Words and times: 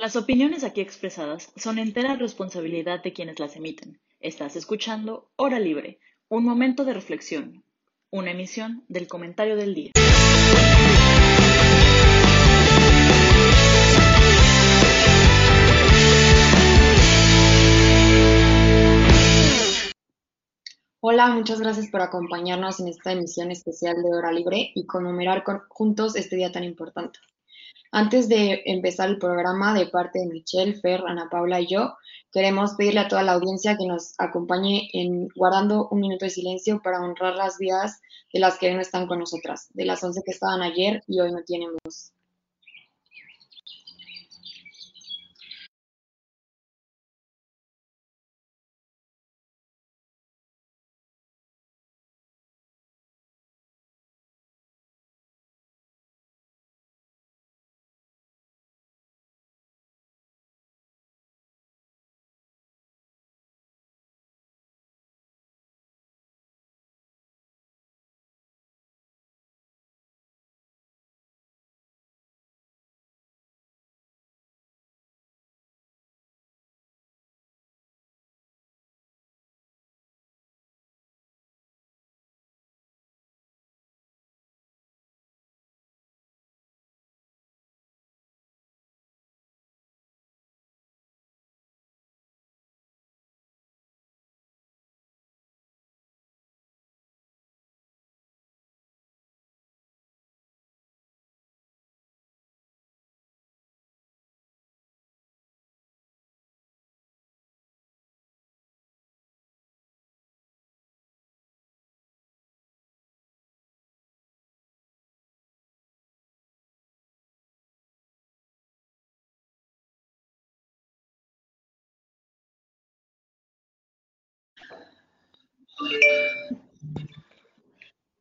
Las 0.00 0.14
opiniones 0.14 0.62
aquí 0.62 0.80
expresadas 0.80 1.52
son 1.56 1.80
entera 1.80 2.14
responsabilidad 2.14 3.02
de 3.02 3.12
quienes 3.12 3.40
las 3.40 3.56
emiten. 3.56 3.98
Estás 4.20 4.54
escuchando 4.54 5.28
Hora 5.34 5.58
Libre, 5.58 5.98
un 6.28 6.44
momento 6.44 6.84
de 6.84 6.94
reflexión, 6.94 7.64
una 8.08 8.30
emisión 8.30 8.84
del 8.86 9.08
comentario 9.08 9.56
del 9.56 9.74
día. 9.74 9.90
Hola, 21.00 21.26
muchas 21.30 21.60
gracias 21.60 21.88
por 21.88 22.02
acompañarnos 22.02 22.78
en 22.78 22.86
esta 22.86 23.10
emisión 23.10 23.50
especial 23.50 24.00
de 24.00 24.14
Hora 24.14 24.30
Libre 24.30 24.70
y 24.76 24.86
conmemorar 24.86 25.42
juntos 25.70 26.14
este 26.14 26.36
día 26.36 26.52
tan 26.52 26.62
importante. 26.62 27.18
Antes 27.90 28.28
de 28.28 28.62
empezar 28.66 29.08
el 29.08 29.18
programa, 29.18 29.74
de 29.74 29.86
parte 29.86 30.18
de 30.18 30.26
Michelle, 30.26 30.74
Fer, 30.74 31.02
Ana 31.06 31.28
Paula 31.30 31.60
y 31.60 31.66
yo, 31.66 31.94
queremos 32.32 32.74
pedirle 32.74 33.00
a 33.00 33.08
toda 33.08 33.22
la 33.22 33.32
audiencia 33.32 33.76
que 33.76 33.86
nos 33.86 34.14
acompañe 34.18 34.90
en 34.92 35.28
guardando 35.34 35.88
un 35.90 36.00
minuto 36.00 36.26
de 36.26 36.30
silencio 36.30 36.80
para 36.82 37.00
honrar 37.00 37.36
las 37.36 37.58
vidas 37.58 38.00
de 38.32 38.40
las 38.40 38.58
que 38.58 38.68
hoy 38.68 38.74
no 38.74 38.80
están 38.80 39.06
con 39.06 39.20
nosotras, 39.20 39.68
de 39.72 39.84
las 39.86 40.04
11 40.04 40.22
que 40.24 40.32
estaban 40.32 40.62
ayer 40.62 41.02
y 41.06 41.20
hoy 41.20 41.32
no 41.32 41.42
tienen 41.44 41.70
voz. 41.82 42.12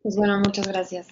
Pues 0.02 0.16
bueno, 0.16 0.40
muchas 0.40 0.68
gracias. 0.68 1.08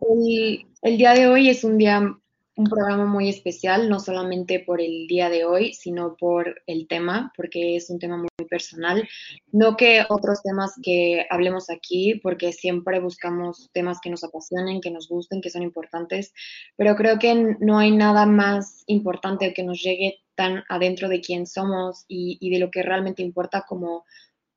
El, 0.00 0.66
el, 0.82 0.98
día 0.98 1.14
de 1.14 1.28
hoy 1.28 1.48
es 1.50 1.62
un 1.62 1.78
día, 1.78 2.00
un 2.00 2.64
programa 2.64 3.04
muy 3.04 3.28
especial, 3.28 3.88
no 3.88 4.00
solamente 4.00 4.60
por 4.60 4.80
el 4.80 5.06
día 5.06 5.28
de 5.28 5.44
hoy, 5.44 5.72
sino 5.74 6.16
por 6.18 6.62
el 6.66 6.88
tema, 6.88 7.32
porque 7.36 7.76
es 7.76 7.90
un 7.90 7.98
tema 7.98 8.16
muy 8.16 8.28
personal. 8.48 9.08
No 9.52 9.76
que 9.76 10.04
otros 10.08 10.42
temas 10.42 10.72
que 10.82 11.26
hablemos 11.30 11.70
aquí, 11.70 12.18
porque 12.22 12.52
siempre 12.52 12.98
buscamos 12.98 13.70
temas 13.72 14.00
que 14.02 14.10
nos 14.10 14.24
apasionen, 14.24 14.80
que 14.80 14.90
nos 14.90 15.08
gusten, 15.08 15.40
que 15.40 15.50
son 15.50 15.62
importantes, 15.62 16.32
pero 16.76 16.96
creo 16.96 17.18
que 17.18 17.56
no 17.60 17.78
hay 17.78 17.92
nada 17.92 18.26
más 18.26 18.82
importante 18.86 19.52
que 19.52 19.62
nos 19.62 19.80
llegue 19.80 20.18
tan 20.34 20.64
adentro 20.70 21.08
de 21.08 21.20
quién 21.20 21.46
somos 21.46 22.06
y, 22.08 22.38
y 22.40 22.50
de 22.50 22.58
lo 22.58 22.70
que 22.70 22.82
realmente 22.82 23.22
importa 23.22 23.64
como, 23.68 24.04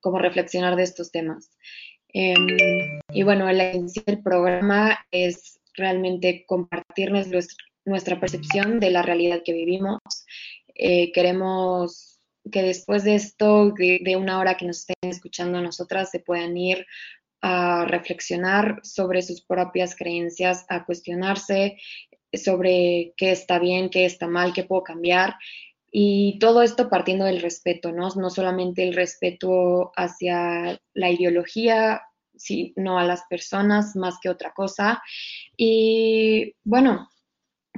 como 0.04 0.20
reflexionar 0.20 0.76
de 0.76 0.84
estos 0.84 1.12
temas. 1.12 1.50
Em, 2.10 2.48
y 3.12 3.24
bueno, 3.24 3.52
la 3.52 3.74
intención 3.74 4.06
del 4.06 4.22
programa 4.22 5.00
es 5.10 5.60
realmente 5.76 6.46
compartirnos 6.46 7.28
nuestra 7.86 8.20
percepción 8.20 8.80
de 8.80 8.92
la 8.92 9.02
realidad 9.02 9.42
que 9.44 9.54
vivimos. 9.54 10.00
Eh, 10.76 11.12
queremos 11.12 12.20
que 12.52 12.62
después 12.62 13.04
de 13.06 13.16
esto, 13.16 13.72
de, 13.72 14.16
una 14.18 14.40
hora 14.40 14.58
que 14.58 14.66
nos 14.66 14.80
estén 14.80 15.10
escuchando 15.10 15.58
a 15.58 15.62
nosotras, 15.62 16.12
se 16.12 16.20
puedan 16.20 16.56
ir 16.58 16.86
a 17.42 17.86
reflexionar 17.86 18.82
sobre 18.84 19.22
sus 19.22 19.44
propias 19.44 19.96
creencias, 19.96 20.66
a 20.70 20.86
cuestionarse 20.86 21.78
sobre 22.34 23.14
qué 23.16 23.32
está 23.32 23.60
bien, 23.60 23.90
qué 23.90 24.06
está 24.06 24.28
mal, 24.28 24.54
qué 24.54 24.64
puedo 24.64 24.84
cambiar. 24.84 25.36
Y 25.96 26.40
todo 26.40 26.64
esto 26.64 26.90
partiendo 26.90 27.26
del 27.26 27.40
respeto, 27.40 27.92
¿no? 27.92 28.10
No 28.16 28.32
solamente 28.32 28.82
el 28.82 28.96
respeto 28.96 29.92
hacia 29.96 30.82
la 30.96 31.12
ideología 31.12 32.02
sino 32.36 32.98
a 32.98 33.06
las 33.06 33.24
personas 33.30 33.96
más 33.96 34.18
que 34.22 34.30
otra 34.30 34.54
cosa. 34.54 35.02
Y 35.56 36.56
bueno, 36.64 37.10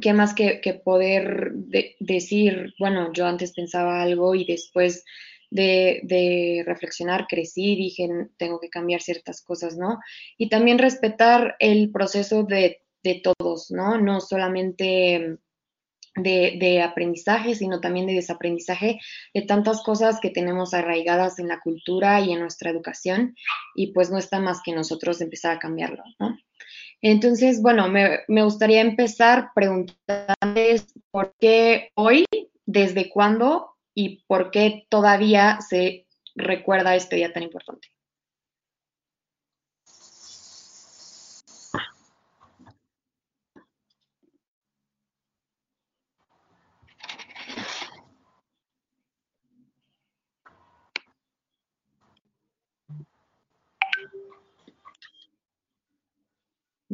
¿qué 0.01 0.13
más 0.13 0.33
que, 0.33 0.59
poder 0.83 1.51
decir, 1.99 2.73
bueno, 2.79 3.11
yo 3.13 3.25
antes 3.25 3.53
pensaba 3.53 4.01
algo 4.01 4.35
y 4.35 4.45
después 4.45 5.03
de, 5.51 6.63
reflexionar 6.65 7.27
crecí, 7.27 7.75
dije, 7.75 8.09
tengo 8.37 8.59
que 8.59 8.69
cambiar 8.69 9.01
ciertas 9.01 9.41
cosas, 9.41 9.77
¿no? 9.77 9.99
Y 10.37 10.49
también 10.49 10.79
respetar 10.79 11.55
el 11.59 11.91
proceso 11.91 12.43
de, 12.43 12.81
de 13.03 13.21
todos, 13.23 13.71
¿no? 13.71 13.99
No 13.99 14.19
solamente 14.19 15.37
de, 16.15 16.81
aprendizaje, 16.81 17.55
sino 17.55 17.81
también 17.81 18.07
de 18.07 18.13
desaprendizaje 18.13 18.99
de 19.33 19.41
tantas 19.41 19.83
cosas 19.83 20.19
que 20.21 20.29
tenemos 20.29 20.73
arraigadas 20.73 21.39
en 21.39 21.47
la 21.47 21.59
cultura 21.59 22.21
y 22.21 22.31
en 22.31 22.39
nuestra 22.39 22.69
educación 22.69 23.35
y 23.75 23.93
pues 23.93 24.11
no 24.11 24.17
está 24.17 24.39
más 24.39 24.61
que 24.63 24.73
nosotros 24.73 25.21
empezar 25.21 25.55
a 25.55 25.59
cambiarlo. 25.59 26.03
Entonces, 27.01 27.61
bueno, 27.61 27.89
me, 27.89 28.19
me 28.27 28.43
gustaría 28.43 28.81
empezar 28.81 29.49
preguntándoles 29.53 30.87
por 31.11 31.35
qué 31.39 31.89
hoy, 31.95 32.25
desde 32.65 33.09
cuándo 33.09 33.75
y 33.93 34.23
por 34.25 34.51
qué 34.51 34.85
todavía 34.89 35.59
se 35.61 36.07
recuerda 36.35 36.95
este 36.95 37.17
día 37.17 37.31
tan 37.31 37.43
importante. 37.43 37.94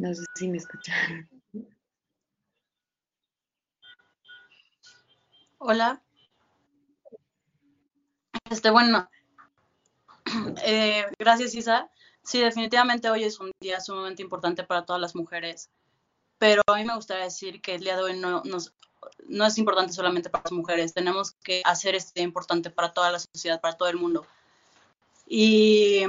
No 0.02 0.12
sé 0.12 0.24
si 0.34 0.48
me 0.48 0.58
escuchan. 0.58 1.28
Hola. 5.58 6.02
Este, 8.50 8.70
bueno, 8.70 9.08
eh, 10.64 11.06
gracias 11.20 11.54
Isa. 11.54 11.88
Sí, 12.24 12.40
definitivamente 12.40 13.10
hoy 13.10 13.22
es 13.22 13.38
un 13.38 13.52
día 13.60 13.78
sumamente 13.78 14.22
importante 14.22 14.64
para 14.64 14.84
todas 14.84 15.00
las 15.00 15.14
mujeres, 15.14 15.70
pero 16.36 16.62
a 16.66 16.74
mí 16.74 16.84
me 16.84 16.96
gustaría 16.96 17.22
decir 17.22 17.62
que 17.62 17.76
el 17.76 17.84
día 17.84 17.96
de 17.96 18.02
hoy 18.02 18.18
no, 18.18 18.42
no 19.28 19.46
es 19.46 19.56
importante 19.56 19.92
solamente 19.92 20.30
para 20.30 20.42
las 20.42 20.52
mujeres, 20.52 20.94
tenemos 20.94 21.36
que 21.44 21.62
hacer 21.64 21.94
este 21.94 22.18
día 22.18 22.24
importante 22.24 22.70
para 22.70 22.92
toda 22.92 23.12
la 23.12 23.20
sociedad, 23.20 23.60
para 23.60 23.76
todo 23.76 23.88
el 23.88 23.98
mundo. 23.98 24.26
Y 25.28 26.02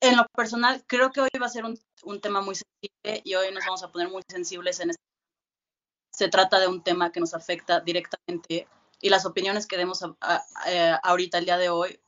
en 0.00 0.16
lo 0.16 0.26
personal, 0.28 0.84
creo 0.86 1.10
que 1.10 1.20
hoy 1.20 1.28
va 1.40 1.46
a 1.46 1.50
ser 1.50 1.64
un, 1.64 2.20
tema 2.20 2.40
muy 2.40 2.54
sensible 2.54 3.22
y 3.24 3.34
hoy 3.34 3.52
nos 3.52 3.64
vamos 3.64 3.82
a 3.82 3.90
poner 3.90 4.08
muy 4.08 4.22
sensibles 4.28 4.80
en 4.80 4.90
este. 4.90 5.02
Se 6.10 6.28
trata 6.28 6.58
de 6.58 6.68
un 6.68 6.82
tema 6.82 7.12
que 7.12 7.20
nos 7.20 7.34
afecta 7.34 7.80
directamente 7.80 8.68
y 9.00 9.10
las 9.10 9.26
opiniones 9.26 9.66
que 9.66 9.76
demos 9.76 10.02
eh, 10.66 10.94
ahorita, 11.02 11.38
el 11.38 11.44
día 11.44 11.58
de 11.58 11.68
hoy, 11.68 12.00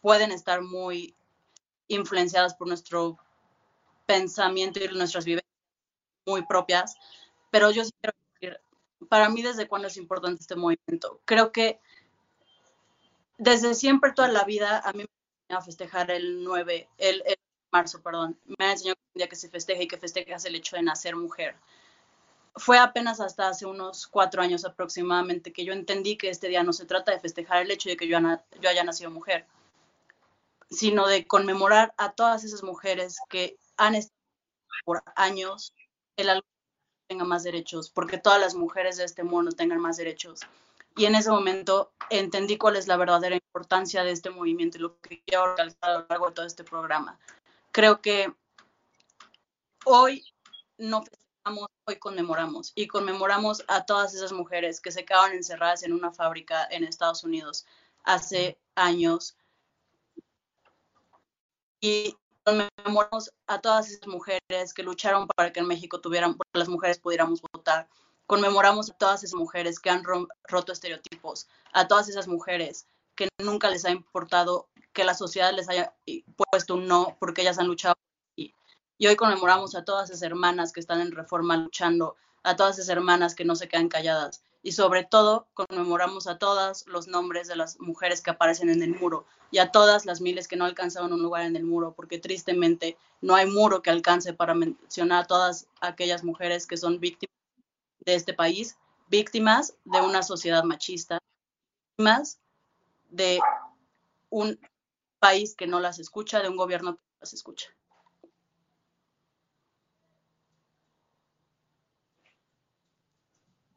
pueden 0.00 0.32
estar 0.32 0.62
muy 0.62 1.14
influenciadas 1.88 2.54
por 2.54 2.68
nuestro 2.68 3.18
pensamiento 4.06 4.80
y 4.82 4.88
nuestras 4.88 5.24
vivencias 5.24 5.52
muy 6.26 6.44
propias, 6.46 6.96
pero 7.50 7.70
yo 7.70 7.84
sí 7.84 7.90
quiero 8.00 8.16
decir 8.34 8.60
para 9.08 9.28
mí 9.28 9.42
desde 9.42 9.68
cuándo 9.68 9.88
es 9.88 9.96
importante 9.96 10.40
este 10.40 10.56
movimiento. 10.56 11.20
Creo 11.24 11.52
que 11.52 11.78
desde 13.36 13.74
siempre, 13.74 14.12
toda 14.12 14.28
la 14.28 14.44
vida, 14.44 14.80
a 14.84 14.92
mí 14.92 15.04
a 15.48 15.60
festejar 15.60 16.10
el 16.10 16.42
9, 16.42 16.88
el, 16.98 17.22
el 17.26 17.36
marzo, 17.70 18.02
perdón. 18.02 18.38
Me 18.58 18.66
ha 18.66 18.72
enseñado 18.72 18.96
que 18.96 19.02
un 19.14 19.18
día 19.18 19.28
que 19.28 19.36
se 19.36 19.48
festeje 19.48 19.84
y 19.84 19.88
que 19.88 19.98
festejas 19.98 20.44
el 20.44 20.54
hecho 20.54 20.76
de 20.76 20.82
nacer 20.82 21.16
mujer. 21.16 21.56
Fue 22.56 22.78
apenas 22.78 23.20
hasta 23.20 23.48
hace 23.48 23.66
unos 23.66 24.06
cuatro 24.06 24.40
años 24.40 24.64
aproximadamente 24.64 25.52
que 25.52 25.64
yo 25.64 25.72
entendí 25.72 26.16
que 26.16 26.30
este 26.30 26.48
día 26.48 26.62
no 26.62 26.72
se 26.72 26.86
trata 26.86 27.10
de 27.10 27.20
festejar 27.20 27.62
el 27.62 27.70
hecho 27.70 27.88
de 27.88 27.96
que 27.96 28.06
yo, 28.06 28.18
yo 28.60 28.68
haya 28.68 28.84
nacido 28.84 29.10
mujer, 29.10 29.46
sino 30.70 31.08
de 31.08 31.26
conmemorar 31.26 31.94
a 31.96 32.12
todas 32.12 32.44
esas 32.44 32.62
mujeres 32.62 33.18
que 33.28 33.58
han 33.76 33.96
estado 33.96 34.14
por 34.84 35.02
años 35.16 35.74
el 36.16 36.28
algo 36.28 36.46
tenga 37.08 37.24
más 37.24 37.42
derechos, 37.42 37.90
porque 37.90 38.18
todas 38.18 38.40
las 38.40 38.54
mujeres 38.54 38.96
de 38.96 39.04
este 39.04 39.24
mundo 39.24 39.52
tengan 39.52 39.80
más 39.80 39.96
derechos. 39.96 40.40
Y 40.96 41.06
en 41.06 41.14
ese 41.14 41.30
momento 41.30 41.92
entendí 42.10 42.56
cuál 42.56 42.76
es 42.76 42.86
la 42.86 42.96
verdadera 42.96 43.34
importancia 43.34 44.04
de 44.04 44.12
este 44.12 44.30
movimiento 44.30 44.78
y 44.78 44.80
lo 44.80 45.00
que 45.00 45.22
quiero 45.24 45.50
recalcar 45.50 45.90
a 45.90 45.98
lo 45.98 46.06
largo 46.08 46.28
de 46.28 46.32
todo 46.34 46.46
este 46.46 46.64
programa. 46.64 47.18
Creo 47.72 48.00
que 48.00 48.32
hoy 49.84 50.24
no 50.78 51.02
festejamos, 51.02 51.68
hoy 51.86 51.96
conmemoramos 51.96 52.72
y 52.74 52.86
conmemoramos 52.86 53.64
a 53.68 53.84
todas 53.84 54.14
esas 54.14 54.32
mujeres 54.32 54.80
que 54.80 54.92
se 54.92 55.04
quedaron 55.04 55.32
encerradas 55.32 55.82
en 55.82 55.92
una 55.92 56.12
fábrica 56.12 56.66
en 56.70 56.84
Estados 56.84 57.24
Unidos 57.24 57.66
hace 58.04 58.58
años. 58.76 59.36
Y 61.80 62.16
conmemoramos 62.44 63.30
a 63.46 63.60
todas 63.60 63.90
esas 63.90 64.06
mujeres 64.06 64.72
que 64.74 64.82
lucharon 64.82 65.26
para 65.26 65.52
que 65.52 65.60
en 65.60 65.66
México 65.66 66.00
tuvieran, 66.00 66.36
las 66.52 66.68
mujeres 66.68 66.98
pudiéramos 66.98 67.42
votar. 67.52 67.88
Conmemoramos 68.26 68.90
a 68.90 68.94
todas 68.94 69.22
esas 69.22 69.38
mujeres 69.38 69.78
que 69.78 69.90
han 69.90 70.02
roto 70.48 70.72
estereotipos, 70.72 71.48
a 71.72 71.86
todas 71.88 72.08
esas 72.08 72.28
mujeres 72.28 72.86
que 73.14 73.28
nunca 73.42 73.70
les 73.70 73.84
ha 73.84 73.90
importado 73.90 74.68
que 74.92 75.04
la 75.04 75.14
sociedad 75.14 75.52
les 75.52 75.68
haya 75.68 75.94
puesto 76.50 76.74
un 76.74 76.86
no 76.86 77.16
porque 77.20 77.42
ellas 77.42 77.58
han 77.58 77.66
luchado. 77.66 77.94
Y, 78.36 78.54
y 78.98 79.06
hoy 79.06 79.16
conmemoramos 79.16 79.74
a 79.74 79.84
todas 79.84 80.10
esas 80.10 80.22
hermanas 80.22 80.72
que 80.72 80.80
están 80.80 81.00
en 81.00 81.12
reforma 81.12 81.56
luchando, 81.56 82.16
a 82.42 82.56
todas 82.56 82.78
esas 82.78 82.88
hermanas 82.88 83.34
que 83.34 83.44
no 83.44 83.56
se 83.56 83.68
quedan 83.68 83.88
calladas 83.88 84.42
y 84.64 84.72
sobre 84.72 85.04
todo 85.04 85.46
conmemoramos 85.52 86.26
a 86.26 86.38
todos 86.38 86.86
los 86.86 87.06
nombres 87.06 87.46
de 87.46 87.54
las 87.54 87.78
mujeres 87.80 88.22
que 88.22 88.30
aparecen 88.30 88.70
en 88.70 88.82
el 88.82 88.98
muro 88.98 89.26
y 89.50 89.58
a 89.58 89.70
todas 89.70 90.06
las 90.06 90.22
miles 90.22 90.48
que 90.48 90.56
no 90.56 90.64
alcanzaron 90.64 91.12
un 91.12 91.22
lugar 91.22 91.44
en 91.44 91.54
el 91.54 91.64
muro, 91.64 91.92
porque 91.94 92.18
tristemente 92.18 92.96
no 93.20 93.34
hay 93.34 93.46
muro 93.46 93.82
que 93.82 93.90
alcance 93.90 94.32
para 94.32 94.54
mencionar 94.54 95.24
a 95.24 95.26
todas 95.26 95.68
aquellas 95.82 96.24
mujeres 96.24 96.66
que 96.66 96.78
son 96.78 96.98
víctimas 96.98 97.34
de 98.04 98.14
este 98.14 98.34
país, 98.34 98.76
víctimas 99.08 99.76
de 99.84 100.00
una 100.00 100.22
sociedad 100.22 100.64
machista, 100.64 101.18
víctimas 101.96 102.40
de 103.10 103.40
un 104.30 104.58
país 105.18 105.54
que 105.54 105.66
no 105.66 105.80
las 105.80 105.98
escucha, 105.98 106.42
de 106.42 106.48
un 106.48 106.56
gobierno 106.56 106.96
que 106.96 107.02
no 107.02 107.18
las 107.20 107.32
escucha. 107.32 107.68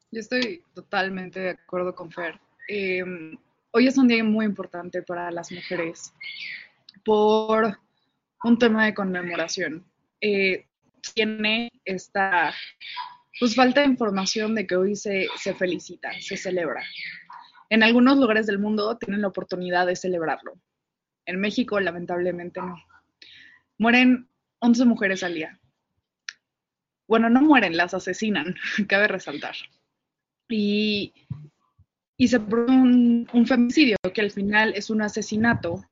Yo 0.10 0.22
estoy 0.22 0.64
totalmente 0.74 1.40
de 1.40 1.50
acuerdo 1.52 1.94
con 1.94 2.12
Fer. 2.12 2.40
Em, 2.68 3.38
hoy 3.72 3.88
es 3.88 3.98
un 3.98 4.08
día 4.08 4.24
muy 4.24 4.46
importante 4.46 5.04
para 5.04 5.30
las 5.32 5.52
mujeres 5.52 6.14
por 7.06 7.78
un 8.44 8.58
tema 8.58 8.86
de 8.86 8.94
conmemoración. 8.94 9.86
Eh, 10.22 10.66
tiene 11.14 11.72
esta 11.86 12.54
pues 13.40 13.56
falta 13.56 13.84
información 13.84 14.56
de 14.56 14.66
que 14.66 14.76
hoy 14.76 14.96
se, 14.96 15.28
se 15.38 15.54
felicita, 15.54 16.12
se 16.20 16.38
celebra. 16.38 16.84
En 17.70 17.84
algunos 17.84 18.18
lugares 18.18 18.48
del 18.48 18.60
mundo 18.60 18.98
tienen 18.98 19.22
la 19.22 19.28
oportunidad 19.28 19.86
de 19.86 19.96
celebrarlo. 19.96 20.54
En 21.26 21.40
México, 21.40 21.80
lamentablemente, 21.80 22.62
no. 22.62 22.78
Mueren 23.78 24.30
11 24.60 24.86
mujeres 24.86 25.24
al 25.24 25.36
día. 25.36 25.60
Bueno, 27.08 27.30
no 27.30 27.42
mueren, 27.42 27.78
las 27.78 27.94
asesinan, 27.94 28.56
cabe 28.88 29.08
resaltar 29.08 29.56
y, 30.50 31.14
se 32.28 32.40
produce 32.40 32.74
un, 32.74 33.46
femicidio, 33.48 33.98
que 34.14 34.22
al 34.22 34.32
final 34.32 34.74
es 34.76 34.90
un 34.90 35.02
asesinato 35.02 35.84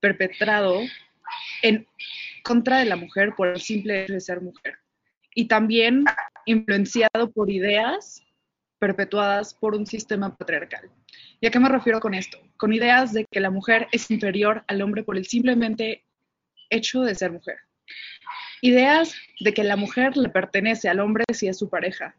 perpetrado 0.00 0.80
en 1.62 1.86
contra 2.44 2.78
de 2.78 2.84
la 2.84 2.96
mujer 2.96 3.34
por 3.36 3.48
el 3.48 3.60
simple 3.60 4.04
hecho 4.04 4.12
de 4.12 4.20
ser 4.20 4.40
mujer. 4.40 4.78
Y 5.34 5.48
también 5.48 6.04
influenciado 6.46 7.30
por 7.32 7.50
ideas 7.50 8.22
perpetuadas 8.78 9.54
por 9.54 9.74
un 9.74 9.86
sistema 9.86 10.34
patriarcal. 10.36 10.90
¿Y 11.40 11.46
a 11.46 11.50
qué 11.50 11.58
me 11.58 11.68
refiero 11.68 12.00
con 12.00 12.14
esto? 12.14 12.38
Con 12.56 12.72
ideas 12.72 13.12
de 13.12 13.26
que 13.30 13.40
la 13.40 13.50
mujer 13.50 13.88
es 13.92 14.10
inferior 14.10 14.64
al 14.68 14.82
hombre 14.82 15.02
por 15.02 15.16
el 15.16 15.26
simplemente 15.26 16.04
hecho 16.70 17.02
de 17.02 17.14
ser 17.14 17.32
mujer. 17.32 17.56
Ideas 18.62 19.14
de 19.40 19.52
que 19.52 19.64
la 19.64 19.76
mujer 19.76 20.16
le 20.16 20.28
pertenece 20.28 20.88
al 20.88 21.00
hombre 21.00 21.24
si 21.32 21.46
es 21.46 21.58
su 21.58 21.68
pareja, 21.68 22.16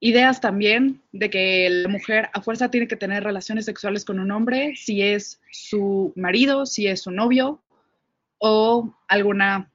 ideas 0.00 0.40
también 0.40 1.02
de 1.12 1.30
que 1.30 1.68
la 1.70 1.88
mujer 1.88 2.30
a 2.32 2.40
fuerza 2.40 2.70
tiene 2.70 2.88
que 2.88 2.96
tener 2.96 3.24
relaciones 3.24 3.64
sexuales 3.64 4.04
con 4.04 4.20
un 4.20 4.30
hombre, 4.30 4.74
si 4.76 5.02
es 5.02 5.40
su 5.50 6.12
marido, 6.16 6.66
si 6.66 6.86
es 6.86 7.02
su 7.02 7.10
novio 7.10 7.62
o 8.38 8.96
alguna, 9.08 9.70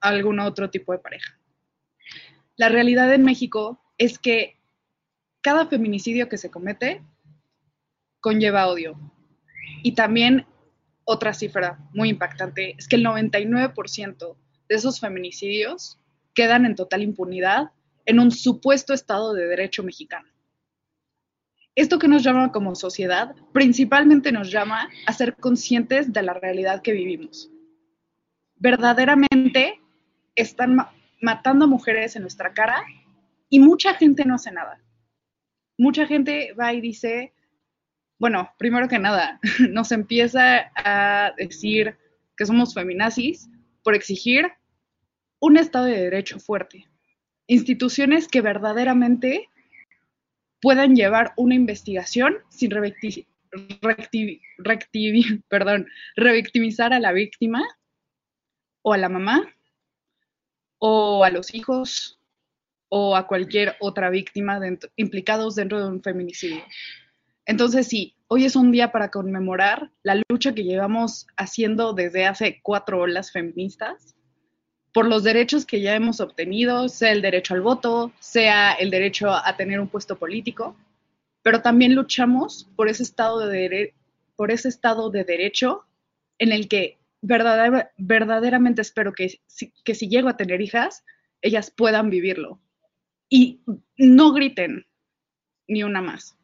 algún 0.00 0.40
otro 0.40 0.70
tipo 0.70 0.92
de 0.92 0.98
pareja. 0.98 1.35
La 2.56 2.68
realidad 2.68 3.12
en 3.12 3.22
México 3.22 3.80
es 3.98 4.18
que 4.18 4.58
cada 5.42 5.66
feminicidio 5.66 6.28
que 6.28 6.38
se 6.38 6.50
comete 6.50 7.02
conlleva 8.20 8.66
odio. 8.66 8.98
Y 9.82 9.92
también 9.92 10.46
otra 11.04 11.34
cifra 11.34 11.78
muy 11.92 12.08
impactante 12.08 12.74
es 12.78 12.88
que 12.88 12.96
el 12.96 13.04
99% 13.04 14.36
de 14.68 14.74
esos 14.74 15.00
feminicidios 15.00 16.00
quedan 16.34 16.66
en 16.66 16.74
total 16.74 17.02
impunidad 17.02 17.70
en 18.06 18.20
un 18.20 18.30
supuesto 18.30 18.92
Estado 18.94 19.34
de 19.34 19.46
Derecho 19.46 19.82
mexicano. 19.82 20.28
Esto 21.74 21.98
que 21.98 22.08
nos 22.08 22.22
llama 22.22 22.52
como 22.52 22.74
sociedad 22.74 23.36
principalmente 23.52 24.32
nos 24.32 24.50
llama 24.50 24.88
a 25.06 25.12
ser 25.12 25.36
conscientes 25.36 26.12
de 26.12 26.22
la 26.22 26.32
realidad 26.32 26.80
que 26.80 26.92
vivimos. 26.92 27.50
Verdaderamente 28.56 29.80
están 30.34 30.74
matando 31.20 31.66
mujeres 31.66 32.16
en 32.16 32.22
nuestra 32.22 32.52
cara 32.52 32.84
y 33.48 33.60
mucha 33.60 33.94
gente 33.94 34.24
no 34.24 34.34
hace 34.34 34.52
nada. 34.52 34.80
Mucha 35.78 36.06
gente 36.06 36.52
va 36.54 36.72
y 36.72 36.80
dice, 36.80 37.34
bueno, 38.18 38.50
primero 38.58 38.88
que 38.88 38.98
nada, 38.98 39.40
nos 39.70 39.92
empieza 39.92 40.70
a 40.74 41.32
decir 41.36 41.96
que 42.36 42.46
somos 42.46 42.74
feminazis 42.74 43.48
por 43.82 43.94
exigir 43.94 44.52
un 45.38 45.56
Estado 45.56 45.86
de 45.86 46.00
Derecho 46.00 46.40
fuerte, 46.40 46.88
instituciones 47.46 48.26
que 48.28 48.40
verdaderamente 48.40 49.48
puedan 50.60 50.96
llevar 50.96 51.32
una 51.36 51.54
investigación 51.54 52.38
sin 52.48 52.70
perdón, 55.48 55.86
revictimizar 56.16 56.92
a 56.92 57.00
la 57.00 57.12
víctima 57.12 57.62
o 58.82 58.92
a 58.92 58.98
la 58.98 59.08
mamá 59.08 59.55
o 60.78 61.24
a 61.24 61.30
los 61.30 61.54
hijos 61.54 62.20
o 62.88 63.16
a 63.16 63.26
cualquier 63.26 63.76
otra 63.80 64.10
víctima 64.10 64.60
implicados 64.96 65.54
dentro 65.54 65.80
de 65.80 65.88
un 65.88 66.02
feminicidio. 66.02 66.62
Entonces 67.44 67.86
sí, 67.86 68.16
hoy 68.28 68.44
es 68.44 68.56
un 68.56 68.72
día 68.72 68.92
para 68.92 69.10
conmemorar 69.10 69.90
la 70.02 70.20
lucha 70.28 70.54
que 70.54 70.64
llevamos 70.64 71.26
haciendo 71.36 71.92
desde 71.92 72.26
hace 72.26 72.60
cuatro 72.62 73.00
olas 73.00 73.32
feministas 73.32 74.16
por 74.92 75.06
los 75.06 75.24
derechos 75.24 75.66
que 75.66 75.82
ya 75.82 75.94
hemos 75.94 76.20
obtenido, 76.20 76.88
sea 76.88 77.12
el 77.12 77.20
derecho 77.20 77.52
al 77.52 77.60
voto, 77.60 78.12
sea 78.18 78.72
el 78.72 78.90
derecho 78.90 79.30
a 79.30 79.54
tener 79.54 79.78
un 79.78 79.88
puesto 79.88 80.16
político, 80.16 80.74
pero 81.42 81.60
también 81.60 81.94
luchamos 81.94 82.66
por 82.76 82.88
ese 82.88 83.02
estado 83.02 83.46
de, 83.46 83.92
por 84.36 84.50
ese 84.50 84.68
estado 84.68 85.10
de 85.10 85.24
derecho 85.24 85.84
en 86.38 86.50
el 86.50 86.66
que 86.66 86.96
verdaderamente 87.20 88.82
espero 88.82 89.12
que, 89.12 89.40
que 89.84 89.94
si 89.94 90.08
llego 90.08 90.28
a 90.28 90.36
tener 90.36 90.60
hijas, 90.60 91.04
ellas 91.42 91.70
puedan 91.70 92.10
vivirlo. 92.10 92.60
Y 93.28 93.62
no 93.96 94.32
griten 94.32 94.86
ni 95.68 95.82
una 95.82 96.00
más. 96.00 96.36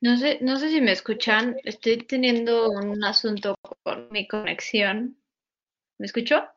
No 0.00 0.16
sé, 0.16 0.38
no 0.40 0.56
sé 0.56 0.70
si 0.70 0.80
me 0.80 0.92
escuchan. 0.92 1.56
Estoy 1.64 1.98
teniendo 1.98 2.70
un 2.70 3.02
asunto 3.04 3.56
con 3.82 4.08
mi 4.10 4.26
conexión. 4.28 5.18
¿Me 5.98 6.06
escuchó? 6.06 6.55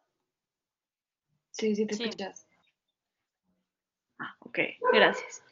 Sí, 1.59 1.75
sí 1.75 1.85
te 1.85 1.93
escuchas. 1.93 2.47
Ah, 4.17 4.33
ok, 4.39 4.59
gracias. 4.93 5.43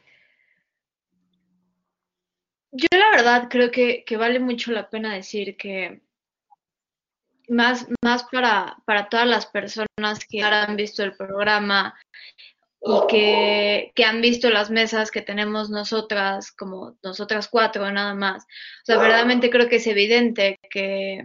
Yo 2.72 2.88
la 2.92 3.10
verdad 3.10 3.48
creo 3.50 3.70
que, 3.70 4.04
que 4.04 4.16
vale 4.16 4.40
mucho 4.40 4.72
la 4.72 4.88
pena 4.88 5.14
decir 5.14 5.56
que 5.58 6.00
más, 7.48 7.86
más 8.02 8.24
para, 8.24 8.78
para 8.86 9.10
todas 9.10 9.26
las 9.26 9.46
personas 9.46 10.24
que 10.26 10.42
ahora 10.42 10.64
han 10.64 10.76
visto 10.76 11.02
el 11.02 11.14
programa 11.14 11.94
y 12.80 13.06
que, 13.10 13.92
que, 13.94 14.04
han 14.04 14.22
visto 14.22 14.48
las 14.48 14.70
mesas 14.70 15.10
que 15.10 15.20
tenemos 15.20 15.68
nosotras, 15.68 16.52
como 16.52 16.96
nosotras 17.02 17.48
cuatro 17.48 17.90
nada 17.90 18.14
más. 18.14 18.44
O 18.44 18.84
sea, 18.84 18.96
verdaderamente 18.96 19.50
creo 19.50 19.68
que 19.68 19.76
es 19.76 19.86
evidente 19.86 20.58
que, 20.70 21.24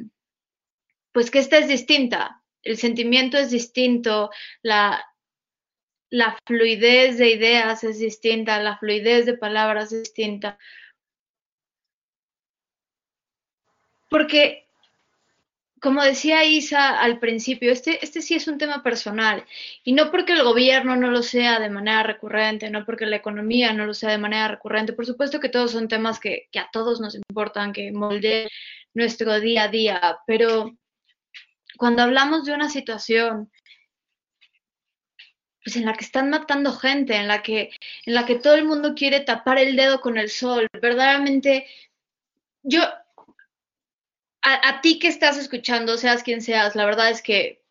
pues 1.14 1.32
que 1.32 1.40
esta 1.40 1.58
es 1.58 1.70
distinta, 1.70 2.43
el 2.64 2.78
sentimiento 2.78 3.38
es 3.38 3.52
distinto, 3.52 4.30
la, 4.62 5.06
fluidez 6.46 7.18
de 7.18 7.32
ideas 7.32 7.84
es 7.84 8.00
distinta, 8.00 8.60
la 8.62 8.78
fluidez 8.78 9.26
de 9.26 9.38
palabras 9.38 9.92
es 9.92 10.04
distinta. 10.04 10.58
Porque 14.10 14.64
como 15.84 16.02
decía 16.02 16.46
Isa 16.46 16.98
al 16.98 17.20
principio, 17.20 17.70
este, 17.70 18.04
este 18.04 18.22
sí 18.22 18.36
es 18.36 18.48
un 18.48 18.58
tema 18.58 18.84
personal 18.84 19.44
y 19.84 19.92
no 19.92 20.12
porque 20.12 20.32
el 20.32 20.44
gobierno 20.44 20.96
no 20.96 21.12
lo 21.12 21.22
sea 21.22 21.60
de 21.60 21.70
manera 21.70 22.04
recurrente, 22.04 22.70
no 22.70 22.86
porque 22.86 23.06
la 23.06 23.18
economía 23.18 23.74
no 23.74 23.86
lo 23.86 23.94
sea 23.94 24.12
de 24.12 24.18
manera 24.18 24.48
recurrente, 24.48 24.94
por 24.94 25.06
supuesto 25.06 25.42
que 25.42 25.50
todos 25.50 25.72
son 25.72 25.90
temas 25.90 26.22
que, 26.22 26.48
a 26.56 26.70
todos 26.72 27.02
nos 27.02 27.16
importan, 27.16 27.74
que 27.74 27.92
moldeen 27.92 28.48
nuestro 28.94 29.42
día 29.42 29.64
a 29.64 29.68
día, 29.68 30.20
pero 30.26 30.72
cuando 31.78 32.04
hablamos 32.04 32.46
de 32.46 32.54
una 32.54 32.70
situación 32.70 33.52
pues 35.64 35.78
en 35.78 35.86
la 35.86 35.94
que 35.94 36.04
están 36.04 36.30
matando 36.30 36.74
gente, 36.74 37.16
en 37.16 37.28
la 37.28 37.42
que, 37.42 37.72
en 38.06 38.14
la 38.14 38.26
que 38.26 38.36
todo 38.36 38.56
el 38.56 38.66
mundo 38.66 38.94
quiere 38.96 39.22
tapar 39.22 39.58
el 39.58 39.76
dedo 39.76 40.02
con 40.02 40.18
el 40.18 40.30
sol, 40.30 40.68
verdaderamente 40.82 41.66
yo 42.64 42.82
a, 44.42 44.82
ti 44.82 45.00
que 45.00 45.08
estás 45.08 45.38
escuchando, 45.38 45.98
seas 45.98 46.22
quien 46.22 46.42
seas, 46.42 46.76
la 46.76 46.86
verdad 46.86 47.10
es 47.10 47.22
que, 47.22 47.62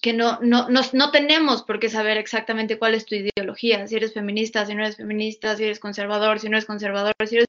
que 0.00 0.12
no, 0.12 0.38
no, 0.40 0.68
no, 0.68 0.80
no, 0.92 1.10
tenemos 1.10 1.64
por 1.64 1.80
qué 1.80 1.88
saber 1.88 2.18
exactamente 2.18 2.78
cuál 2.78 2.94
es 2.94 3.04
tu 3.04 3.16
ideología, 3.16 3.84
si 3.88 3.96
eres 3.96 4.14
feminista, 4.14 4.64
si 4.64 4.74
no 4.74 4.84
eres 4.84 4.96
feminista, 4.96 5.56
si 5.56 5.64
eres 5.64 5.80
conservador, 5.80 6.38
si 6.38 6.48
no 6.48 6.56
eres 6.56 6.66
conservador, 6.66 7.14
si 7.26 7.36
eres... 7.36 7.48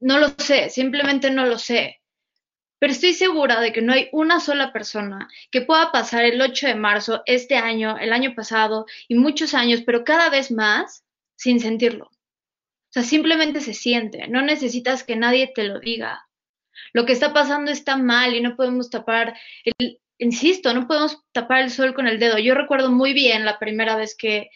No 0.00 0.18
lo 0.18 0.28
sé, 0.38 0.70
simplemente 0.70 1.30
no 1.30 1.44
lo 1.44 1.58
sé. 1.58 1.97
Pero 2.78 2.92
estoy 2.92 3.12
segura 3.14 3.60
de 3.60 3.72
que 3.72 3.82
no 3.82 3.92
hay 3.92 4.08
una 4.12 4.40
sola 4.40 4.72
persona 4.72 5.28
que 5.50 5.62
pueda 5.62 5.92
pasar 5.92 6.24
el 6.24 6.40
8 6.40 6.68
de 6.68 6.74
marzo, 6.74 7.22
este 7.26 7.56
año, 7.56 7.98
el 7.98 8.12
año 8.12 8.34
pasado 8.34 8.86
y 9.08 9.14
muchos 9.16 9.54
años, 9.54 9.82
pero 9.84 10.04
cada 10.04 10.30
vez 10.30 10.50
más 10.50 11.04
sin 11.36 11.60
sentirlo. 11.60 12.06
O 12.06 12.90
sea, 12.90 13.02
simplemente 13.02 13.60
se 13.60 13.74
siente, 13.74 14.28
no 14.28 14.42
necesitas 14.42 15.04
que 15.04 15.16
nadie 15.16 15.52
te 15.54 15.64
lo 15.64 15.80
diga 15.80 16.28
lo 16.92 17.06
que 17.06 17.12
está 17.12 17.32
pasando 17.32 17.70
está 17.70 17.96
mal 17.96 18.34
y 18.34 18.40
no 18.40 18.56
podemos 18.56 18.90
tapar 18.90 19.34
el, 19.64 20.00
insisto, 20.18 20.72
no 20.74 20.86
podemos 20.86 21.22
tapar 21.32 21.62
el 21.62 21.70
sol 21.70 21.94
con 21.94 22.06
el 22.06 22.18
dedo. 22.18 22.38
Yo 22.38 22.54
recuerdo 22.54 22.90
muy 22.90 23.12
bien 23.12 23.44
la 23.44 23.58
primera 23.58 23.96
vez 23.96 24.16
que, 24.16 24.50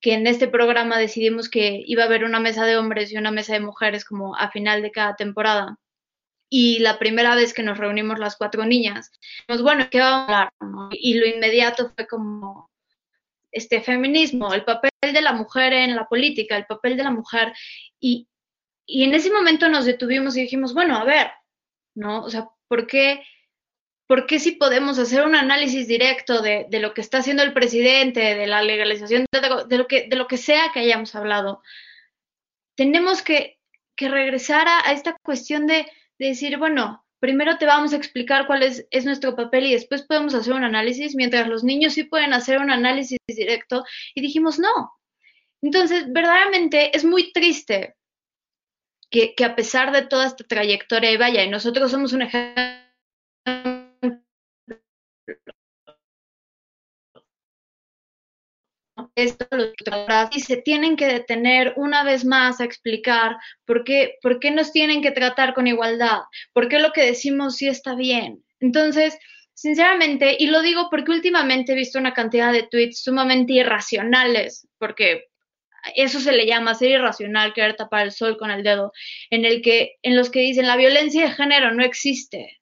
que 0.00 0.14
en 0.14 0.26
este 0.26 0.48
programa 0.48 0.98
decidimos 0.98 1.48
que 1.48 1.82
iba 1.86 2.02
a 2.02 2.06
haber 2.06 2.24
una 2.24 2.40
mesa 2.40 2.64
de 2.64 2.76
hombres 2.76 3.12
y 3.12 3.16
una 3.16 3.30
mesa 3.30 3.54
de 3.54 3.60
mujeres 3.60 4.04
como 4.04 4.36
a 4.36 4.50
final 4.50 4.82
de 4.82 4.92
cada 4.92 5.16
temporada. 5.16 5.78
Y 6.56 6.78
la 6.78 7.00
primera 7.00 7.34
vez 7.34 7.52
que 7.52 7.64
nos 7.64 7.78
reunimos 7.78 8.20
las 8.20 8.36
cuatro 8.36 8.64
niñas, 8.64 9.10
pues 9.48 9.60
bueno, 9.60 9.88
¿qué 9.90 9.98
vamos 9.98 10.28
a 10.30 10.42
hablar? 10.60 10.88
Y 10.92 11.14
lo 11.14 11.26
inmediato 11.26 11.90
fue 11.96 12.06
como 12.06 12.70
este 13.50 13.80
feminismo, 13.80 14.54
el 14.54 14.62
papel 14.62 14.92
de 15.02 15.20
la 15.20 15.32
mujer 15.32 15.72
en 15.72 15.96
la 15.96 16.06
política, 16.06 16.56
el 16.56 16.66
papel 16.66 16.96
de 16.96 17.02
la 17.02 17.10
mujer. 17.10 17.52
Y, 17.98 18.28
y 18.86 19.02
en 19.02 19.14
ese 19.14 19.32
momento 19.32 19.68
nos 19.68 19.84
detuvimos 19.84 20.36
y 20.36 20.42
dijimos, 20.42 20.74
bueno, 20.74 20.96
a 20.96 21.02
ver, 21.02 21.32
¿no? 21.96 22.22
O 22.22 22.30
sea, 22.30 22.48
¿por 22.68 22.86
qué, 22.86 23.24
por 24.06 24.26
qué 24.26 24.38
si 24.38 24.52
podemos 24.52 25.00
hacer 25.00 25.26
un 25.26 25.34
análisis 25.34 25.88
directo 25.88 26.40
de, 26.40 26.68
de, 26.70 26.78
lo 26.78 26.94
que 26.94 27.00
está 27.00 27.18
haciendo 27.18 27.42
el 27.42 27.52
presidente, 27.52 28.20
de 28.20 28.46
la 28.46 28.62
legalización, 28.62 29.26
de, 29.32 29.40
de, 29.40 29.76
lo, 29.76 29.88
que, 29.88 30.06
de 30.06 30.14
lo 30.14 30.28
que 30.28 30.36
sea 30.36 30.70
que 30.72 30.78
hayamos 30.78 31.16
hablado? 31.16 31.64
Tenemos 32.76 33.22
que, 33.22 33.58
que 33.96 34.08
regresar 34.08 34.68
a, 34.68 34.88
a, 34.88 34.92
esta 34.92 35.16
cuestión 35.20 35.66
de, 35.66 35.90
decir, 36.28 36.58
bueno, 36.58 37.04
primero 37.20 37.58
te 37.58 37.66
vamos 37.66 37.92
a 37.92 37.96
explicar 37.96 38.46
cuál 38.46 38.62
es, 38.62 38.86
es, 38.90 39.04
nuestro 39.04 39.34
papel 39.34 39.66
y 39.66 39.72
después 39.72 40.02
podemos 40.02 40.34
hacer 40.34 40.52
un 40.52 40.64
análisis, 40.64 41.14
mientras 41.14 41.48
los 41.48 41.64
niños 41.64 41.94
sí 41.94 42.04
pueden 42.04 42.32
hacer 42.32 42.58
un 42.58 42.70
análisis 42.70 43.18
directo. 43.26 43.84
Y 44.14 44.20
dijimos, 44.20 44.58
no. 44.58 44.92
Entonces, 45.62 46.04
verdaderamente 46.12 46.94
es 46.96 47.04
muy 47.04 47.32
triste 47.32 47.94
que, 49.10 49.34
que, 49.34 49.44
a 49.44 49.56
pesar 49.56 49.92
de 49.92 50.02
toda 50.02 50.26
esta 50.26 50.44
trayectoria, 50.44 51.10
y 51.10 51.16
vaya, 51.16 51.42
y 51.42 51.48
nosotros 51.48 51.90
somos 51.90 52.12
un 52.12 52.22
ejemplo 52.22 52.74
esto 59.14 59.46
y 60.32 60.40
se 60.40 60.56
tienen 60.56 60.96
que 60.96 61.06
detener 61.06 61.74
una 61.76 62.02
vez 62.02 62.24
más 62.24 62.60
a 62.60 62.64
explicar 62.64 63.36
por 63.64 63.84
qué, 63.84 64.16
por 64.22 64.40
qué 64.40 64.50
nos 64.50 64.72
tienen 64.72 65.02
que 65.02 65.12
tratar 65.12 65.54
con 65.54 65.66
igualdad, 65.66 66.20
por 66.52 66.68
qué 66.68 66.78
lo 66.78 66.92
que 66.92 67.04
decimos 67.04 67.56
sí 67.56 67.68
está 67.68 67.94
bien. 67.94 68.44
Entonces, 68.60 69.16
sinceramente, 69.52 70.36
y 70.38 70.48
lo 70.48 70.62
digo 70.62 70.88
porque 70.90 71.12
últimamente 71.12 71.72
he 71.72 71.76
visto 71.76 71.98
una 71.98 72.12
cantidad 72.12 72.52
de 72.52 72.64
tweets 72.64 73.02
sumamente 73.02 73.52
irracionales, 73.52 74.66
porque 74.78 75.26
eso 75.94 76.18
se 76.18 76.32
le 76.32 76.46
llama 76.46 76.74
ser 76.74 76.90
irracional, 76.90 77.52
querer 77.52 77.76
tapar 77.76 78.06
el 78.06 78.12
sol 78.12 78.36
con 78.38 78.50
el 78.50 78.62
dedo, 78.62 78.92
en 79.30 79.44
el 79.44 79.62
que, 79.62 79.96
en 80.02 80.16
los 80.16 80.30
que 80.30 80.40
dicen 80.40 80.66
la 80.66 80.76
violencia 80.76 81.24
de 81.24 81.32
género 81.32 81.72
no 81.72 81.84
existe. 81.84 82.58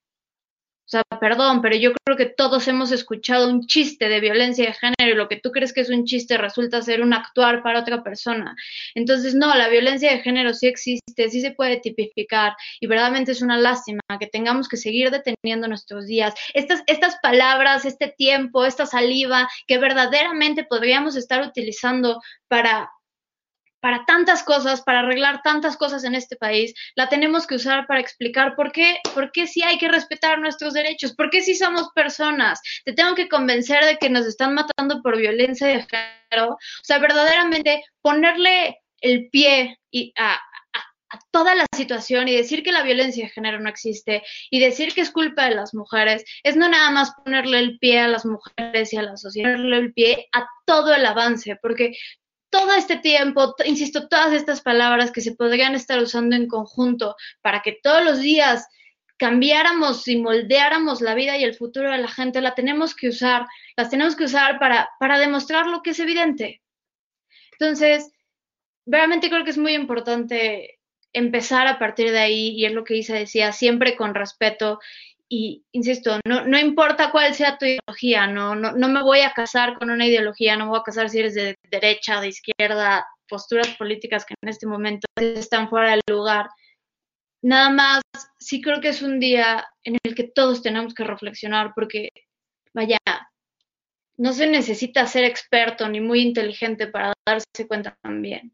Sea, 0.93 1.05
perdón, 1.19 1.63
pero 1.63 1.75
yo 1.75 1.95
creo 2.05 2.19
que 2.19 2.27
todos 2.27 2.69
hemos 2.69 2.93
escuchado 2.93 3.49
un 3.49 3.67
chiste 3.67 4.11
de 4.11 4.21
violencia 4.21 4.67
de 4.67 4.75
género 4.75 5.15
y 5.15 5.15
lo 5.15 5.27
que 5.27 5.41
tú 5.41 5.51
crees 5.51 5.73
que 5.73 5.81
es 5.81 5.89
un 5.89 6.05
chiste 6.05 6.37
resulta 6.37 6.83
ser 6.83 7.01
un 7.01 7.15
actuar 7.15 7.63
para 7.63 7.81
otra 7.81 8.03
persona. 8.03 8.55
Entonces, 8.95 9.35
no, 9.35 9.55
la 9.55 9.71
violencia 9.71 10.11
de 10.13 10.19
género 10.21 10.53
sí 10.53 10.67
existe, 10.67 11.31
sí 11.31 11.41
se 11.41 11.53
puede 11.53 11.79
tipificar 11.81 12.53
y 12.79 12.89
verdaderamente 12.89 13.33
es 13.33 13.41
una 13.41 13.57
lástima 13.57 14.03
que 14.21 14.27
tengamos 14.27 14.69
que 14.69 14.77
seguir 14.77 15.11
deteniendo 15.11 15.67
nuestros 15.67 16.07
días. 16.07 16.35
Estas, 16.53 16.83
estas 16.87 17.17
palabras, 17.23 17.87
este 17.87 18.09
tiempo, 18.09 18.67
esta 18.67 18.85
saliva 18.85 19.49
que 19.67 19.79
verdaderamente 19.79 20.63
podríamos 20.65 21.17
estar 21.17 21.41
utilizando 21.41 22.21
para 22.49 22.91
para 23.83 24.05
tantas 24.07 24.45
cosas, 24.45 24.81
para 24.83 25.01
arreglar 25.01 25.43
tantas 25.43 25.77
cosas 25.77 26.05
en 26.05 26.15
este 26.15 26.37
país, 26.37 26.73
la 26.95 27.09
tenemos 27.09 27.49
que 27.49 27.57
usar 27.57 27.89
para 27.89 28.01
explicar 28.01 28.55
por 28.55 28.71
qué, 28.71 28.99
por 29.13 29.33
qué 29.33 29.49
sí 29.49 29.61
hay 29.65 29.77
que 29.77 29.89
respetar 29.89 30.39
nuestros 30.39 30.73
derechos, 30.73 31.17
por 31.17 31.31
qué 31.31 31.43
sí 31.43 31.57
somos 31.57 31.91
personas. 31.93 32.61
Te 32.85 32.93
tengo 32.93 33.17
que 33.17 33.29
convencer 33.29 33.85
de 33.85 33.97
que 33.97 34.09
nos 34.09 34.25
están 34.25 34.55
matando 34.55 35.03
por 35.03 35.17
violencia 35.17 35.67
de 35.67 35.83
género. 35.83 36.53
O 36.53 36.85
sea, 36.85 37.01
verdaderamente 37.01 37.83
ponerle 38.01 38.79
el 39.01 39.29
pie 39.31 39.77
a, 40.17 40.35
a 40.35 41.19
toda 41.33 41.57
la 41.57 41.67
situación 41.75 42.29
y 42.29 42.37
decir 42.37 42.63
que 42.63 42.71
la 42.71 42.85
violencia 42.85 43.25
de 43.25 43.31
género 43.31 43.59
no 43.59 43.69
existe 43.69 44.23
y 44.49 44.61
decir 44.61 44.95
que 44.95 45.01
es 45.01 45.11
culpa 45.11 45.49
de 45.49 45.57
las 45.57 45.75
mujeres 45.75 46.25
es 46.45 46.57
no 46.57 46.69
nada 46.69 46.91
más 46.91 47.13
ponerle 47.25 47.59
el 47.59 47.79
pie 47.79 48.01
a 48.01 48.09
las 48.09 48.25
mujeres 48.25 48.93
y 48.93 48.97
a 48.97 49.03
la 49.03 49.17
sociedad, 49.17 49.57
ponerle 49.57 49.77
el 49.79 49.93
pie 49.93 50.29
a 50.33 50.47
todo 50.65 50.95
el 50.95 51.05
avance, 51.05 51.57
porque 51.61 51.93
todo 52.53 52.75
este 52.75 52.99
tiempo, 52.99 53.55
insisto, 53.65 54.09
todas 54.09 54.35
estas 54.35 54.61
palabras 54.61 55.11
que 55.11 55.23
se 55.23 55.35
podrían 55.35 55.75
estar 55.75 55.99
usando 56.01 56.37
en 56.37 56.47
conjunto 56.47 57.17
para 57.41 57.63
que 57.63 57.79
todos 57.83 58.05
los 58.05 58.21
días 58.21 58.69
cambiáramos 59.17 60.07
y 60.07 60.19
moldeáramos 60.19 61.01
la 61.01 61.15
vida 61.15 61.39
y 61.39 61.45
el 61.45 61.55
futuro 61.55 61.91
de 61.91 61.97
la 61.97 62.09
gente, 62.09 62.43
la 62.43 62.55
tenemos 62.55 62.95
que 62.95 63.09
usar, 63.09 63.47
las 63.75 63.89
tenemos 63.89 64.17
que 64.17 64.25
usar 64.25 64.59
para, 64.59 64.91
para 65.01 65.19
demostrar 65.19 65.67
lo 65.67 65.81
que 65.83 65.91
es 65.91 66.01
evidente. 66.01 66.61
Entonces, 67.53 68.13
realmente 68.85 69.31
creo 69.31 69.45
que 69.45 69.51
es 69.51 69.59
muy 69.59 69.75
importante 69.75 70.79
empezar 71.15 71.67
a 71.67 71.79
partir 71.79 72.11
de 72.11 72.19
ahí, 72.19 72.51
y 72.51 72.67
es 72.67 72.73
lo 72.73 72.85
que 72.85 72.97
Isa 72.97 73.15
decía, 73.15 73.53
siempre 73.53 73.97
con 73.97 74.15
respeto 74.15 74.79
y 75.35 75.65
insisto, 75.73 76.21
no, 76.29 76.47
no, 76.47 76.59
importa 76.59 77.11
cuál 77.11 77.35
sea 77.35 77.57
tu 77.57 77.65
ideología, 77.65 78.27
no, 78.27 78.55
no, 78.55 78.73
no, 78.73 78.89
me 78.89 79.03
voy 79.03 79.21
a 79.21 79.33
casar 79.33 79.79
con 79.79 79.89
una 79.89 80.07
ideología, 80.07 80.59
no 80.59 80.67
me 80.67 80.71
voy 80.73 80.81
a 80.81 80.83
casar 80.83 81.09
si 81.09 81.21
eres 81.21 81.33
de 81.35 81.57
derecha, 81.71 82.21
de 82.21 82.29
izquierda, 82.29 83.07
posturas 83.27 83.69
políticas 83.79 84.27
que 84.27 84.35
en 84.43 84.51
este 84.51 84.67
momento 84.67 85.07
están 85.17 85.71
fuera 85.71 85.93
del 85.93 86.03
lugar. 86.07 86.51
Nada 87.41 87.71
más, 87.71 88.03
sí 88.39 88.61
creo 88.61 88.83
que 88.83 88.91
es 88.91 89.01
un 89.01 89.21
día 89.21 89.67
en 89.85 89.97
el 90.05 90.15
que 90.15 90.25
todos 90.25 90.63
tenemos 90.63 90.93
que 90.93 91.05
reflexionar 91.05 91.73
porque, 91.75 92.11
vaya, 92.75 92.99
no 94.19 94.35
se 94.35 94.47
necesita 94.47 95.07
ser 95.07 95.25
experto 95.25 95.89
ni 95.89 96.03
muy 96.03 96.21
inteligente 96.21 96.89
para 96.89 97.15
darse 97.27 97.67
cuenta 97.67 97.97
también. 98.03 98.53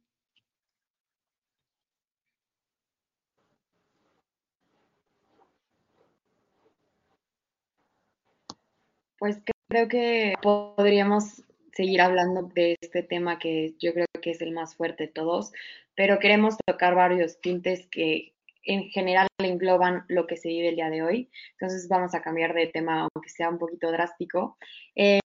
Pues 9.19 9.39
creo 9.69 9.89
que 9.89 10.35
podríamos 10.43 11.43
seguir 11.73 12.01
hablando 12.01 12.43
de 12.55 12.77
este 12.81 13.03
tema 13.03 13.39
que 13.39 13.75
yo 13.79 13.93
creo 13.93 14.07
que 14.21 14.31
es 14.31 14.41
el 14.41 14.53
más 14.53 14.77
fuerte 14.77 15.05
de 15.07 15.13
todos, 15.13 15.53
pero 15.95 16.19
queremos 16.19 16.57
tocar 16.67 16.95
varios 16.95 17.41
tintes 17.41 17.87
que, 17.91 18.35
en 18.65 18.91
general 18.91 19.27
engloban 19.39 20.05
lo 20.09 20.27
que 20.27 20.37
se 20.37 20.49
vive 20.49 20.69
el 20.69 20.77
día 20.77 20.91
de 20.91 21.03
hoy. 21.03 21.31
Entonces 21.53 21.89
vamos 21.89 22.15
a 22.15 22.23
cambiar 22.23 22.55
de 22.55 22.67
tema, 22.67 23.01
aunque 23.01 23.31
sea 23.31 23.49
un 23.49 23.59
poquito 23.59 23.91
drástico. 23.91 24.59
Eh, 24.95 25.21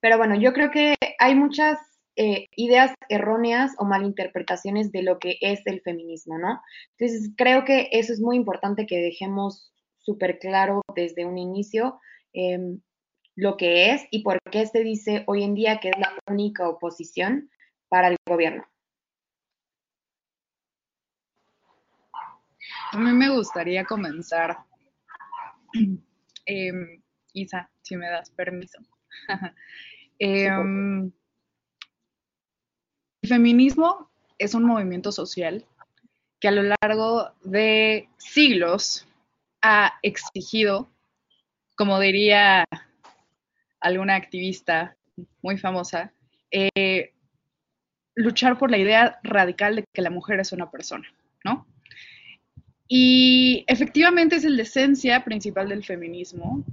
pero 0.00 0.18
bueno, 0.18 0.36
yo 0.36 0.52
creo 0.52 0.70
que 0.70 0.94
hay 1.18 1.34
muchas 1.34 1.78
eh, 2.16 2.46
ideas 2.56 2.92
erróneas 3.08 3.72
o 3.78 3.84
malinterpretaciones 3.84 4.92
de 4.92 5.02
lo 5.02 5.18
que 5.18 5.38
es 5.40 5.66
el 5.66 5.80
feminismo, 5.80 6.38
¿no? 6.38 6.60
Entonces 6.98 7.30
creo 7.36 7.64
que 7.64 7.88
eso 7.92 8.12
es 8.12 8.20
muy 8.20 8.36
importante 8.36 8.86
que 8.86 9.00
dejemos 9.00 9.72
súper 9.96 10.38
claro 10.38 10.82
desde 10.94 11.24
un 11.24 11.38
inicio 11.38 11.98
em, 12.34 12.80
lo 13.42 13.56
que 13.56 13.90
es 13.90 14.06
y 14.12 14.22
por 14.22 14.38
qué 14.52 14.66
se 14.66 14.84
dice 14.84 15.24
hoy 15.26 15.42
en 15.42 15.56
día 15.56 15.80
que 15.80 15.88
es 15.88 15.98
la 15.98 16.16
única 16.28 16.68
oposición 16.68 17.50
para 17.88 18.06
el 18.06 18.16
gobierno. 18.24 18.64
A 22.92 22.98
mí 22.98 23.12
me 23.12 23.30
gustaría 23.30 23.84
comenzar, 23.84 24.58
em, 26.46 27.02
Isa, 27.32 27.68
si 27.82 27.96
me 27.96 28.08
das 28.08 28.30
permiso. 28.30 28.78
Em, 30.18 31.10
el 33.22 33.28
feminismo 33.28 34.08
es 34.38 34.54
un 34.54 34.62
movimiento 34.64 35.10
social 35.10 35.66
que 36.38 36.46
a 36.46 36.52
lo 36.52 36.62
largo 36.62 37.32
de 37.42 38.08
siglos 38.18 39.08
ha 39.62 39.98
exigido, 40.02 40.88
como 41.74 41.98
diría 41.98 42.64
alguna 43.82 44.16
activista 44.16 44.96
muy 45.42 45.58
famosa, 45.58 46.12
eh, 46.50 47.12
luchar 48.14 48.58
por 48.58 48.70
la 48.70 48.78
idea 48.78 49.18
radical 49.22 49.76
de 49.76 49.84
que 49.92 50.02
la 50.02 50.10
mujer 50.10 50.40
es 50.40 50.52
una 50.52 50.70
persona, 50.70 51.06
¿no? 51.44 51.66
Y 52.88 53.64
efectivamente 53.68 54.36
es 54.36 54.44
la 54.44 54.62
esencia 54.62 55.24
principal 55.24 55.68
del 55.68 55.84
feminismo, 55.84 56.64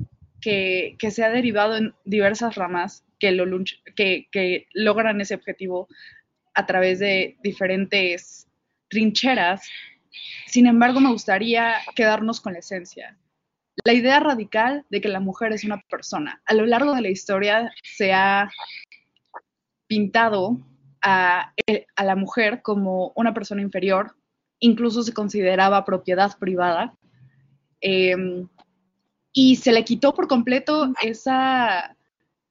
que, 0.41 0.97
se 1.11 1.23
ha 1.23 1.29
derivado 1.29 1.77
en 1.77 1.93
diversas 2.05 2.55
ramas 2.55 3.03
que, 3.19 3.31
lo, 3.31 3.45
que, 3.95 4.27
que 4.31 4.67
logran 4.73 5.21
ese 5.21 5.35
objetivo 5.35 5.87
a 6.53 6.65
través 6.65 6.99
de 6.99 7.37
diferentes 7.43 8.47
trincheras. 8.89 9.67
Sin 10.47 10.67
embargo, 10.67 10.99
me 10.99 11.11
gustaría 11.11 11.75
quedarnos 11.95 12.41
con 12.41 12.53
la 12.53 12.59
esencia. 12.59 13.17
La 13.83 13.93
idea 13.93 14.19
radical 14.19 14.86
de 14.89 15.01
que 15.01 15.09
la 15.09 15.19
mujer 15.19 15.53
es 15.53 15.63
una 15.63 15.81
persona. 15.89 16.41
A 16.45 16.53
lo 16.53 16.65
largo 16.65 16.93
de 16.93 17.01
la 17.01 17.09
historia 17.09 17.71
se 17.83 18.13
ha 18.13 18.50
pintado 19.88 20.57
a, 21.01 21.53
la 21.98 22.15
mujer 22.15 22.62
como 22.62 23.13
una 23.15 23.33
persona 23.33 23.62
inferior, 23.62 24.15
incluso 24.59 25.03
se 25.03 25.13
consideraba 25.13 25.86
propiedad 25.86 26.38
privada. 26.38 26.93
Em, 27.81 28.48
y 29.31 29.55
se 29.55 29.71
le 29.71 29.86
quitó 29.86 30.13
por 30.13 30.27
completo 30.27 30.91
esa, 31.01 31.95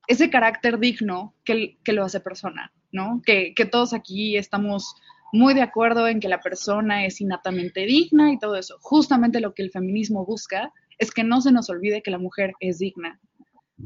ese 0.07 0.31
carácter 0.31 0.79
digno 0.79 1.35
que, 1.45 1.77
que 1.85 1.93
lo 1.93 2.05
hace 2.05 2.21
persona, 2.21 2.73
¿no? 2.93 3.21
Que, 3.25 3.53
que, 3.55 3.67
todos 3.67 3.93
aquí 3.93 4.37
estamos 4.37 4.95
muy 5.33 5.53
de 5.55 5.63
acuerdo 5.63 6.09
en 6.09 6.21
que 6.21 6.29
la 6.29 6.41
persona 6.41 7.05
es 7.05 7.21
innatamente 7.21 7.85
digna 7.85 8.33
y 8.33 8.39
todo 8.39 8.57
eso. 8.57 8.79
Justamente 8.81 9.41
lo 9.41 9.53
que 9.53 9.63
el 9.63 9.71
feminismo 9.71 10.25
busca 10.25 10.73
es 10.99 11.11
que 11.11 11.25
no 11.25 11.41
se 11.41 11.53
nos 11.53 11.71
olvide 11.71 12.03
que 12.03 12.11
la 12.11 12.19
mujer 12.19 12.53
es 12.61 12.79
digna. 12.79 13.21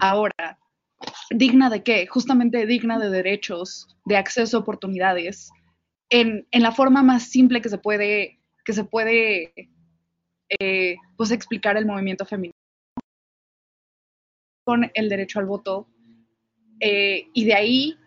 Ahora, 0.00 0.58
¿digna 1.30 1.70
de 1.70 1.82
qué? 1.82 2.06
Justamente 2.06 2.66
digna 2.66 2.98
de 2.98 3.10
derechos, 3.10 3.86
de 4.04 4.16
acceso 4.16 4.56
a 4.56 4.60
oportunidades, 4.60 5.50
en, 6.10 6.46
la 6.52 6.72
forma 6.72 7.02
más 7.02 7.24
simple 7.24 7.60
que 7.62 7.68
se 7.68 7.78
puede, 7.78 8.38
que 8.64 8.72
se 8.72 8.84
puede 8.84 9.52
eh, 10.60 10.96
pues 11.16 11.30
explicar 11.30 11.76
el 11.76 11.86
movimiento 11.86 12.26
feminista 12.26 12.58
con 14.64 14.90
el 14.94 15.08
derecho 15.08 15.38
al 15.38 15.46
voto 15.46 15.88
eh, 16.80 17.28
y 17.32 17.44
de 17.44 17.54
ahí 17.54 17.98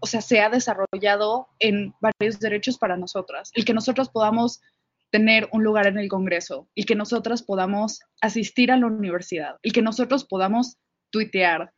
o 0.00 0.06
sea, 0.06 0.20
se 0.20 0.40
ha 0.40 0.48
desarrollado 0.48 1.48
en 1.58 1.94
varios 2.00 2.38
derechos 2.38 2.78
para 2.78 2.96
nosotras, 2.96 3.50
el 3.54 3.64
que 3.64 3.74
nosotros 3.74 4.08
podamos 4.08 4.60
tener 5.16 5.48
un 5.50 5.64
lugar 5.64 5.86
en 5.86 5.98
el 5.98 6.10
Congreso, 6.10 6.68
el 6.74 6.84
que 6.84 6.94
nosotras 6.94 7.42
podamos 7.42 8.00
asistir 8.20 8.70
a 8.70 8.76
la 8.76 8.86
universidad, 8.86 9.56
el 9.62 9.72
que 9.72 9.80
nosotros 9.80 10.26
podamos 10.26 10.76
tuitear 11.10 11.72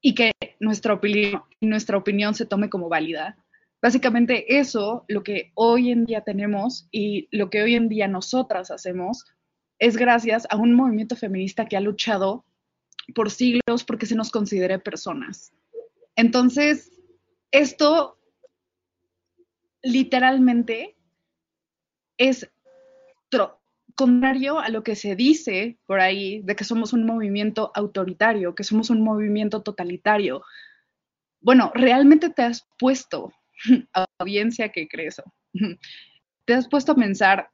y 0.00 0.14
que 0.14 0.30
nuestra 0.60 0.94
opinión, 0.94 1.42
nuestra 1.60 1.96
opinión 1.96 2.36
se 2.36 2.46
tome 2.46 2.70
como 2.70 2.88
válida. 2.88 3.36
Básicamente 3.82 4.60
eso, 4.60 5.04
lo 5.08 5.24
que 5.24 5.50
hoy 5.54 5.90
en 5.90 6.04
día 6.04 6.20
tenemos 6.20 6.86
y 6.92 7.26
lo 7.36 7.50
que 7.50 7.64
hoy 7.64 7.74
en 7.74 7.88
día 7.88 8.06
nosotras 8.06 8.70
hacemos, 8.70 9.24
es 9.80 9.96
gracias 9.96 10.46
a 10.48 10.56
un 10.56 10.72
movimiento 10.74 11.16
feminista 11.16 11.66
que 11.66 11.76
ha 11.76 11.80
luchado 11.80 12.44
por 13.12 13.32
siglos 13.32 13.82
porque 13.84 14.06
se 14.06 14.14
nos 14.14 14.30
considere 14.30 14.78
personas. 14.78 15.52
Entonces, 16.14 16.92
esto 17.50 18.20
literalmente 19.82 20.96
es 22.16 22.50
contrario 23.94 24.58
a 24.58 24.68
lo 24.68 24.82
que 24.82 24.96
se 24.96 25.16
dice 25.16 25.78
por 25.86 26.00
ahí 26.00 26.42
de 26.42 26.56
que 26.56 26.64
somos 26.64 26.92
un 26.92 27.04
movimiento 27.04 27.70
autoritario, 27.74 28.54
que 28.54 28.64
somos 28.64 28.90
un 28.90 29.02
movimiento 29.02 29.62
totalitario. 29.62 30.42
Bueno, 31.40 31.72
¿realmente 31.74 32.30
te 32.30 32.42
has 32.42 32.66
puesto 32.78 33.32
audiencia 34.18 34.70
que 34.70 34.88
cree 34.88 35.08
eso. 35.08 35.24
¿Te 36.44 36.54
has 36.54 36.68
puesto 36.68 36.92
a 36.92 36.96
pensar 36.96 37.50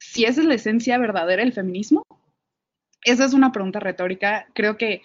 si 0.00 0.24
esa 0.24 0.40
es 0.40 0.46
la 0.46 0.54
esencia 0.54 0.98
verdadera 0.98 1.42
del 1.42 1.52
feminismo? 1.52 2.04
Esa 3.04 3.24
es 3.24 3.34
una 3.34 3.52
pregunta 3.52 3.80
retórica. 3.80 4.46
Creo 4.54 4.76
que, 4.76 5.02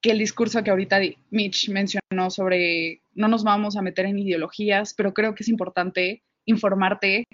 que 0.00 0.10
el 0.10 0.18
discurso 0.18 0.62
que 0.64 0.70
ahorita 0.70 0.98
Mitch 1.30 1.68
mencionó 1.68 2.30
sobre 2.30 3.02
no 3.12 3.28
nos 3.28 3.44
vamos 3.44 3.76
a 3.76 3.82
meter 3.82 4.06
en 4.06 4.18
ideologías, 4.18 4.94
pero 4.94 5.12
creo 5.12 5.34
que 5.34 5.42
es 5.42 5.48
importante 5.48 6.22
informarte 6.44 7.24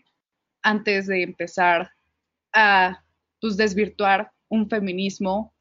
antes 0.62 1.07
de 1.07 1.23
empezar 1.23 1.90
a 2.53 3.05
pues, 3.40 3.57
desvirtuar 3.57 4.33
un 4.49 4.69
feminismo 4.69 5.53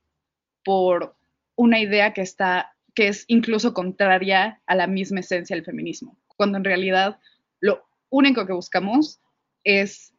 por 0.64 1.16
una 1.56 1.80
idea 1.80 2.14
que 2.14 2.22
está 2.22 2.76
que 2.96 3.10
es 3.10 3.26
incluso 3.28 3.74
contraria 3.74 4.62
a 4.66 4.76
la 4.76 4.88
misma 4.88 5.20
esencia 5.20 5.56
del 5.56 5.66
feminismo, 5.66 6.18
cuando 6.38 6.58
en 6.58 6.64
realidad 6.64 7.20
lo 7.60 7.86
único 8.10 8.48
que 8.48 8.54
buscamos 8.54 9.20
es 9.66 10.14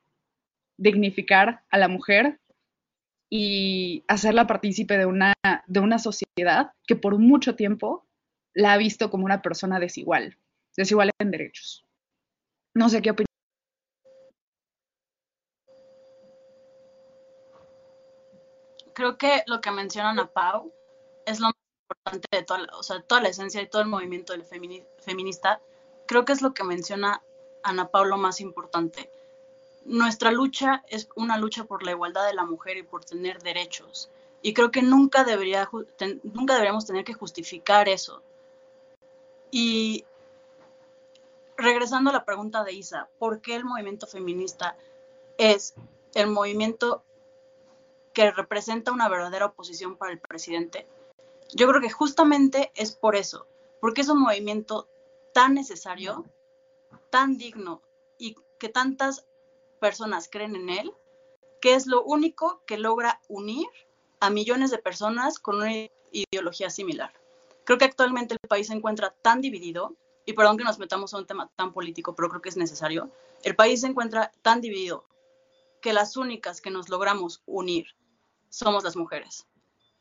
dignificar 0.77 1.62
a 1.71 1.79
la 1.79 1.89
mujer 1.89 2.39
y 3.31 4.05
hacerla 4.09 4.47
partícipe 4.47 4.99
de 4.99 5.07
una, 5.07 5.33
de 5.67 5.81
una 5.81 5.99
sociedad 5.99 6.73
que 6.87 6.97
por 6.97 7.19
mucho 7.19 7.57
tiempo 7.57 8.07
la 8.53 8.75
ha 8.75 8.77
visto 8.77 9.11
como 9.11 9.25
una 9.25 9.43
persona 9.43 9.81
desigual, 9.81 10.37
desigual 10.77 11.11
en 11.19 11.31
derechos. 11.31 11.86
No 12.77 12.91
sé 12.91 13.01
qué 13.01 13.11
opinas. 13.11 13.27
Creo 18.93 19.17
que 19.17 19.45
lo 19.47 19.62
que 19.62 19.71
mencionan 19.71 20.19
a 20.19 20.27
Pau 20.27 20.75
es 21.25 21.41
lo 21.41 21.53
importante 21.89 22.29
de 22.31 22.43
toda, 22.43 22.67
o 22.75 22.83
sea, 22.83 23.01
toda 23.01 23.23
la 23.23 23.31
esencia 23.31 23.62
y 23.62 23.69
todo 23.69 23.81
el 23.81 23.89
movimiento 23.89 24.35
del 24.35 24.45
feminista, 24.45 25.62
creo 26.07 26.27
que 26.27 26.35
es 26.35 26.43
lo 26.43 26.53
que 26.53 26.65
menciona 26.65 27.23
Ana 27.62 27.89
Pablo 27.89 28.19
más 28.19 28.43
importante. 28.43 29.11
Nuestra 29.87 30.31
lucha 30.31 30.85
es 30.89 31.09
una 31.17 31.39
lucha 31.39 31.65
por 31.65 31.83
la 31.83 31.93
igualdad 31.93 32.27
de 32.27 32.35
la 32.35 32.45
mujer 32.45 32.77
y 32.77 32.83
por 32.83 33.07
tener 33.07 33.41
derechos. 33.41 34.11
Y 34.43 34.53
creo 34.53 34.71
que 34.71 34.83
nunca, 34.83 35.25
debería, 35.25 35.71
nunca 36.25 36.53
deberíamos 36.53 36.85
tener 36.85 37.05
que 37.05 37.15
justificar 37.15 37.89
eso. 37.89 38.23
Y 39.51 40.05
regresando 41.57 42.11
a 42.11 42.12
la 42.12 42.25
pregunta 42.25 42.64
de 42.64 42.73
Isa, 42.73 43.09
¿por 43.19 43.40
qué 43.40 43.57
el 43.57 43.64
movimiento 43.64 44.07
feminista 44.07 44.77
es 45.38 45.75
el 46.14 46.29
movimiento 46.29 47.05
que 48.12 48.31
representa 48.31 48.92
una 48.92 49.09
verdadera 49.09 49.47
oposición 49.47 49.97
para 49.97 50.12
el 50.12 50.21
presidente? 50.21 50.87
Yo 51.55 51.69
creo 51.69 51.81
que 51.81 51.90
justamente 51.90 52.73
es 52.75 52.92
por 52.92 53.16
eso, 53.16 53.47
porque 53.81 54.01
es 54.01 54.09
un 54.09 54.21
movimiento 54.21 54.88
tan 55.33 55.55
necesario, 55.55 56.25
tan 57.11 57.37
digno 57.37 57.83
y 58.19 58.37
que 58.59 58.69
tantas 58.69 59.27
personas 59.81 60.29
creen 60.31 60.57
en 60.57 60.71
él, 60.71 60.92
que 61.61 61.75
es 61.75 61.87
lo 61.87 62.03
único 62.03 62.62
que 62.66 62.79
logra 62.79 63.21
unir 63.29 63.69
a 64.21 64.31
millones 64.31 64.71
de 64.71 64.79
personas 64.79 65.38
con 65.38 65.57
una 65.57 65.73
ideología 66.11 66.71
similar. 66.71 67.12
Creo 67.64 67.79
que 67.79 67.85
actualmente 67.85 68.35
el 68.35 68.49
país 68.49 68.69
se 68.69 68.75
encuentra 68.75 69.14
tan 69.23 69.40
dividido, 69.40 69.95
y 70.27 70.33
perdón 70.33 70.59
que 70.59 70.65
nos 70.65 70.79
metamos 70.79 71.15
a 71.15 71.19
un 71.19 71.27
tema 71.27 71.51
tan 71.55 71.73
político, 71.73 72.15
pero 72.15 72.29
creo 72.29 72.43
que 72.43 72.49
es 72.49 72.57
necesario, 72.57 73.11
el 73.45 73.55
país 73.55 73.81
se 73.81 73.87
encuentra 73.87 74.33
tan 74.43 74.61
dividido 74.61 75.09
que 75.81 75.93
las 75.93 76.17
únicas 76.17 76.61
que 76.61 76.71
nos 76.71 76.89
logramos 76.89 77.43
unir 77.47 77.87
somos 78.49 78.83
las 78.83 78.97
mujeres. 78.97 79.47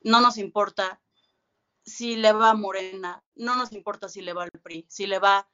No 0.01 0.19
nos 0.21 0.37
importa 0.37 0.99
si 1.85 2.15
le 2.15 2.31
va 2.31 2.49
a 2.49 2.55
Morena, 2.55 3.23
no 3.35 3.55
nos 3.55 3.71
importa 3.71 4.09
si 4.09 4.21
le 4.21 4.33
va 4.33 4.43
al 4.43 4.51
PRI, 4.51 4.85
si 4.89 5.05
le 5.05 5.19
va 5.19 5.47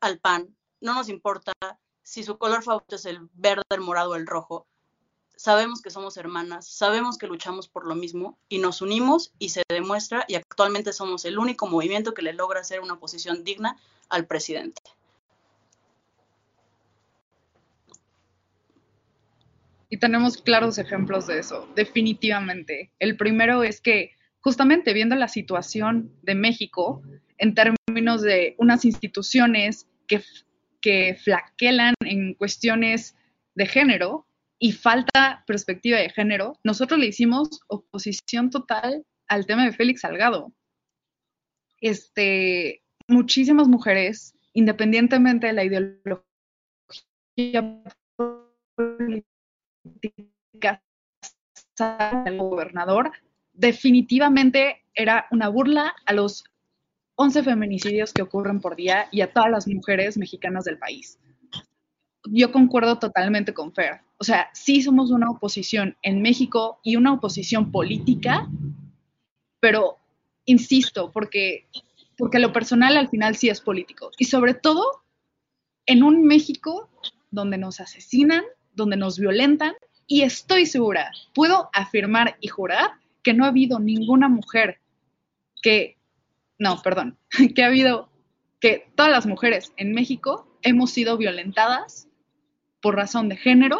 al 0.00 0.20
PAN, 0.20 0.56
no 0.80 0.94
nos 0.94 1.08
importa 1.08 1.52
si 2.02 2.22
su 2.22 2.38
color 2.38 2.62
favorito 2.62 2.94
es 2.94 3.04
el 3.04 3.28
verde, 3.32 3.64
el 3.70 3.80
morado 3.80 4.10
o 4.12 4.14
el 4.14 4.28
rojo, 4.28 4.68
sabemos 5.38 5.80
que 5.80 5.90
somos 5.90 6.16
hermanas, 6.16 6.66
sabemos 6.68 7.16
que 7.16 7.28
luchamos 7.28 7.68
por 7.68 7.86
lo 7.86 7.94
mismo 7.94 8.36
y 8.48 8.58
nos 8.58 8.82
unimos 8.82 9.32
y 9.38 9.50
se 9.50 9.62
demuestra 9.68 10.24
y 10.26 10.34
actualmente 10.34 10.92
somos 10.92 11.24
el 11.24 11.38
único 11.38 11.68
movimiento 11.68 12.12
que 12.12 12.22
le 12.22 12.32
logra 12.32 12.60
hacer 12.60 12.80
una 12.80 12.98
posición 12.98 13.44
digna 13.44 13.76
al 14.08 14.26
presidente. 14.26 14.82
Y 19.88 19.98
tenemos 19.98 20.36
claros 20.38 20.76
ejemplos 20.76 21.28
de 21.28 21.38
eso, 21.38 21.68
definitivamente. 21.76 22.90
El 22.98 23.16
primero 23.16 23.62
es 23.62 23.80
que 23.80 24.16
justamente 24.40 24.92
viendo 24.92 25.14
la 25.14 25.28
situación 25.28 26.12
de 26.22 26.34
México 26.34 27.00
en 27.38 27.54
términos 27.54 28.22
de 28.22 28.56
unas 28.58 28.84
instituciones 28.84 29.86
que 30.08 30.22
que 30.80 31.16
flaquelan 31.22 31.94
en 32.04 32.34
cuestiones 32.34 33.16
de 33.54 33.66
género 33.66 34.27
y 34.58 34.72
falta 34.72 35.44
perspectiva 35.46 35.98
de 35.98 36.10
género, 36.10 36.58
nosotros 36.64 36.98
le 36.98 37.06
hicimos 37.06 37.60
oposición 37.68 38.50
total 38.50 39.04
al 39.28 39.46
tema 39.46 39.64
de 39.64 39.72
Félix 39.72 40.00
Salgado. 40.00 40.52
Este, 41.80 42.82
muchísimas 43.06 43.68
mujeres, 43.68 44.34
independientemente 44.52 45.46
de 45.46 45.52
la 45.52 45.64
ideología 45.64 46.24
política 48.74 49.22
del 52.24 52.38
gobernador, 52.38 53.12
definitivamente 53.52 54.84
era 54.94 55.26
una 55.30 55.48
burla 55.48 55.94
a 56.04 56.12
los 56.12 56.44
11 57.14 57.44
feminicidios 57.44 58.12
que 58.12 58.22
ocurren 58.22 58.60
por 58.60 58.76
día 58.76 59.08
y 59.12 59.20
a 59.20 59.32
todas 59.32 59.50
las 59.50 59.68
mujeres 59.68 60.16
mexicanas 60.16 60.64
del 60.64 60.78
país. 60.78 61.18
Yo 62.24 62.50
concuerdo 62.52 62.98
totalmente 62.98 63.54
con 63.54 63.72
Fer. 63.72 64.00
O 64.18 64.24
sea, 64.24 64.50
sí 64.52 64.82
somos 64.82 65.10
una 65.10 65.30
oposición 65.30 65.96
en 66.02 66.22
México 66.22 66.80
y 66.82 66.96
una 66.96 67.12
oposición 67.12 67.70
política, 67.70 68.48
pero 69.60 69.98
insisto, 70.44 71.12
porque, 71.12 71.66
porque 72.16 72.40
lo 72.40 72.52
personal 72.52 72.96
al 72.96 73.08
final 73.08 73.36
sí 73.36 73.48
es 73.48 73.60
político. 73.60 74.10
Y 74.18 74.24
sobre 74.24 74.54
todo 74.54 74.84
en 75.86 76.02
un 76.02 76.24
México 76.24 76.88
donde 77.30 77.58
nos 77.58 77.80
asesinan, 77.80 78.42
donde 78.74 78.96
nos 78.96 79.18
violentan, 79.18 79.74
y 80.06 80.22
estoy 80.22 80.66
segura, 80.66 81.12
puedo 81.34 81.68
afirmar 81.72 82.36
y 82.40 82.48
jurar 82.48 82.92
que 83.22 83.34
no 83.34 83.44
ha 83.44 83.48
habido 83.48 83.78
ninguna 83.78 84.28
mujer 84.28 84.80
que 85.62 85.98
no, 86.58 86.82
perdón, 86.82 87.18
que 87.54 87.62
ha 87.62 87.66
habido, 87.66 88.08
que 88.60 88.90
todas 88.96 89.12
las 89.12 89.26
mujeres 89.26 89.72
en 89.76 89.92
México 89.92 90.48
hemos 90.62 90.90
sido 90.90 91.16
violentadas 91.16 92.08
por 92.80 92.96
razón 92.96 93.28
de 93.28 93.36
género 93.36 93.78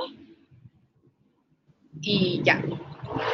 y 2.01 2.43
ya. 2.45 2.63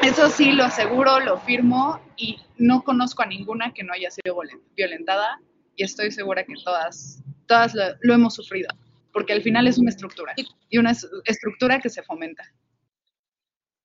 Eso 0.02 0.28
sí, 0.28 0.52
lo 0.52 0.64
aseguro, 0.64 1.20
lo 1.20 1.38
firmo 1.40 2.00
y 2.16 2.38
no 2.56 2.82
conozco 2.82 3.22
a 3.22 3.26
ninguna 3.26 3.72
que 3.72 3.82
no 3.82 3.92
haya 3.92 4.10
sido 4.10 4.38
violentada 4.76 5.40
y 5.76 5.84
estoy 5.84 6.10
segura 6.10 6.44
que 6.44 6.54
todas, 6.64 7.22
todas 7.46 7.74
lo, 7.74 8.14
hemos 8.14 8.34
sufrido, 8.34 8.68
porque 9.12 9.32
al 9.32 9.42
final 9.42 9.66
es 9.66 9.78
una 9.78 9.90
estructura 9.90 10.34
y 10.68 10.78
una 10.78 10.92
estructura 11.24 11.80
que 11.80 11.90
se 11.90 12.02
fomenta. 12.02 12.44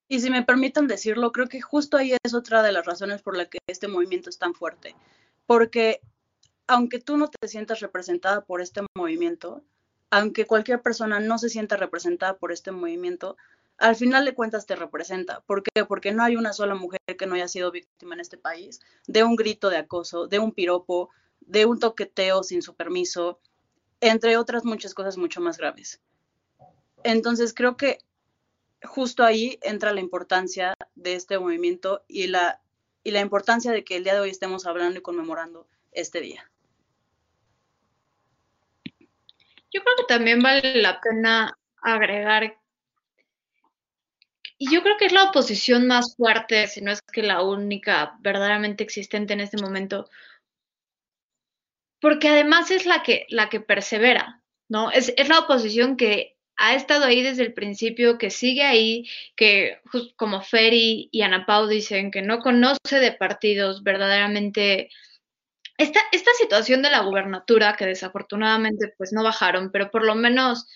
Y 0.07 0.19
si 0.21 0.29
me 0.29 0.43
permiten 0.43 0.87
decirlo, 0.87 1.31
creo 1.31 1.47
que 1.47 1.61
justo 1.61 1.97
ahí 1.97 2.13
es 2.23 2.33
otra 2.33 2.63
de 2.63 2.71
las 2.71 2.85
razones 2.85 3.21
por 3.21 3.37
la 3.37 3.45
que 3.45 3.59
este 3.67 3.87
movimiento 3.87 4.29
es 4.29 4.37
tan 4.37 4.53
fuerte 4.53 4.95
porque 5.49 5.99
aunque 6.67 6.99
tú 6.99 7.17
no 7.17 7.27
te 7.27 7.47
sientas 7.47 7.79
representada 7.79 8.45
por 8.45 8.61
este 8.61 8.81
movimiento, 8.95 9.63
aunque 10.11 10.45
cualquier 10.45 10.83
persona 10.83 11.19
no 11.19 11.39
se 11.39 11.49
sienta 11.49 11.75
representada 11.75 12.37
por 12.37 12.51
este 12.51 12.69
movimiento, 12.69 13.35
al 13.79 13.95
final 13.95 14.25
de 14.25 14.33
cuentas 14.33 14.65
te 14.65 14.75
representa. 14.75 15.41
¿Por 15.41 15.63
qué? 15.63 15.85
Porque 15.85 16.11
no 16.11 16.23
hay 16.23 16.35
una 16.35 16.53
sola 16.53 16.75
mujer 16.75 16.99
que 17.17 17.25
no 17.25 17.35
haya 17.35 17.47
sido 17.47 17.71
víctima 17.71 18.13
en 18.13 18.21
este 18.21 18.37
país 18.37 18.81
de 19.07 19.23
un 19.23 19.35
grito 19.35 19.69
de 19.69 19.77
acoso, 19.77 20.27
de 20.27 20.39
un 20.39 20.51
piropo, 20.51 21.09
de 21.41 21.65
un 21.65 21.79
toqueteo 21.79 22.43
sin 22.43 22.61
su 22.61 22.75
permiso, 22.75 23.39
entre 24.01 24.37
otras 24.37 24.65
muchas 24.65 24.93
cosas 24.93 25.17
mucho 25.17 25.41
más 25.41 25.57
graves. 25.57 26.01
Entonces 27.03 27.53
creo 27.53 27.77
que 27.77 27.99
justo 28.83 29.23
ahí 29.23 29.59
entra 29.61 29.93
la 29.93 30.01
importancia 30.01 30.75
de 30.95 31.15
este 31.15 31.39
movimiento 31.39 32.03
y 32.07 32.27
la 32.27 32.61
y 33.03 33.11
la 33.11 33.21
importancia 33.21 33.71
de 33.71 33.83
que 33.83 33.95
el 33.95 34.03
día 34.03 34.13
de 34.13 34.19
hoy 34.19 34.29
estemos 34.29 34.65
hablando 34.65 34.99
y 34.99 35.01
conmemorando 35.01 35.67
este 35.91 36.21
día. 36.21 36.49
Yo 39.71 39.81
creo 39.83 39.95
que 39.97 40.03
también 40.07 40.41
vale 40.41 40.75
la 40.75 40.99
pena 40.99 41.57
agregar, 41.81 42.58
y 44.59 44.71
yo 44.71 44.83
creo 44.83 44.97
que 44.97 45.05
es 45.05 45.13
la 45.13 45.23
oposición 45.23 45.87
más 45.87 46.15
fuerte, 46.17 46.67
si 46.67 46.81
no 46.81 46.91
es 46.91 47.01
que 47.01 47.23
la 47.23 47.41
única 47.41 48.17
verdaderamente 48.19 48.83
existente 48.83 49.33
en 49.33 49.39
este 49.39 49.57
momento, 49.57 50.09
porque 52.01 52.27
además 52.27 52.69
es 52.69 52.85
la 52.85 53.01
que, 53.01 53.25
la 53.29 53.49
que 53.49 53.61
persevera, 53.61 54.43
¿no? 54.67 54.91
Es, 54.91 55.13
es 55.15 55.29
la 55.29 55.39
oposición 55.39 55.95
que 55.95 56.37
ha 56.57 56.75
estado 56.75 57.05
ahí 57.05 57.23
desde 57.23 57.43
el 57.43 57.53
principio, 57.53 58.17
que 58.17 58.29
sigue 58.29 58.63
ahí, 58.63 59.09
que 59.37 59.79
como 60.17 60.41
Ferry 60.41 61.07
y 61.09 61.21
Ana 61.21 61.45
Pau 61.45 61.67
dicen 61.67 62.11
que 62.11 62.21
no 62.21 62.39
conoce 62.39 62.99
de 62.99 63.13
partidos 63.13 63.81
verdaderamente. 63.83 64.89
Esta, 65.77 66.01
esta 66.11 66.31
situación 66.33 66.81
de 66.81 66.89
la 66.89 66.99
gubernatura, 67.03 67.77
que 67.77 67.85
desafortunadamente 67.85 68.93
pues 68.97 69.13
no 69.13 69.23
bajaron, 69.23 69.71
pero 69.71 69.89
por 69.89 70.03
lo 70.03 70.15
menos 70.15 70.67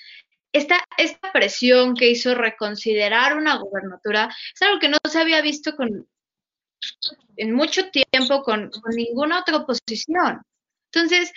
esta, 0.53 0.83
esta 0.97 1.31
presión 1.31 1.95
que 1.95 2.09
hizo 2.09 2.35
reconsiderar 2.35 3.35
una 3.35 3.57
gubernatura 3.57 4.33
es 4.53 4.61
algo 4.61 4.79
que 4.79 4.89
no 4.89 4.97
se 5.09 5.19
había 5.19 5.41
visto 5.41 5.75
con, 5.75 6.07
en 7.35 7.53
mucho 7.53 7.89
tiempo 7.89 8.43
con, 8.43 8.69
con 8.69 8.95
ninguna 8.95 9.41
otra 9.41 9.57
oposición. 9.57 10.41
Entonces, 10.91 11.33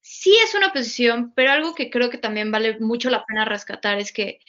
sí 0.00 0.34
es 0.44 0.54
una 0.54 0.68
oposición, 0.68 1.32
pero 1.34 1.52
algo 1.52 1.74
que 1.74 1.90
creo 1.90 2.10
que 2.10 2.18
también 2.18 2.50
vale 2.50 2.78
mucho 2.80 3.10
la 3.10 3.24
pena 3.24 3.44
rescatar 3.44 3.98
es 3.98 4.12
que 4.12 4.40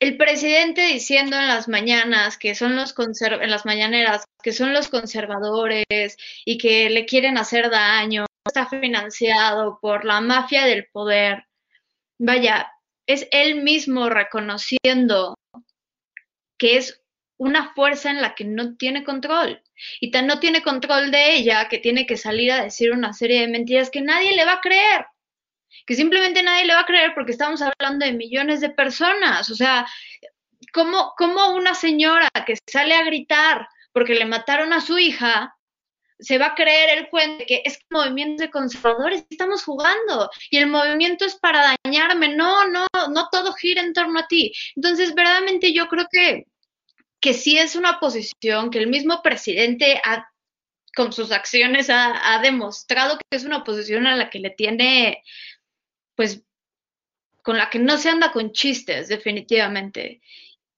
el 0.00 0.16
presidente 0.16 0.82
diciendo 0.82 1.36
en 1.36 1.48
las 1.48 1.68
mañanas 1.68 2.38
que 2.38 2.54
son 2.54 2.76
los 2.76 2.94
en 2.98 3.50
las 3.50 3.66
mañaneras 3.66 4.24
que 4.42 4.52
son 4.52 4.72
los 4.72 4.88
conservadores 4.88 6.16
y 6.44 6.58
que 6.58 6.88
le 6.90 7.04
quieren 7.04 7.36
hacer 7.36 7.68
daño, 7.70 8.26
está 8.46 8.68
financiado 8.68 9.78
por 9.80 10.04
la 10.04 10.20
mafia 10.20 10.64
del 10.64 10.86
poder. 10.86 11.47
Vaya, 12.18 12.72
es 13.06 13.26
él 13.30 13.62
mismo 13.62 14.08
reconociendo 14.08 15.34
que 16.58 16.76
es 16.76 17.02
una 17.38 17.72
fuerza 17.74 18.10
en 18.10 18.20
la 18.20 18.34
que 18.34 18.44
no 18.44 18.76
tiene 18.76 19.04
control. 19.04 19.62
Y 20.00 20.10
tan 20.10 20.26
no 20.26 20.40
tiene 20.40 20.62
control 20.62 21.12
de 21.12 21.36
ella 21.36 21.68
que 21.68 21.78
tiene 21.78 22.04
que 22.04 22.16
salir 22.16 22.50
a 22.50 22.64
decir 22.64 22.90
una 22.90 23.12
serie 23.12 23.40
de 23.40 23.48
mentiras 23.48 23.90
que 23.90 24.02
nadie 24.02 24.34
le 24.34 24.44
va 24.44 24.54
a 24.54 24.60
creer. 24.60 25.06
Que 25.86 25.94
simplemente 25.94 26.42
nadie 26.42 26.66
le 26.66 26.74
va 26.74 26.80
a 26.80 26.86
creer 26.86 27.12
porque 27.14 27.32
estamos 27.32 27.62
hablando 27.62 28.04
de 28.04 28.12
millones 28.12 28.60
de 28.60 28.70
personas. 28.70 29.48
O 29.50 29.54
sea, 29.54 29.86
¿cómo, 30.72 31.14
cómo 31.16 31.54
una 31.54 31.74
señora 31.74 32.28
que 32.44 32.56
sale 32.68 32.94
a 32.94 33.04
gritar 33.04 33.68
porque 33.92 34.14
le 34.14 34.26
mataron 34.26 34.72
a 34.72 34.80
su 34.80 34.98
hija 34.98 35.56
se 36.18 36.38
va 36.38 36.46
a 36.46 36.54
creer 36.54 36.98
el 36.98 37.08
cuento 37.08 37.38
de 37.38 37.46
que 37.46 37.62
es 37.64 37.78
que 37.78 37.84
movimientos 37.90 38.38
de 38.38 38.50
conservadores 38.50 39.24
estamos 39.30 39.64
jugando 39.64 40.30
y 40.50 40.58
el 40.58 40.66
movimiento 40.66 41.24
es 41.24 41.36
para 41.36 41.76
dañarme. 41.84 42.34
No, 42.34 42.66
no, 42.68 42.86
no 43.10 43.28
todo 43.30 43.52
gira 43.52 43.82
en 43.82 43.92
torno 43.92 44.18
a 44.18 44.26
ti. 44.26 44.52
Entonces, 44.76 45.14
verdaderamente 45.14 45.72
yo 45.72 45.86
creo 45.88 46.06
que 46.10 46.46
que 47.20 47.34
sí 47.34 47.58
es 47.58 47.76
una 47.76 47.98
posición 48.00 48.70
que 48.70 48.78
el 48.78 48.86
mismo 48.86 49.22
presidente 49.22 50.00
con 50.94 51.12
sus 51.12 51.32
acciones 51.32 51.90
ha, 51.90 52.40
demostrado 52.42 53.18
que 53.18 53.36
es 53.36 53.44
una 53.44 53.64
posición 53.64 54.06
a 54.06 54.16
la 54.16 54.30
que 54.30 54.38
le 54.38 54.50
tiene, 54.50 55.22
pues, 56.14 56.42
con 57.42 57.56
la 57.56 57.70
que 57.70 57.78
no 57.78 57.98
se 57.98 58.10
anda 58.10 58.32
con 58.32 58.52
chistes, 58.52 59.08
definitivamente. 59.08 60.20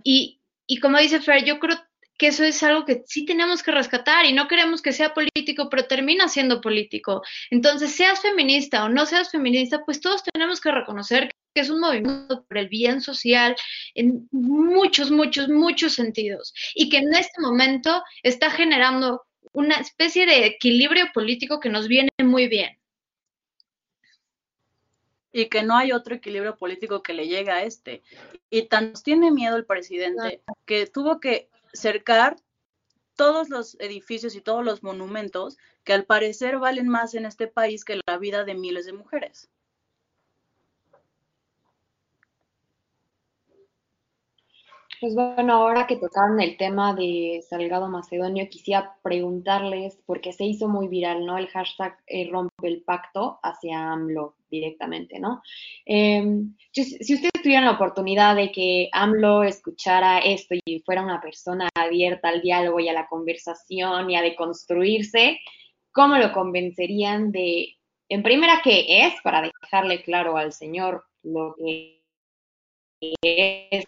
Y, 0.03 0.41
y 0.67 0.79
como 0.79 0.99
dice 0.99 1.21
Fer, 1.21 1.45
yo 1.45 1.59
creo 1.59 1.79
que 2.21 2.27
eso 2.27 2.45
es 2.45 2.63
algo 2.63 2.85
que 2.85 3.03
sí 3.07 3.25
tenemos 3.25 3.63
que 3.63 3.71
rescatar 3.71 4.27
y 4.27 4.35
no 4.35 4.47
queremos 4.47 4.83
que 4.83 4.93
sea 4.93 5.15
político, 5.15 5.71
pero 5.71 5.87
termina 5.87 6.29
siendo 6.29 6.61
político. 6.61 7.23
Entonces, 7.51 7.93
seas 7.93 8.21
feminista 8.21 8.85
o 8.85 8.91
no 8.91 9.07
seas 9.07 9.31
feminista, 9.31 9.83
pues 9.87 10.03
todos 10.03 10.23
tenemos 10.23 10.61
que 10.61 10.71
reconocer 10.71 11.33
que 11.55 11.63
es 11.63 11.71
un 11.71 11.81
movimiento 11.81 12.45
por 12.45 12.59
el 12.59 12.69
bien 12.69 13.01
social 13.01 13.57
en 13.95 14.29
muchos, 14.33 15.11
muchos, 15.11 15.49
muchos 15.49 15.95
sentidos 15.95 16.53
y 16.75 16.91
que 16.91 16.99
en 16.99 17.15
este 17.15 17.41
momento 17.41 18.03
está 18.23 18.51
generando 18.51 19.23
una 19.53 19.77
especie 19.77 20.27
de 20.27 20.45
equilibrio 20.45 21.07
político 21.15 21.59
que 21.59 21.71
nos 21.71 21.89
viene 21.89 22.11
muy 22.23 22.49
bien. 22.49 22.77
Y 25.33 25.47
que 25.47 25.63
no 25.63 25.75
hay 25.75 25.93
otro 25.93 26.17
equilibrio 26.17 26.59
político 26.59 27.03
que 27.03 27.15
le 27.15 27.29
llegue 27.29 27.51
a 27.51 27.63
este. 27.63 28.03
Y 28.51 28.63
tan 28.63 28.93
tiene 28.93 29.31
miedo 29.31 29.57
el 29.57 29.65
presidente 29.65 30.43
que 30.67 30.87
tuvo 30.87 31.19
que 31.19 31.50
cercar 31.73 32.37
todos 33.17 33.51
los 33.51 33.77
edificios 33.81 34.35
y 34.35 34.41
todos 34.41 34.65
los 34.65 34.83
monumentos 34.83 35.59
que 35.85 35.93
al 35.93 36.05
parecer 36.05 36.59
valen 36.59 36.89
más 36.89 37.15
en 37.15 37.27
este 37.27 37.49
país 37.49 37.85
que 37.85 38.01
la 38.07 38.19
vida 38.19 38.45
de 38.45 38.55
miles 38.55 38.87
de 38.87 38.93
mujeres. 38.93 39.51
Pues 45.01 45.15
bueno, 45.15 45.55
ahora 45.55 45.87
que 45.87 45.97
tocaron 45.97 46.41
el 46.41 46.59
tema 46.59 46.95
de 46.95 47.43
Salgado 47.49 47.89
Macedonio, 47.89 48.47
quisiera 48.51 48.99
preguntarles, 49.03 49.99
porque 50.05 50.35
se 50.35 50.45
hizo 50.45 50.69
muy 50.69 50.89
viral, 50.89 51.25
¿no? 51.25 51.39
El 51.39 51.49
hashtag 51.49 51.97
eh, 52.07 52.29
rompe 52.31 52.69
el 52.69 52.83
pacto 52.83 53.41
hacia 53.43 53.93
AMLO 53.93 54.37
directamente, 54.51 55.19
¿no? 55.19 55.41
Em, 55.87 56.55
si 56.73 57.15
ustedes 57.15 57.33
tuvieran 57.43 57.65
la 57.65 57.73
oportunidad 57.73 58.37
de 58.37 58.53
que 58.53 58.91
AMLO 58.93 59.43
escuchara 59.43 60.19
esto 60.19 60.55
y 60.67 60.81
fuera 60.81 61.03
una 61.03 61.23
persona 61.23 61.71
abierta 61.75 62.29
al 62.29 62.43
diálogo 62.43 62.79
y 62.81 62.89
a 62.91 62.93
la 62.93 63.09
conversación 63.09 64.11
y 64.11 64.17
a 64.17 64.23
deconstruirse, 64.23 65.41
¿cómo 65.93 66.19
lo 66.19 66.31
convencerían 66.33 67.33
de, 67.33 67.79
en 68.11 68.23
primera, 68.23 68.61
qué 68.63 69.07
es, 69.07 69.15
para 69.23 69.41
dejarle 69.41 70.03
claro 70.03 70.37
al 70.37 70.53
señor 70.53 71.05
lo 71.23 71.55
que 71.57 72.03
es 73.01 73.87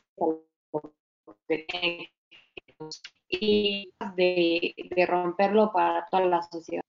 y 3.29 3.93
de, 4.17 4.75
de 4.77 5.07
romperlo 5.07 5.73
para 5.73 6.07
toda 6.11 6.27
la 6.27 6.43
sociedad. 6.43 6.83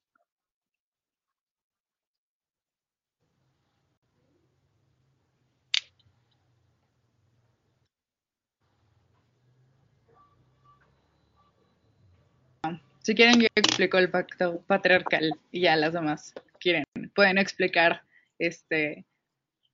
Si 13.03 13.15
quieren, 13.15 13.41
yo 13.41 13.47
explico 13.55 13.97
el 13.97 14.09
pacto 14.09 14.61
patriarcal 14.61 15.33
y 15.51 15.61
ya 15.61 15.75
las 15.75 15.91
demás 15.91 16.33
quieren, 16.57 16.85
pueden 17.13 17.37
explicar 17.37 18.03
este 18.39 19.05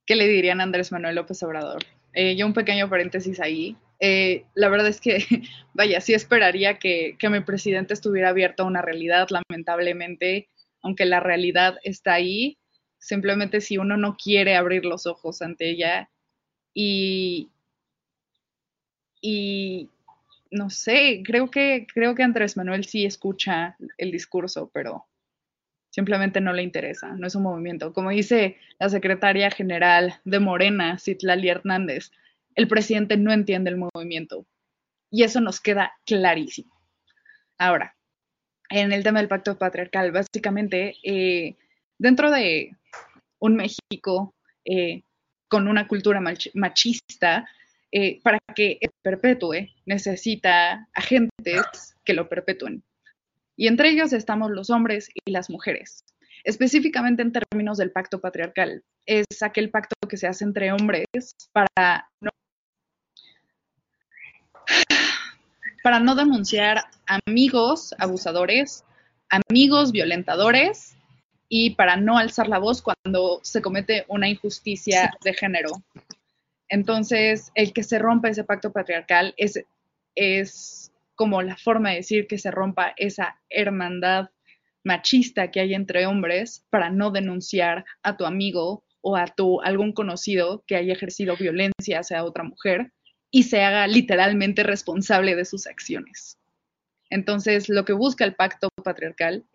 qué 0.07 0.15
le 0.15 0.27
dirían 0.27 0.59
a 0.59 0.63
Andrés 0.63 0.91
Manuel 0.91 1.13
López 1.13 1.43
Obrador. 1.43 1.83
Eh, 2.13 2.35
yo 2.35 2.47
un 2.47 2.53
pequeño 2.53 2.89
paréntesis 2.89 3.39
ahí. 3.39 3.77
Eh, 3.99 4.45
la 4.55 4.69
verdad 4.69 4.87
es 4.87 5.01
que, 5.01 5.17
vaya, 5.73 6.01
sí 6.01 6.13
esperaría 6.13 6.79
que, 6.79 7.15
que 7.19 7.29
mi 7.29 7.41
presidente 7.41 7.93
estuviera 7.93 8.29
abierto 8.29 8.63
a 8.63 8.67
una 8.67 8.81
realidad, 8.81 9.27
lamentablemente, 9.29 10.49
aunque 10.81 11.05
la 11.05 11.19
realidad 11.19 11.77
está 11.83 12.13
ahí, 12.13 12.57
simplemente 12.97 13.61
si 13.61 13.77
uno 13.77 13.97
no 13.97 14.15
quiere 14.15 14.55
abrir 14.55 14.85
los 14.85 15.05
ojos 15.05 15.41
ante 15.41 15.69
ella 15.69 16.09
y, 16.73 17.49
y 19.21 19.89
no 20.51 20.69
sé, 20.69 21.21
creo 21.25 21.49
que, 21.49 21.85
creo 21.93 22.15
que 22.15 22.23
Andrés 22.23 22.57
Manuel 22.57 22.85
sí 22.85 23.05
escucha 23.05 23.77
el 23.97 24.11
discurso, 24.11 24.69
pero 24.73 25.05
simplemente 25.89 26.41
no 26.41 26.53
le 26.53 26.63
interesa, 26.63 27.09
no 27.15 27.27
es 27.27 27.35
un 27.35 27.43
movimiento. 27.43 27.93
Como 27.93 28.09
dice 28.09 28.57
la 28.79 28.89
secretaria 28.89 29.51
general 29.51 30.19
de 30.23 30.39
Morena, 30.39 30.97
Citlali 30.97 31.49
Hernández, 31.49 32.11
el 32.59 32.67
presidente 32.67 33.15
no 33.15 33.31
entiende 33.31 33.69
el 33.69 33.77
movimiento. 33.77 34.45
Y 35.09 35.23
eso 35.23 35.39
nos 35.39 35.61
queda 35.61 35.93
clarísimo. 36.05 36.75
Ahora, 37.57 37.95
en 38.69 38.91
el 38.91 39.01
tema 39.01 39.19
del 39.19 39.29
pacto 39.29 39.57
patriarcal, 39.57 40.11
básicamente, 40.11 40.95
eh, 41.03 41.55
dentro 41.97 42.29
de 42.29 42.75
un 43.39 43.55
México 43.55 44.35
eh, 44.65 45.03
con 45.47 45.69
una 45.69 45.87
cultura 45.87 46.21
machista, 46.53 47.47
eh, 47.93 48.19
para 48.23 48.39
que 48.53 48.77
perpetúe, 49.01 49.69
necesita 49.85 50.89
agentes 50.93 51.95
que 52.03 52.13
lo 52.13 52.27
perpetúen. 52.27 52.83
Y 53.55 53.67
entre 53.67 53.89
ellos 53.89 54.11
estamos 54.11 54.51
los 54.51 54.69
hombres 54.69 55.09
y 55.13 55.31
las 55.31 55.49
mujeres. 55.49 56.03
Específicamente 56.43 57.21
en 57.21 57.31
términos 57.31 57.77
del 57.77 57.91
pacto 57.91 58.19
patriarcal, 58.19 58.83
es 59.05 59.25
aquel 59.41 59.71
pacto 59.71 59.95
que 60.07 60.17
se 60.17 60.27
hace 60.27 60.43
entre 60.43 60.73
hombres 60.73 61.05
para 61.51 62.09
para 65.83 65.99
no 65.99 66.15
denunciar 66.15 66.85
amigos 67.05 67.93
abusadores, 67.97 68.83
amigos 69.29 69.91
violentadores 69.91 70.95
y 71.47 71.71
para 71.71 71.95
no 71.97 72.17
alzar 72.17 72.47
la 72.47 72.59
voz 72.59 72.81
cuando 72.81 73.39
se 73.43 73.61
comete 73.61 74.05
una 74.07 74.29
injusticia 74.29 75.11
de 75.23 75.33
género. 75.33 75.71
Entonces, 76.67 77.51
el 77.55 77.73
que 77.73 77.83
se 77.83 77.97
rompa 77.97 78.29
ese 78.29 78.43
pacto 78.43 78.71
patriarcal 78.71 79.33
es, 79.37 79.63
es 80.15 80.91
como 81.15 81.41
la 81.41 81.57
forma 81.57 81.89
de 81.89 81.97
decir 81.97 82.27
que 82.27 82.37
se 82.37 82.51
rompa 82.51 82.93
esa 82.97 83.39
hermandad 83.49 84.29
machista 84.83 85.51
que 85.51 85.59
hay 85.59 85.73
entre 85.73 86.05
hombres 86.05 86.65
para 86.69 86.89
no 86.89 87.11
denunciar 87.11 87.85
a 88.03 88.15
tu 88.15 88.25
amigo 88.25 88.83
o 89.01 89.17
a 89.17 89.25
tu 89.25 89.61
algún 89.61 89.93
conocido 89.93 90.63
que 90.67 90.75
haya 90.75 90.93
ejercido 90.93 91.35
violencia 91.35 91.99
hacia 91.99 92.23
otra 92.23 92.43
mujer 92.43 92.91
y 93.31 93.43
se 93.43 93.61
haga 93.61 93.87
literalmente 93.87 94.63
responsable 94.63 95.35
de 95.35 95.45
sus 95.45 95.67
acciones. 95.67 96.39
Entonces, 97.11 97.69
lo 97.69 97.85
que 97.85 97.93
busca 97.93 98.23
el 98.23 98.35
pacto 98.35 98.69
patriarcal, 98.83 99.45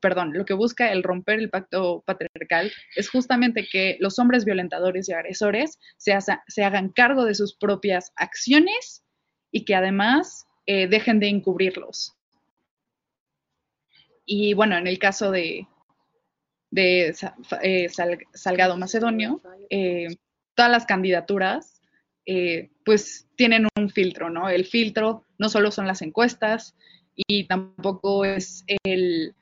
perdón, 0.00 0.32
lo 0.32 0.46
que 0.46 0.54
busca 0.54 0.90
el 0.90 1.02
romper 1.02 1.38
el 1.38 1.50
pacto 1.50 2.02
patriarcal 2.06 2.72
es 2.96 3.10
justamente 3.10 3.68
que 3.70 3.98
los 4.00 4.18
hombres 4.18 4.46
violentadores 4.46 5.08
y 5.08 5.12
agresores 5.12 5.78
se, 5.98 6.62
hagan 6.62 6.88
cargo 6.88 7.26
de 7.26 7.34
sus 7.34 7.54
propias 7.54 8.12
acciones 8.16 9.04
y 9.50 9.66
que 9.66 9.74
además 9.74 10.46
eh, 10.66 10.86
dejen 10.88 11.20
de 11.20 11.28
encubrirlos. 11.28 12.14
Y 14.24 14.54
bueno, 14.54 14.76
en 14.76 14.86
el 14.86 14.98
caso 14.98 15.30
de, 15.30 15.66
de 16.70 17.14
eh, 17.62 17.88
Salgado 18.32 18.76
Macedonio, 18.78 19.42
eh, 19.68 20.08
todas 20.54 20.70
las 20.70 20.86
candidaturas 20.86 21.77
eh, 22.30 22.68
pues 22.84 23.26
tienen 23.36 23.66
un 23.78 23.88
filtro, 23.88 24.28
¿no? 24.28 24.50
El 24.50 24.66
filtro 24.66 25.24
no 25.38 25.48
solo 25.48 25.70
son 25.70 25.86
las 25.86 26.02
encuestas 26.02 26.76
y 27.16 27.44
tampoco 27.44 28.26
es 28.26 28.66
el 28.84 29.34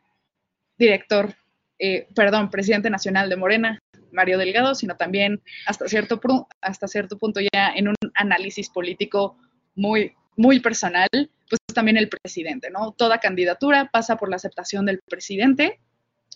director, 0.79 1.35
eh, 1.81 2.07
perdón, 2.15 2.49
presidente 2.49 2.89
nacional 2.89 3.29
de 3.29 3.35
Morena, 3.35 3.81
Mario 4.13 4.39
Delgado, 4.39 4.77
sino 4.77 4.97
también 4.97 5.43
hasta 5.67 5.89
cierto, 5.89 6.21
hasta 6.61 6.87
cierto 6.87 7.19
punto 7.19 7.41
ya 7.41 7.73
en 7.75 7.89
un 7.89 7.97
análisis 8.15 8.71
político 8.71 9.37
muy, 9.75 10.15
muy 10.37 10.61
personal, 10.61 11.09
pues 11.11 11.59
también 11.75 11.97
el 11.97 12.09
presidente, 12.09 12.71
¿no? 12.71 12.93
Toda 12.93 13.19
candidatura 13.19 13.91
pasa 13.93 14.17
por 14.17 14.31
la 14.31 14.37
aceptación 14.37 14.87
del 14.87 15.01
presidente, 15.11 15.81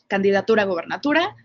candidatura 0.09 0.65
a 0.65 0.67
gobernatura, 0.67 1.37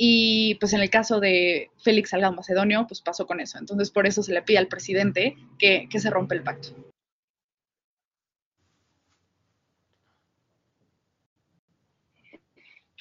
y 0.00 0.54
pues 0.54 0.72
en 0.74 0.80
el 0.80 0.90
caso 0.90 1.18
de 1.18 1.72
Félix 1.82 2.10
Salgado 2.10 2.32
Macedonio, 2.32 2.86
pues 2.86 3.00
pasó 3.02 3.26
con 3.26 3.40
eso. 3.40 3.58
Entonces 3.58 3.90
por 3.90 4.06
eso 4.06 4.22
se 4.22 4.32
le 4.32 4.42
pide 4.42 4.58
al 4.58 4.68
presidente 4.68 5.36
que, 5.58 5.88
se 5.90 6.08
rompe 6.08 6.36
el 6.36 6.44
pacto. 6.44 6.68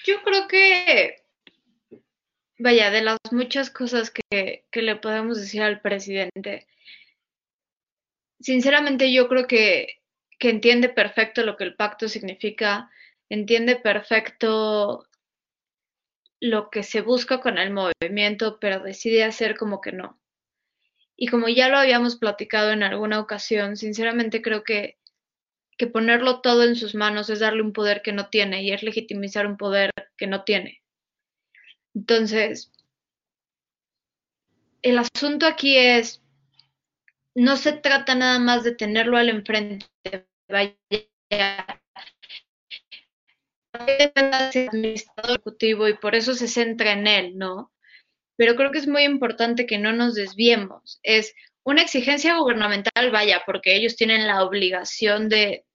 Yo 0.04 0.24
creo 0.24 0.48
que, 0.48 1.22
vaya, 2.58 2.90
de 2.90 3.02
las 3.02 3.20
muchas 3.32 3.70
cosas 3.70 4.10
que, 4.10 4.66
que 4.72 4.82
le 4.82 4.96
podemos 4.96 5.40
decir 5.40 5.62
al 5.62 5.82
presidente, 5.82 6.66
sinceramente 8.40 9.14
yo 9.14 9.28
creo 9.28 9.46
que, 9.46 10.00
que 10.40 10.50
entiende 10.50 10.90
perfecto 10.90 11.44
lo 11.44 11.58
que 11.58 11.66
el 11.66 11.76
pacto 11.76 12.10
significa, 12.10 12.90
entiende 13.30 13.76
perfecto 13.76 15.06
lo 16.40 16.70
que 16.70 16.84
se 16.84 17.02
busca 17.02 17.40
con 17.40 17.58
el 17.58 17.72
movimiento, 17.72 18.60
pero 18.60 18.80
decide 18.80 19.24
hacer 19.24 19.58
como 19.58 19.82
que 19.82 19.92
no. 19.92 20.20
Y 21.16 21.28
como 21.28 21.48
ya 21.48 21.68
lo 21.68 21.78
habíamos 21.78 22.16
platicado 22.16 22.72
en 22.72 22.84
alguna 22.84 23.20
ocasión, 23.20 23.76
sinceramente 23.76 24.42
creo 24.42 24.64
que, 24.64 24.98
que 25.78 25.88
ponerlo 25.88 26.42
todo 26.42 26.64
en 26.64 26.76
sus 26.76 26.94
manos 26.94 27.30
es 27.30 27.40
darle 27.40 27.64
un 27.64 27.74
poder 27.74 28.02
que 28.04 28.14
no 28.14 28.30
tiene 28.30 28.64
y 28.64 28.72
es 28.72 28.84
legitimizar 28.84 29.48
un 29.48 29.58
poder 29.58 29.92
que 30.16 30.28
no 30.28 30.44
tiene. 30.44 30.84
Entonces, 31.96 32.72
el 34.84 35.00
asunto 35.00 35.48
aquí 35.48 35.76
es, 35.76 36.22
no 37.34 37.58
se 37.58 37.74
trata 37.74 38.14
nada 38.14 38.38
más 38.38 38.64
de 38.64 38.76
tenerlo 38.76 39.18
al 39.18 39.30
enfrente, 39.30 39.88
vaya 40.48 40.76
administrador 43.80 45.32
ejecutivo 45.32 45.88
y 45.88 45.96
por 45.96 46.16
eso 46.16 46.34
se 46.34 46.48
centra 46.48 46.94
en 46.94 47.08
él, 47.08 47.38
¿no? 47.38 47.72
Pero 48.36 48.56
creo 48.56 48.72
que 48.72 48.80
es 48.80 48.88
muy 48.88 49.04
importante 49.04 49.66
que 49.66 49.78
no 49.78 49.94
nos 49.94 50.14
desviemos. 50.16 51.00
Es 51.04 51.34
una 51.64 51.82
exigencia 51.82 52.38
gubernamental, 52.38 53.12
vaya, 53.12 53.44
porque 53.46 53.76
ellos 53.76 53.96
tienen 53.96 54.28
la 54.28 54.44
obligación 54.44 55.28
de, 55.28 55.66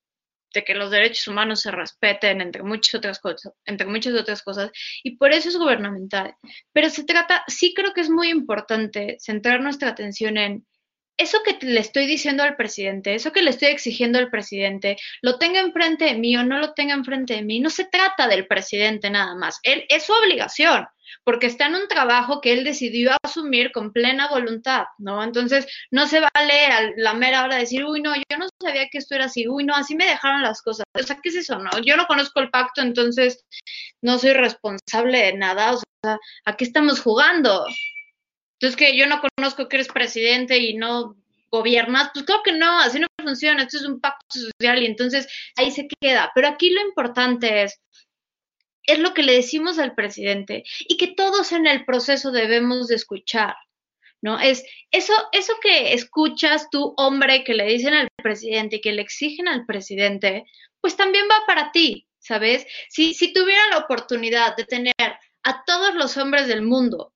de 0.55 0.65
que 0.65 0.75
los 0.75 0.91
derechos 0.91 1.29
humanos 1.29 1.61
se 1.61 1.71
respeten, 1.71 2.41
entre 2.41 2.62
muchas 2.62 2.95
otras 2.95 3.19
cosas, 3.19 3.53
entre 3.67 3.87
muchas 3.87 4.15
otras 4.15 4.43
cosas, 4.43 4.71
y 5.03 5.17
por 5.17 5.33
eso 5.33 5.49
es 5.49 5.57
gubernamental. 5.57 6.35
Pero 6.73 6.88
se 6.91 7.05
trata, 7.05 7.45
sí 7.47 7.75
creo 7.75 7.93
que 7.93 8.01
es 8.01 8.11
muy 8.11 8.31
importante 8.31 9.17
centrar 9.19 9.61
nuestra 9.61 9.91
atención 9.91 10.37
en 10.37 10.67
eso 11.16 11.38
que 11.44 11.59
le 11.64 11.81
estoy 11.81 12.07
diciendo 12.07 12.42
al 12.42 12.57
presidente, 12.57 13.14
eso 13.14 13.33
que 13.33 13.42
le 13.42 13.51
estoy 13.51 13.68
exigiendo 13.68 14.18
al 14.18 14.31
presidente, 14.31 14.96
lo 15.20 15.38
tenga 15.38 15.61
enfrente 15.61 16.07
de 16.07 16.14
mí 16.14 16.37
o 16.37 16.44
no 16.44 16.59
lo 16.59 16.72
tenga 16.72 16.94
enfrente 16.94 17.35
de 17.35 17.42
mí, 17.42 17.61
no 17.61 17.70
se 17.70 17.85
trata 17.85 18.29
del 18.29 18.46
presidente 18.46 19.11
nada 19.11 19.35
más. 19.35 19.61
Él, 19.62 19.85
es 19.88 20.05
su 20.05 20.12
obligación, 20.12 20.87
porque 21.25 21.46
está 21.46 21.66
en 21.66 21.77
un 21.77 21.88
trabajo 21.88 22.40
que 22.40 22.53
él 22.53 22.64
decidió 22.64 23.12
asumir 23.22 23.72
con 23.72 23.92
plena 23.92 24.29
voluntad, 24.29 24.85
¿no? 24.98 25.22
Entonces, 25.22 25.66
no 25.90 26.07
se 26.07 26.20
vale 26.20 26.66
a 26.66 26.90
la 26.96 27.14
mera 27.14 27.44
hora 27.44 27.57
decir, 27.57 27.85
uy, 27.85 28.01
no, 28.03 28.14
yo 28.14 28.38
no 28.38 28.48
sabía 28.61 28.88
que 28.90 28.98
esto 28.98 29.14
era 29.14 29.27
así, 29.27 29.46
uy, 29.48 29.64
no, 29.64 29.75
así 29.75 29.94
me 29.94 30.07
dejaron 30.07 30.42
las 30.42 30.62
cosas. 30.62 30.85
O 30.94 31.03
sea, 31.03 31.18
¿qué 31.22 31.29
es 31.29 31.37
eso, 31.37 31.59
no? 31.59 31.70
Yo 31.85 31.96
no 31.96 32.07
conozco 32.07 32.40
el 32.40 32.51
pacto, 32.51 32.81
entonces 32.83 33.44
no 34.03 34.18
soy 34.18 34.33
responsable 34.33 35.18
de 35.18 35.35
nada. 35.35 35.72
O 35.72 35.79
sea, 36.03 36.18
¿a 36.44 36.57
qué 36.57 36.64
estamos 36.64 37.01
jugando? 37.01 37.64
Entonces, 38.62 38.77
que 38.77 38.96
yo 38.96 39.09
no 39.09 39.20
conozco 39.37 39.68
que 39.68 39.75
eres 39.75 39.88
presidente 39.88 40.57
y 40.57 40.75
no 40.75 41.16
gobiernas, 41.51 42.11
pues 42.14 42.25
creo 42.25 42.44
que 42.44 42.53
no, 42.53 42.79
así 42.79 43.01
no 43.01 43.09
funciona, 43.20 43.64
esto 43.64 43.79
es 43.79 43.85
un 43.85 44.01
pacto 44.01 44.38
social 44.38 44.81
y 44.81 44.87
entonces 44.87 45.27
ahí 45.57 45.72
se 45.72 45.88
queda. 46.01 46.31
Pero 46.33 46.46
aquí 46.46 46.70
lo 46.70 46.81
importante 46.81 47.64
es, 47.64 47.81
es 48.85 49.01
lo 49.01 49.14
que 49.14 49.25
le 49.25 49.33
decimos 49.33 49.81
al 49.81 49.96
presidente 49.96 50.62
y 50.79 50.96
que 50.96 51.09
todos 51.09 51.51
en 51.51 51.66
el 51.66 51.85
proceso 51.85 52.31
debemos 52.31 52.87
de 52.87 52.94
escuchar, 52.94 53.57
¿no? 54.20 54.38
Es 54.38 54.64
eso, 54.92 55.12
eso 55.33 55.55
que 55.61 55.92
escuchas 55.92 56.70
tú, 56.70 56.94
hombre, 56.96 57.42
que 57.42 57.55
le 57.55 57.64
dicen 57.64 57.94
al 57.94 58.07
presidente 58.22 58.77
y 58.77 58.81
que 58.81 58.92
le 58.92 59.03
exigen 59.03 59.48
al 59.48 59.66
presidente, 59.66 60.44
pues 60.81 60.96
también 60.96 61.25
va 61.29 61.44
para 61.48 61.72
ti, 61.72 62.07
¿sabes? 62.20 62.64
Si, 62.90 63.12
si 63.14 63.33
tuviera 63.33 63.66
la 63.70 63.79
oportunidad 63.79 64.55
de 64.55 64.66
tener 64.66 64.94
a 65.42 65.64
todos 65.64 65.96
los 65.96 66.16
hombres 66.16 66.46
del 66.46 66.62
mundo 66.62 67.12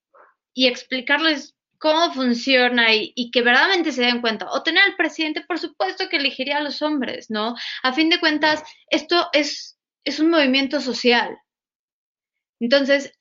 y 0.57 0.67
explicarles 0.69 1.55
cómo 1.79 2.15
funciona 2.15 2.95
y, 2.95 3.31
que 3.31 3.43
verdaderamente 3.43 3.93
se 3.93 4.01
den 4.01 4.23
cuenta. 4.23 4.51
O 4.51 4.63
tener 4.63 4.83
al 4.83 4.97
presidente, 4.97 5.45
por 5.47 5.59
supuesto 5.59 6.09
que 6.09 6.17
elegiría 6.17 6.57
a 6.57 6.63
los 6.63 6.81
hombres, 6.81 7.31
¿no? 7.31 7.55
A 7.83 7.93
fin 7.93 8.09
de 8.09 8.19
cuentas, 8.19 8.65
esto 8.89 9.29
es, 9.35 9.79
es 10.03 10.19
un 10.19 10.31
movimiento 10.31 10.81
social. 10.81 11.39
Entonces, 12.59 13.13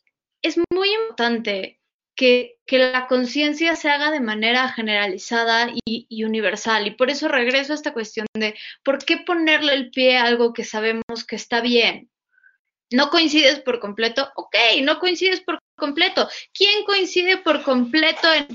es 0.42 0.58
muy 0.74 0.94
importante 0.94 1.82
que, 2.16 2.58
que 2.66 2.78
la 2.78 3.08
conciencia 3.08 3.76
se 3.76 3.90
haga 3.90 4.12
de 4.12 4.22
manera 4.22 4.70
generalizada 4.70 5.74
y, 5.86 6.24
universal. 6.24 6.88
Y 6.88 6.92
por 6.92 7.10
eso 7.10 7.28
regreso 7.28 7.74
a 7.74 7.76
esta 7.76 7.92
cuestión 7.92 8.28
de 8.34 8.56
por 8.82 9.04
qué 9.04 9.18
ponerle 9.18 9.74
el 9.74 9.92
pie 9.92 10.18
a 10.18 10.24
algo 10.24 10.54
que 10.54 10.64
sabemos 10.64 11.26
que 11.28 11.36
está 11.36 11.60
bien. 11.60 12.10
No 12.92 13.10
coincides 13.10 13.60
por 13.60 13.82
completo, 13.82 14.32
ok, 14.38 14.56
no 14.84 15.00
coincides 15.00 15.42
por 15.42 15.60
completo. 15.76 16.28
¿Quién 16.54 16.84
coincide 16.86 17.38
por 17.38 17.64
completo 17.64 18.34
en 18.34 18.48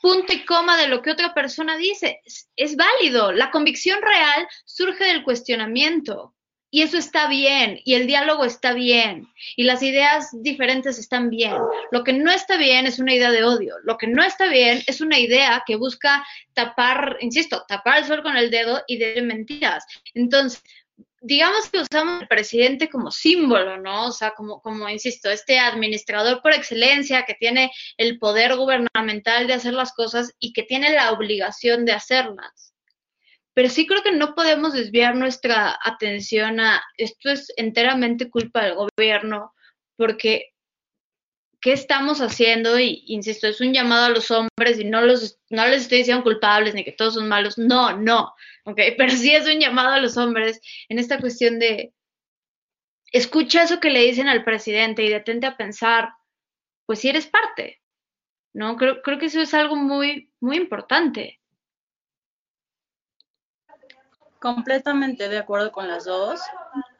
punto 0.00 0.32
y 0.32 0.44
coma 0.44 0.76
de 0.76 0.88
lo 0.88 1.02
que 1.02 1.10
otra 1.10 1.34
persona 1.34 1.76
dice? 1.76 2.20
Es, 2.56 2.76
válido. 2.76 3.32
La 3.32 3.50
convicción 3.50 4.00
real 4.02 4.48
surge 4.64 5.04
del 5.04 5.22
cuestionamiento. 5.22 6.34
Y 6.70 6.82
eso 6.82 6.98
está 6.98 7.28
bien, 7.28 7.80
y 7.86 7.94
el 7.94 8.06
diálogo 8.06 8.44
está 8.44 8.74
bien, 8.74 9.26
y 9.56 9.64
las 9.64 9.82
ideas 9.82 10.28
diferentes 10.42 10.98
están 10.98 11.30
bien. 11.30 11.54
Lo 11.90 12.04
que 12.04 12.12
no 12.12 12.30
está 12.30 12.58
bien 12.58 12.86
es 12.86 12.98
una 12.98 13.14
idea 13.14 13.30
de 13.30 13.42
odio. 13.42 13.76
Lo 13.84 13.96
que 13.96 14.06
no 14.06 14.22
está 14.22 14.48
bien 14.48 14.82
es 14.86 15.00
una 15.00 15.18
idea 15.18 15.62
que 15.66 15.76
busca 15.76 16.26
tapar, 16.52 17.16
insisto, 17.20 17.64
tapar 17.66 18.00
el 18.00 18.04
sol 18.04 18.22
con 18.22 18.36
el 18.36 18.50
dedo 18.50 18.82
y 18.86 18.98
de 18.98 19.22
mentiras. 19.22 19.86
Entonces, 20.12 20.62
digamos 21.20 21.68
que 21.70 21.80
usamos 21.80 22.22
al 22.22 22.28
presidente 22.28 22.88
como 22.88 23.10
símbolo, 23.10 23.78
¿no? 23.78 24.06
O 24.06 24.12
sea, 24.12 24.32
como, 24.32 24.60
como, 24.60 24.88
insisto, 24.88 25.30
este 25.30 25.58
administrador 25.58 26.40
por 26.42 26.52
excelencia 26.52 27.24
que 27.24 27.34
tiene 27.34 27.70
el 27.96 28.18
poder 28.18 28.56
gubernamental 28.56 29.46
de 29.46 29.54
hacer 29.54 29.74
las 29.74 29.92
cosas 29.92 30.32
y 30.38 30.52
que 30.52 30.62
tiene 30.62 30.92
la 30.92 31.12
obligación 31.12 31.84
de 31.84 31.92
hacerlas. 31.92 32.74
Pero 33.54 33.68
sí 33.68 33.86
creo 33.86 34.02
que 34.02 34.12
no 34.12 34.34
podemos 34.34 34.72
desviar 34.72 35.16
nuestra 35.16 35.78
atención 35.82 36.60
a 36.60 36.82
esto 36.96 37.30
es 37.30 37.52
enteramente 37.56 38.30
culpa 38.30 38.64
del 38.64 38.76
gobierno, 38.76 39.52
porque 39.96 40.52
¿qué 41.60 41.72
estamos 41.72 42.20
haciendo? 42.20 42.78
Y 42.78 43.02
insisto, 43.08 43.46
es 43.48 43.60
un 43.60 43.72
llamado 43.72 44.06
a 44.06 44.10
los 44.10 44.30
hombres 44.30 44.78
y 44.78 44.84
no, 44.84 45.02
los, 45.02 45.38
no 45.50 45.66
les 45.66 45.82
estoy 45.82 45.98
diciendo 45.98 46.22
culpables 46.22 46.74
ni 46.74 46.84
que 46.84 46.92
todos 46.92 47.14
son 47.14 47.28
malos, 47.28 47.58
no, 47.58 47.96
no, 47.96 48.32
¿ok? 48.68 48.76
Pero 48.98 49.12
sí 49.12 49.34
es 49.34 49.46
un 49.46 49.60
llamado 49.60 49.90
a 49.90 50.00
los 50.00 50.16
hombres 50.16 50.60
en 50.88 50.98
esta 50.98 51.18
cuestión 51.18 51.58
de 51.58 51.92
escucha 53.10 53.62
eso 53.62 53.80
que 53.80 53.90
le 53.90 54.02
dicen 54.02 54.28
al 54.28 54.44
presidente 54.44 55.02
y 55.02 55.08
detente 55.08 55.46
a 55.46 55.56
pensar, 55.56 56.10
pues 56.84 57.00
si 57.00 57.08
eres 57.08 57.26
parte, 57.26 57.80
¿no? 58.52 58.76
Creo, 58.76 59.00
creo 59.02 59.18
que 59.18 59.26
eso 59.26 59.40
es 59.40 59.54
algo 59.54 59.76
muy, 59.76 60.30
muy 60.40 60.56
importante. 60.56 61.40
Completamente 64.40 65.28
de 65.28 65.38
acuerdo 65.38 65.72
con 65.72 65.88
las 65.88 66.04
dos. 66.04 66.40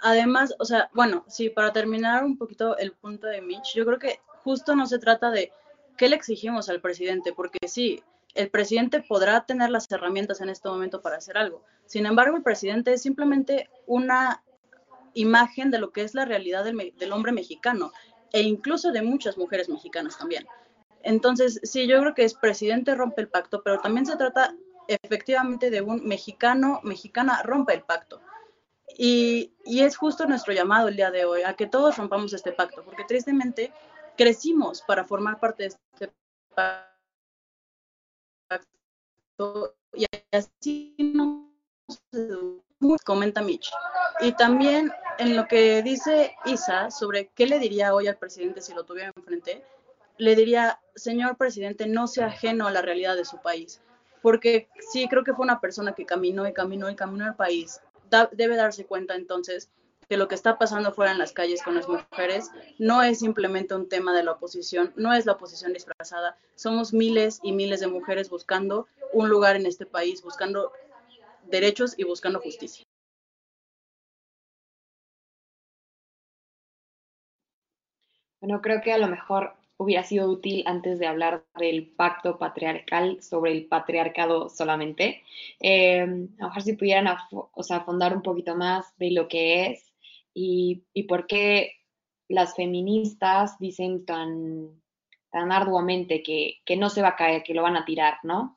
Además, 0.01 0.55
o 0.59 0.65
sea, 0.65 0.91
bueno, 0.95 1.25
sí, 1.29 1.51
para 1.51 1.73
terminar 1.73 2.25
un 2.25 2.37
poquito 2.39 2.77
el 2.79 2.93
punto 2.93 3.27
de 3.27 3.43
Mitch, 3.43 3.75
yo 3.75 3.85
creo 3.85 3.99
que 3.99 4.21
justo 4.43 4.75
no 4.75 4.87
se 4.87 4.99
trata 4.99 5.31
de 5.31 5.53
qué 5.97 6.09
le 6.09 6.17
exigimos 6.17 6.69
al 6.69 6.81
presidente, 6.81 7.33
porque 7.33 7.69
sí, 7.69 8.03
el 8.39 8.51
presidente 8.51 9.03
podrá 9.03 9.45
tener 9.47 9.69
las 9.69 9.91
herramientas 9.91 10.41
en 10.41 10.49
este 10.49 10.69
momento 10.69 11.03
para 11.03 11.17
hacer 11.17 11.37
algo. 11.37 11.65
Sin 11.87 12.07
embargo, 12.07 12.37
el 12.37 12.45
presidente 12.45 12.93
es 12.93 13.03
simplemente 13.03 13.69
una 13.85 14.45
imagen 15.15 15.73
de 15.73 15.81
lo 15.81 15.91
que 15.91 16.03
es 16.03 16.15
la 16.15 16.25
realidad 16.25 16.65
del, 16.65 17.13
hombre 17.13 17.33
mexicano 17.33 17.91
e 18.33 18.43
incluso 18.43 18.93
de 18.93 19.03
muchas 19.03 19.37
mujeres 19.37 19.69
mexicanas 19.69 20.17
también. 20.17 20.47
Entonces, 21.03 21.59
sí, 21.65 21.89
yo 21.89 21.99
creo 21.99 22.15
que 22.15 22.23
es 22.23 22.35
presidente 22.35 22.95
rompe 22.95 23.23
el 23.23 23.29
pacto, 23.29 23.61
pero 23.65 23.81
también 23.81 24.07
se 24.07 24.17
trata 24.17 24.55
efectivamente 24.87 25.69
de 25.69 25.81
un 25.81 26.07
mexicano, 26.07 26.79
mexicana 26.85 27.43
rompe 27.43 27.75
el 27.75 27.83
pacto. 27.83 28.21
Y, 28.97 29.53
y, 29.65 29.81
es 29.81 29.97
justo 29.97 30.27
nuestro 30.27 30.53
llamado 30.53 30.87
el 30.87 30.97
día 30.97 31.11
de 31.11 31.25
hoy, 31.25 31.43
a 31.43 31.55
que 31.55 31.67
todos 31.67 31.97
rompamos 31.97 32.33
este 32.33 32.53
pacto, 32.53 32.85
porque 32.85 33.05
tristemente 33.05 33.73
crecimos 34.17 34.83
para 34.83 35.05
formar 35.05 35.41
parte 35.41 35.65
de 35.65 35.69
este 35.71 36.13
pacto 36.55 36.98
y 39.95 40.07
así 40.33 40.97
nos 42.81 43.03
comenta 43.05 43.43
Mitch. 43.43 43.71
Y 44.21 44.33
también 44.33 44.93
en 45.19 45.37
lo 45.37 45.47
que 45.47 45.83
dice 45.83 46.35
Isa 46.45 46.91
sobre 46.91 47.29
qué 47.35 47.47
le 47.47 47.59
diría 47.59 47.95
hoy 47.95 48.09
al 48.09 48.17
presidente 48.17 48.61
si 48.61 48.75
lo 48.75 48.85
tuviera 48.85 49.13
enfrente, 49.15 49.65
le 50.17 50.35
diría, 50.35 50.81
señor 50.97 51.37
presidente, 51.37 51.87
no 51.87 52.09
sea 52.09 52.27
ajeno 52.27 52.67
a 52.67 52.73
la 52.73 52.83
realidad 52.83 53.17
de 53.17 53.25
su 53.25 53.41
país, 53.41 53.81
porque 54.21 54.69
sí 54.93 55.07
creo 55.09 55.23
que 55.23 55.35
fue 55.35 55.45
una 55.45 55.61
persona 55.61 55.93
que 55.93 56.05
caminó 56.05 56.47
y 56.47 56.53
caminó 56.53 56.91
y 56.91 56.97
caminó 56.97 57.27
el 57.27 57.35
país. 57.35 57.81
debe 58.33 58.57
darse 58.57 58.85
cuenta 58.85 59.15
entonces 59.15 59.71
que 60.09 60.17
lo 60.17 60.27
que 60.27 60.35
está 60.35 60.59
pasando 60.59 60.93
fuera 60.93 61.13
en 61.13 61.19
las 61.19 61.33
calles 61.33 61.63
con 61.63 61.75
las 61.75 61.89
mujeres 61.89 62.51
no 62.79 63.03
es 63.03 63.19
simplemente 63.19 63.75
un 63.75 63.89
tema 63.89 64.17
de 64.17 64.25
la 64.25 64.33
oposición, 64.33 64.93
no 64.97 65.13
es 65.13 65.27
la 65.27 65.33
oposición 65.33 65.73
disfrazada, 65.75 66.39
somos 66.55 66.95
miles 66.95 67.41
y 67.43 67.53
miles 67.53 67.81
de 67.81 67.89
mujeres 67.89 68.31
buscando 68.31 68.89
un 69.13 69.29
lugar 69.29 69.57
en 69.57 69.67
este 69.67 69.85
país, 69.85 70.23
buscando 70.23 70.73
derechos 71.45 71.95
y 71.99 72.05
buscando 72.05 72.41
justicia. 72.41 72.85
Bueno, 78.41 78.63
creo 78.63 78.81
que 78.81 78.93
a 78.93 78.99
lo 78.99 79.09
mejor 79.09 79.55
hubiera 79.77 80.05
sido 80.05 80.29
útil 80.31 80.63
antes 80.67 80.99
de 80.99 81.07
hablar 81.07 81.45
del 81.59 81.87
pacto 81.87 82.39
patriarcal 82.39 83.23
sobre 83.23 83.53
el 83.53 83.67
patriarcado 83.67 84.49
solamente. 84.49 85.23
Eh, 85.61 86.01
a 86.03 86.07
lo 86.07 86.49
mejor 86.49 86.63
si 86.63 86.73
pudieran 86.75 87.07
o 87.31 87.63
sea, 87.63 87.79
afondar 87.79 88.15
un 88.15 88.23
poquito 88.23 88.55
más 88.57 88.97
de 88.99 89.11
lo 89.11 89.29
que 89.29 89.67
es 89.67 89.88
y, 90.41 91.03
por 91.05 91.27
qué 91.27 91.73
las 92.29 92.55
feministas 92.55 93.59
dicen 93.59 94.05
tan, 94.05 94.81
tan 95.31 95.51
arduamente 95.53 96.23
que, 96.23 96.59
que 96.65 96.77
no 96.77 96.91
se 96.91 97.03
va 97.03 97.09
a 97.09 97.17
caer, 97.17 97.43
que 97.43 97.55
lo 97.55 97.63
van 97.63 97.77
a 97.77 97.85
tirar, 97.85 98.19
¿no? 98.23 98.57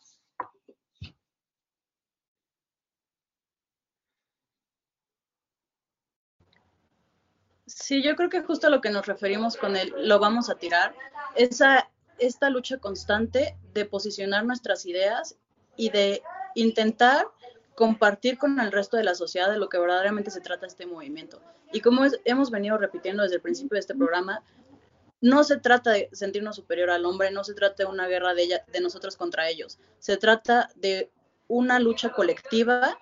Sí, 7.65 8.04
yo 8.04 8.15
creo 8.15 8.30
que 8.30 8.41
justo 8.41 8.67
a 8.67 8.70
lo 8.70 8.82
que 8.82 8.89
nos 8.89 9.06
referimos 9.06 9.56
con 9.56 9.76
el 9.76 9.94
lo 10.08 10.20
vamos 10.20 10.50
a 10.50 10.56
tirar, 10.56 10.94
esa, 11.36 11.89
esta 12.20 12.49
lucha 12.49 12.78
constante 12.78 13.58
de 13.74 13.86
posicionar 13.86 14.45
nuestras 14.45 14.86
ideas 14.86 15.38
y 15.78 15.89
de 15.89 16.22
intentar 16.55 17.26
compartir 17.82 18.38
con 18.38 18.59
el 18.59 18.71
resto 18.71 18.95
de 18.95 19.03
la 19.03 19.15
sociedad 19.15 19.49
de 19.49 19.57
lo 19.57 19.67
que 19.67 19.79
verdaderamente 19.79 20.29
se 20.29 20.39
trata 20.39 20.67
este 20.67 20.86
movimiento. 20.86 21.41
Y 21.73 21.82
como 21.82 22.03
hemos 22.25 22.51
venido 22.51 22.77
repitiendo 22.77 23.23
desde 23.23 23.38
el 23.38 23.41
principio 23.41 23.73
de 23.73 23.79
este 23.79 23.95
programa, 23.95 24.43
no 25.19 25.43
se 25.43 25.57
trata 25.57 25.89
de 25.89 26.07
sentirnos 26.11 26.57
superior 26.57 26.91
al 26.91 27.05
hombre, 27.05 27.32
no 27.32 27.43
se 27.43 27.55
trata 27.55 27.82
de 27.82 27.89
una 27.89 28.05
guerra 28.05 28.36
de, 28.36 28.43
ella, 28.43 28.63
de 28.71 28.82
nosotros 28.82 29.17
contra 29.17 29.49
ellos, 29.49 29.79
se 29.97 30.15
trata 30.17 30.69
de 30.75 31.09
una 31.47 31.79
lucha 31.79 32.09
colectiva 32.09 32.99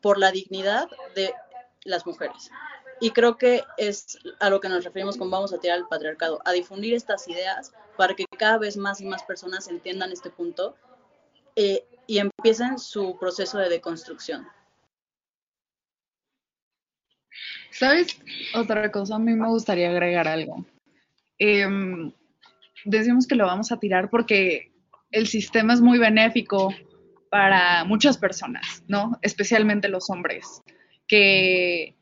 por 0.00 0.16
la 0.16 0.30
dignidad 0.30 0.86
de 1.16 1.34
las 1.82 2.06
mujeres. 2.06 2.52
Y 3.00 3.10
creo 3.10 3.36
que 3.36 3.64
es 3.78 4.16
a 4.38 4.48
lo 4.48 4.60
que 4.60 4.68
nos 4.68 4.84
referimos 4.84 5.16
con 5.16 5.28
vamos 5.28 5.52
a 5.52 5.58
tirar 5.58 5.78
al 5.78 5.88
patriarcado, 5.88 6.40
a 6.44 6.52
difundir 6.52 6.94
estas 6.94 7.26
ideas 7.26 7.72
para 7.96 8.14
que 8.14 8.26
cada 8.38 8.58
vez 8.58 8.76
más 8.76 9.00
y 9.00 9.06
más 9.06 9.24
personas 9.24 9.66
entiendan 9.66 10.12
este 10.12 10.30
punto 10.30 10.76
eh, 11.56 11.84
y 12.06 12.18
empiecen 12.18 12.78
su 12.78 13.16
proceso 13.18 13.58
de 13.58 13.68
deconstrucción. 13.68 14.46
¿Sabes? 17.70 18.18
Otra 18.54 18.90
cosa, 18.92 19.16
a 19.16 19.18
mí 19.18 19.32
me 19.34 19.48
gustaría 19.48 19.90
agregar 19.90 20.28
algo. 20.28 20.66
Em, 21.38 22.12
decimos 22.84 23.26
que 23.26 23.34
lo 23.34 23.46
vamos 23.46 23.72
a 23.72 23.78
tirar 23.78 24.10
porque 24.10 24.72
el 25.10 25.26
sistema 25.26 25.72
es 25.72 25.80
muy 25.80 25.98
benéfico 25.98 26.74
para 27.30 27.84
muchas 27.84 28.18
personas, 28.18 28.84
¿no? 28.88 29.18
Especialmente 29.22 29.88
los 29.88 30.10
hombres, 30.10 30.60
que, 31.06 31.96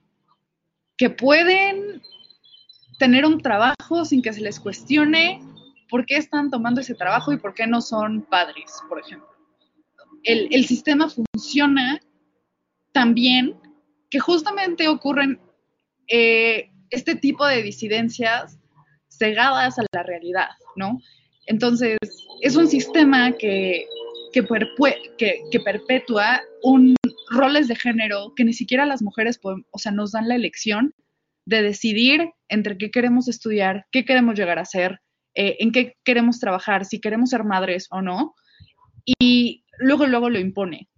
que 0.96 1.10
pueden 1.10 2.02
tener 2.98 3.24
un 3.24 3.40
trabajo 3.40 4.04
sin 4.04 4.22
que 4.22 4.32
se 4.32 4.40
les 4.40 4.58
cuestione 4.58 5.40
por 5.88 6.04
qué 6.04 6.16
están 6.16 6.50
tomando 6.50 6.80
ese 6.80 6.94
trabajo 6.94 7.32
y 7.32 7.38
por 7.38 7.54
qué 7.54 7.66
no 7.66 7.80
son 7.80 8.22
padres, 8.22 8.82
por 8.88 9.00
ejemplo. 9.00 9.28
El, 10.24 10.48
el 10.50 10.66
sistema 10.66 11.08
funciona 11.08 12.00
tan 12.92 13.14
bien 13.14 13.54
que 14.10 14.18
justamente 14.18 14.88
ocurren 14.88 15.40
eh, 16.08 16.70
este 16.90 17.14
tipo 17.14 17.46
de 17.46 17.62
disidencias 17.62 18.58
cegadas 19.08 19.78
a 19.78 19.84
la 19.92 20.02
realidad, 20.02 20.48
¿no? 20.76 20.98
Entonces, 21.46 21.98
es 22.40 22.56
un 22.56 22.68
sistema 22.68 23.32
que, 23.32 23.86
que, 24.32 24.44
que, 25.50 25.60
perpetúa 25.60 26.40
un 26.62 26.94
roles 27.30 27.68
de 27.68 27.76
género 27.76 28.34
que 28.34 28.44
ni 28.44 28.52
siquiera 28.52 28.86
las 28.86 29.02
mujeres, 29.02 29.40
o 29.42 29.78
sea, 29.78 29.92
nos 29.92 30.12
dan 30.12 30.28
la 30.28 30.36
elección 30.36 30.94
de 31.46 31.62
decidir 31.62 32.30
entre 32.48 32.76
qué 32.76 32.90
queremos 32.90 33.28
estudiar, 33.28 33.86
qué 33.92 34.04
queremos 34.04 34.36
llegar 34.36 34.58
a 34.58 34.64
ser, 34.64 35.00
eh, 35.34 35.56
en 35.60 35.72
qué 35.72 35.96
queremos 36.04 36.40
trabajar, 36.40 36.84
si 36.84 37.00
queremos 37.00 37.30
ser 37.30 37.44
madres 37.44 37.86
o 37.90 38.02
no, 38.02 38.34
y 39.04 39.64
luego, 39.80 40.06
luego 40.06 40.30
lo 40.30 40.38
impone. 40.38 40.88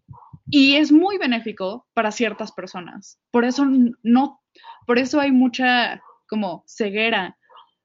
Y 0.50 0.76
es 0.76 0.92
muy 0.92 1.16
benéfico 1.18 1.86
para 1.94 2.12
ciertas 2.12 2.52
personas. 2.52 3.18
Por 3.30 3.44
eso 3.44 3.64
no 4.02 4.42
por 4.86 4.98
eso 4.98 5.20
hay 5.20 5.32
mucha 5.32 6.02
como 6.28 6.64
ceguera 6.66 7.38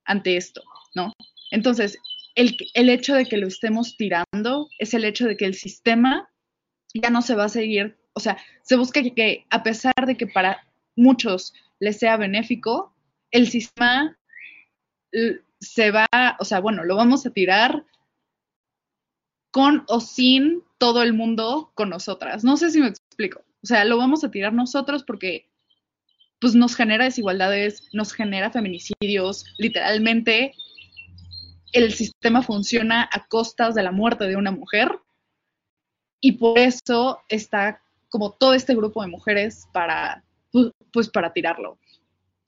ante 0.06 0.38
esto, 0.38 0.62
¿no? 0.96 1.14
Entonces, 1.52 1.98
el, 2.36 2.56
el 2.74 2.90
hecho 2.90 3.16
de 3.16 3.26
que 3.26 3.38
lo 3.38 3.48
estemos 3.48 3.98
tirando 3.98 4.70
es 4.80 4.94
el 4.94 5.06
hecho 5.06 5.28
de 5.28 5.38
que 5.38 5.46
el 5.46 5.54
sistema 5.54 6.30
ya 6.94 7.10
no 7.10 7.22
se 7.22 7.36
va 7.36 7.46
a 7.46 7.50
seguir, 7.50 7.98
o 8.14 8.20
sea, 8.20 8.38
se 8.64 8.76
busca 8.76 9.02
que, 9.04 9.46
a 9.50 9.64
pesar 9.64 9.94
de 10.06 10.16
que 10.18 10.28
para 10.28 10.66
muchos 10.96 11.54
les 11.80 12.00
sea 12.00 12.18
benéfico, 12.18 12.96
el 13.32 13.48
sistema 13.48 14.18
se 15.60 15.92
va, 15.92 16.08
o 16.40 16.46
sea, 16.46 16.60
bueno, 16.60 16.84
lo 16.84 16.96
vamos 16.96 17.26
a 17.26 17.32
tirar 17.32 17.86
con 19.58 19.86
o 19.88 20.00
sin 20.00 20.62
todo 20.78 21.02
el 21.02 21.14
mundo 21.14 21.72
con 21.74 21.90
nosotras. 21.90 22.44
No 22.44 22.58
sé 22.58 22.70
si 22.70 22.80
me 22.80 22.90
explico. 22.90 23.44
O 23.64 23.66
sea, 23.66 23.86
lo 23.86 23.98
vamos 23.98 24.24
a 24.24 24.30
tirar 24.30 24.54
nosotros 24.54 25.04
porque 25.04 25.50
pues 26.40 26.54
nos 26.54 26.76
genera 26.76 27.06
desigualdades, 27.06 27.90
nos 27.92 28.14
genera 28.14 28.52
feminicidios, 28.52 29.46
literalmente 29.58 30.54
el 31.72 31.92
sistema 31.92 32.44
funciona 32.44 33.10
a 33.12 33.26
costas 33.26 33.74
de 33.74 33.82
la 33.82 33.92
muerte 33.92 34.26
de 34.26 34.36
una 34.36 34.52
mujer 34.52 35.00
y 36.22 36.34
por 36.34 36.60
eso 36.60 37.20
está 37.28 37.82
como 38.10 38.34
todo 38.34 38.54
este 38.54 38.76
grupo 38.76 39.02
de 39.02 39.08
mujeres 39.08 39.68
para, 39.74 40.24
pues, 40.94 41.10
para 41.10 41.34
tirarlo. 41.34 41.80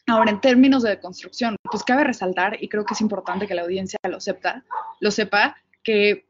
Ahora, 0.06 0.30
en 0.30 0.42
términos 0.42 0.84
de 0.84 1.00
construcción, 1.00 1.56
pues 1.64 1.84
cabe 1.84 2.04
resaltar, 2.04 2.62
y 2.62 2.70
creo 2.70 2.86
que 2.86 2.94
es 2.94 3.02
importante 3.02 3.48
que 3.48 3.56
la 3.56 3.64
audiencia 3.64 3.98
lo 4.08 4.20
sepa, 4.20 4.64
lo 5.00 5.10
sepa, 5.10 5.56
que 5.84 6.29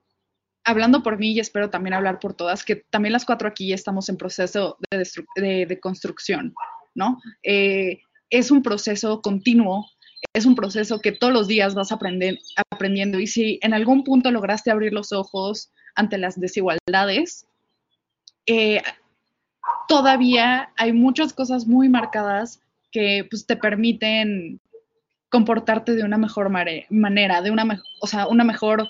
hablando 0.70 1.04
por 1.04 1.18
mí 1.18 1.32
y 1.32 1.40
espero 1.40 1.70
también 1.70 1.94
hablar 1.94 2.20
por 2.20 2.34
todas, 2.34 2.64
que 2.64 2.76
también 2.76 3.14
las 3.14 3.26
cuatro 3.26 3.48
aquí 3.48 3.74
estamos 3.74 4.08
en 4.10 4.18
proceso 4.18 4.78
de, 4.92 5.66
de, 5.66 5.80
construcción. 5.80 6.54
¿no? 6.96 7.20
Eh, 7.44 8.00
es 8.30 8.52
un 8.52 8.62
proceso 8.62 9.22
continuo, 9.22 9.86
es 10.34 10.46
un 10.46 10.56
proceso 10.56 11.00
que 11.00 11.12
todos 11.12 11.34
los 11.34 11.48
días 11.48 11.76
vas 11.76 11.92
aprendiendo 11.92 13.20
y 13.20 13.28
si 13.28 13.60
en 13.62 13.74
algún 13.74 14.04
punto 14.04 14.32
lograste 14.32 14.70
abrir 14.70 14.94
los 14.94 15.12
ojos 15.12 15.72
ante 15.96 16.18
las 16.18 16.40
desigualdades, 16.40 17.46
eh, 18.46 18.82
todavía 19.88 20.72
hay 20.78 20.94
muchas 20.94 21.34
cosas 21.34 21.66
muy 21.66 21.90
marcadas 21.90 22.62
que 22.92 23.26
pues, 23.30 23.46
te 23.46 23.56
permiten 23.56 24.60
comportarte 25.30 25.96
de 25.96 26.04
una 26.04 26.18
mejor 26.18 26.50
manera, 26.50 27.42
de 27.42 27.52
una, 27.52 27.82
o 28.02 28.08
sea, 28.08 28.28
una 28.28 28.44
mejor 28.44 28.90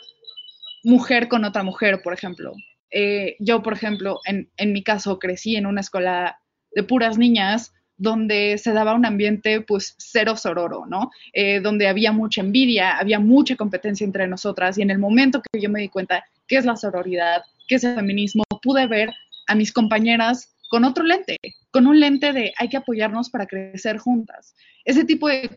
mujer 0.83 1.27
con 1.27 1.45
otra 1.45 1.63
mujer, 1.63 2.01
por 2.01 2.13
ejemplo. 2.13 2.53
Eh, 2.91 3.35
yo, 3.39 3.61
por 3.61 3.73
ejemplo, 3.73 4.19
en, 4.25 4.49
en, 4.57 4.73
mi 4.73 4.83
caso, 4.83 5.19
crecí 5.19 5.55
en 5.55 5.65
una 5.65 5.81
escuela 5.81 6.39
de 6.71 6.83
puras 6.83 7.17
niñas 7.17 7.73
donde 7.99 8.57
se 8.57 8.71
daba 8.71 8.93
un 8.93 9.05
ambiente 9.05 9.59
pues 9.61 9.93
cero 9.97 10.37
sororo, 10.37 10.85
¿no? 10.85 11.11
Eh, 11.33 11.59
donde 11.59 11.87
había 11.87 12.13
mucha 12.13 12.39
envidia, 12.41 12.97
había 12.97 13.19
mucha 13.19 13.57
competencia 13.57 14.05
entre 14.05 14.25
nosotras 14.25 14.77
y 14.77 14.81
en 14.81 14.89
el 14.89 14.99
momento 14.99 15.41
que 15.41 15.59
yo 15.59 15.69
me 15.69 15.81
di 15.81 15.89
cuenta 15.89 16.23
qué 16.47 16.57
es 16.57 16.65
la 16.65 16.77
sororidad, 16.77 17.43
qué 17.67 17.75
es 17.75 17.83
el 17.83 17.95
feminismo, 17.95 18.43
pude 18.61 18.87
ver 18.87 19.13
a 19.47 19.55
mis 19.55 19.73
compañeras 19.73 20.55
con 20.69 20.85
otro 20.85 21.03
lente, 21.03 21.37
con 21.71 21.87
un 21.87 21.99
lente 21.99 22.31
de 22.31 22.53
hay 22.57 22.69
que 22.69 22.77
apoyarnos 22.77 23.29
para 23.29 23.47
crecer 23.47 23.97
juntas. 23.97 24.55
Ese 24.85 25.03
tipo 25.03 25.27
de, 25.27 25.49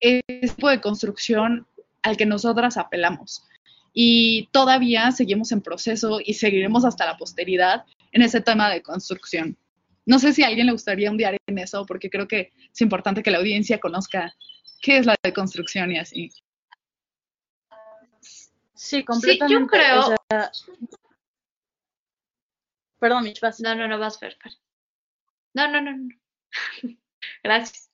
ese 0.00 0.54
tipo 0.54 0.70
de 0.70 0.80
construcción 0.80 1.66
al 2.02 2.16
que 2.16 2.24
nosotras 2.24 2.78
apelamos. 2.78 3.42
Y 3.98 4.50
todavía 4.52 5.10
seguimos 5.10 5.52
en 5.52 5.62
proceso 5.62 6.18
y 6.22 6.34
seguiremos 6.34 6.84
hasta 6.84 7.06
la 7.06 7.16
posteridad 7.16 7.86
en 8.12 8.20
ese 8.20 8.42
tema 8.42 8.68
de 8.68 8.82
construcción. 8.82 9.56
No 10.04 10.18
sé 10.18 10.34
si 10.34 10.42
a 10.42 10.48
alguien 10.48 10.66
le 10.66 10.72
gustaría 10.72 11.10
un 11.10 11.16
diario 11.16 11.38
en 11.46 11.56
eso, 11.56 11.86
porque 11.86 12.10
creo 12.10 12.28
que 12.28 12.52
es 12.70 12.80
importante 12.82 13.22
que 13.22 13.30
la 13.30 13.38
audiencia 13.38 13.80
conozca 13.80 14.36
qué 14.82 14.98
es 14.98 15.06
la 15.06 15.16
deconstrucción 15.22 15.92
y 15.92 15.98
así. 15.98 16.30
Sí, 18.74 19.02
completamente. 19.02 19.48
Sí, 19.48 19.60
yo 19.62 19.66
creo. 19.66 20.14
Perdón, 22.98 23.24
Mitch, 23.24 23.40
vas. 23.40 23.60
No, 23.60 23.74
no, 23.74 23.88
no, 23.88 23.98
vas, 23.98 24.18
Fer. 24.18 24.36
No, 25.54 25.68
no, 25.68 25.80
no, 25.80 25.96
no. 25.96 26.08
gracias. 27.42 27.90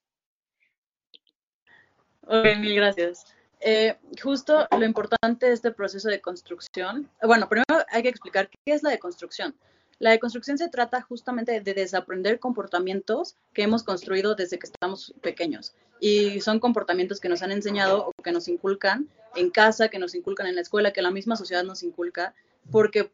Ok, 2.23 2.57
mil 2.59 2.75
gracias. 2.75 3.32
Eh, 3.65 3.97
justo 4.21 4.67
lo 4.77 4.85
importante 4.85 5.47
de 5.47 5.53
este 5.53 5.71
proceso 5.71 6.09
de 6.09 6.21
construcción, 6.21 7.09
bueno, 7.23 7.49
primero 7.49 7.87
hay 7.91 8.03
que 8.03 8.09
explicar 8.09 8.49
qué 8.51 8.75
es 8.75 8.83
la 8.83 8.91
deconstrucción. 8.91 9.55
La 10.01 10.11
deconstrucción 10.11 10.59
se 10.59 10.69
trata 10.69 11.01
justamente 11.01 11.61
de 11.61 11.75
desaprender 11.75 12.41
comportamientos 12.41 13.37
que 13.53 13.63
hemos 13.63 13.85
construido 13.85 14.35
desde 14.35 14.59
que 14.59 14.67
estamos 14.67 15.15
pequeños. 15.23 15.75
Y 16.01 16.41
son 16.41 16.59
comportamientos 16.59 17.21
que 17.21 17.29
nos 17.29 17.41
han 17.43 17.53
enseñado 17.53 18.09
o 18.09 18.23
que 18.23 18.33
nos 18.33 18.49
inculcan 18.49 19.09
en 19.37 19.51
casa, 19.51 19.89
que 19.89 20.01
nos 20.01 20.17
inculcan 20.17 20.49
en 20.49 20.57
la 20.57 20.63
escuela, 20.63 20.93
que 20.93 21.03
la 21.03 21.13
misma 21.13 21.37
sociedad 21.37 21.63
nos 21.63 21.85
inculca, 21.85 22.35
porque 22.73 23.13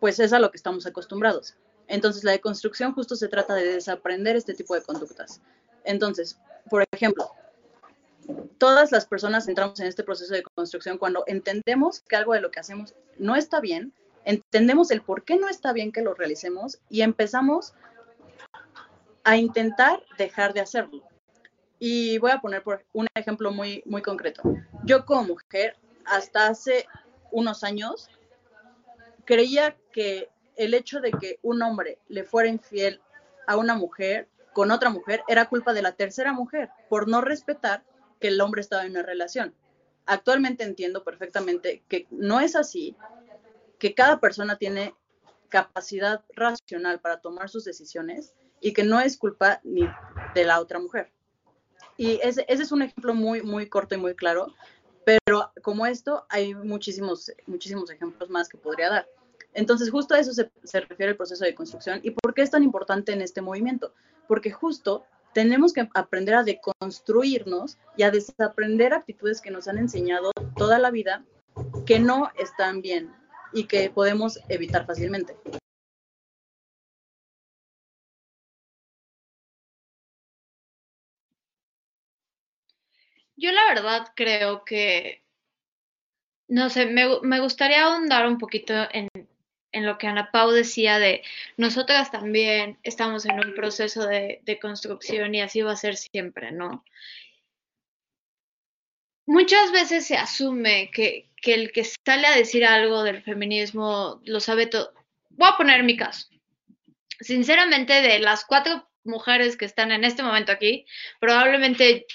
pues 0.00 0.18
es 0.18 0.32
a 0.32 0.40
lo 0.40 0.50
que 0.50 0.56
estamos 0.56 0.86
acostumbrados. 0.86 1.54
Entonces 1.86 2.24
la 2.24 2.32
deconstrucción 2.32 2.94
justo 2.94 3.14
se 3.14 3.28
trata 3.28 3.54
de 3.54 3.74
desaprender 3.74 4.34
este 4.34 4.54
tipo 4.54 4.74
de 4.74 4.82
conductas. 4.82 5.40
Entonces, 5.84 6.36
por 6.68 6.84
ejemplo, 6.90 7.30
todas 8.58 8.92
las 8.92 9.06
personas 9.06 9.48
entramos 9.48 9.78
en 9.80 9.86
este 9.86 10.04
proceso 10.04 10.34
de 10.34 10.42
construcción 10.42 10.98
cuando 10.98 11.24
entendemos 11.26 12.00
que 12.00 12.16
algo 12.16 12.34
de 12.34 12.40
lo 12.40 12.50
que 12.50 12.60
hacemos 12.60 12.94
no 13.18 13.36
está 13.36 13.60
bien, 13.60 13.92
entendemos 14.24 14.90
el 14.90 15.02
por 15.02 15.24
qué 15.24 15.36
no 15.36 15.48
está 15.48 15.72
bien 15.72 15.92
que 15.92 16.02
lo 16.02 16.14
realicemos 16.14 16.78
y 16.88 17.02
empezamos 17.02 17.74
a 19.22 19.36
intentar 19.36 20.02
dejar 20.18 20.54
de 20.54 20.60
hacerlo. 20.60 21.02
Y 21.78 22.18
voy 22.18 22.30
a 22.30 22.40
poner 22.40 22.62
un 22.92 23.06
ejemplo 23.14 23.50
muy, 23.50 23.82
muy 23.86 24.02
concreto. 24.02 24.42
Yo 24.84 25.04
como 25.04 25.24
mujer, 25.24 25.76
hasta 26.04 26.46
hace 26.46 26.86
unos 27.30 27.64
años, 27.64 28.08
creía 29.24 29.76
que 29.92 30.28
el 30.56 30.74
hecho 30.74 31.00
de 31.00 31.10
que 31.12 31.38
un 31.42 31.62
hombre 31.62 31.98
le 32.08 32.24
fuera 32.24 32.48
infiel 32.48 33.00
a 33.46 33.56
una 33.56 33.74
mujer 33.74 34.28
con 34.52 34.70
otra 34.70 34.88
mujer 34.88 35.22
era 35.26 35.48
culpa 35.48 35.72
de 35.72 35.82
la 35.82 35.92
tercera 35.92 36.32
mujer 36.32 36.70
por 36.88 37.08
no 37.08 37.20
respetar 37.20 37.82
que 38.24 38.28
el 38.28 38.40
hombre 38.40 38.62
estaba 38.62 38.86
en 38.86 38.92
una 38.92 39.02
relación. 39.02 39.54
Actualmente 40.06 40.64
entiendo 40.64 41.04
perfectamente 41.04 41.84
que 41.90 42.06
no 42.10 42.40
es 42.40 42.56
así 42.56 42.96
que 43.78 43.94
cada 43.94 44.18
persona 44.18 44.56
tiene 44.56 44.94
capacidad 45.50 46.24
racional 46.34 47.00
para 47.00 47.20
tomar 47.20 47.50
sus 47.50 47.66
decisiones 47.66 48.32
y 48.62 48.72
que 48.72 48.82
no 48.82 48.98
es 48.98 49.18
culpa 49.18 49.60
ni 49.62 49.86
de 50.34 50.44
la 50.46 50.58
otra 50.58 50.78
mujer. 50.78 51.12
Y 51.98 52.18
ese, 52.22 52.46
es 52.48 52.72
un 52.72 52.80
ejemplo 52.80 53.12
muy, 53.12 53.42
muy 53.42 53.68
corto 53.68 53.94
y 53.94 53.98
muy 53.98 54.14
claro, 54.14 54.54
pero 55.04 55.52
como 55.62 55.84
esto 55.84 56.24
hay 56.30 56.54
muchísimos, 56.54 57.30
muchísimos 57.44 57.90
ejemplos 57.90 58.30
más 58.30 58.48
que 58.48 58.56
podría 58.56 58.88
dar. 58.88 59.08
Entonces, 59.52 59.90
justo 59.90 60.14
a 60.14 60.18
eso 60.18 60.32
se, 60.32 60.50
se, 60.62 60.80
refiere 60.80 61.10
el 61.10 61.18
proceso 61.18 61.44
de 61.44 61.54
construcción. 61.54 62.00
¿Y 62.02 62.12
por 62.12 62.32
qué 62.32 62.40
es 62.40 62.50
tan 62.50 62.62
importante 62.62 63.12
en 63.12 63.20
este 63.20 63.42
movimiento? 63.42 63.92
Porque 64.26 64.50
justo 64.50 65.04
tenemos 65.34 65.72
que 65.72 65.86
aprender 65.94 66.34
a 66.34 66.44
deconstruirnos 66.44 67.76
y 67.96 68.04
a 68.04 68.10
desaprender 68.10 68.94
actitudes 68.94 69.40
que 69.40 69.50
nos 69.50 69.68
han 69.68 69.78
enseñado 69.78 70.30
toda 70.56 70.78
la 70.78 70.90
vida 70.90 71.24
que 71.84 71.98
no 71.98 72.30
están 72.38 72.80
bien 72.80 73.12
y 73.52 73.64
que 73.64 73.90
podemos 73.90 74.40
evitar 74.48 74.86
fácilmente. 74.86 75.36
Yo 83.36 83.50
la 83.50 83.66
verdad 83.74 84.06
creo 84.14 84.64
que, 84.64 85.24
no 86.48 86.70
sé, 86.70 86.86
me, 86.86 87.20
me 87.22 87.40
gustaría 87.40 87.84
ahondar 87.84 88.26
un 88.28 88.38
poquito 88.38 88.72
en, 88.92 89.08
en 89.74 89.84
lo 89.84 89.98
que 89.98 90.06
Ana 90.06 90.30
Pau 90.30 90.50
decía 90.50 90.98
de 90.98 91.22
nosotras 91.56 92.10
también 92.10 92.78
estamos 92.84 93.26
en 93.26 93.40
un 93.44 93.54
proceso 93.54 94.06
de, 94.06 94.40
construcción 94.62 95.34
y 95.34 95.42
así 95.42 95.62
va 95.62 95.72
a 95.72 95.76
ser 95.76 95.96
siempre, 95.96 96.52
¿no? 96.52 96.84
Muchas 99.26 99.72
veces 99.72 100.06
se 100.06 100.16
asume 100.16 100.90
que, 100.92 101.28
que 101.36 101.54
el 101.54 101.72
que 101.72 101.84
sale 101.84 102.26
a 102.26 102.36
decir 102.36 102.64
algo 102.64 103.02
del 103.02 103.22
feminismo 103.22 104.20
lo 104.24 104.38
sabe 104.38 104.66
todo. 104.66 104.94
Voy 105.30 105.48
a 105.50 105.56
poner 105.56 105.82
mi 105.82 105.96
caso. 105.96 106.28
Sinceramente, 107.20 108.00
de 108.00 108.18
las 108.20 108.44
cuatro 108.44 108.88
mujeres 109.02 109.56
que 109.56 109.64
están 109.64 109.90
en 109.90 110.04
este 110.04 110.22
momento 110.22 110.52
aquí, 110.52 110.86
probablemente 111.20 112.06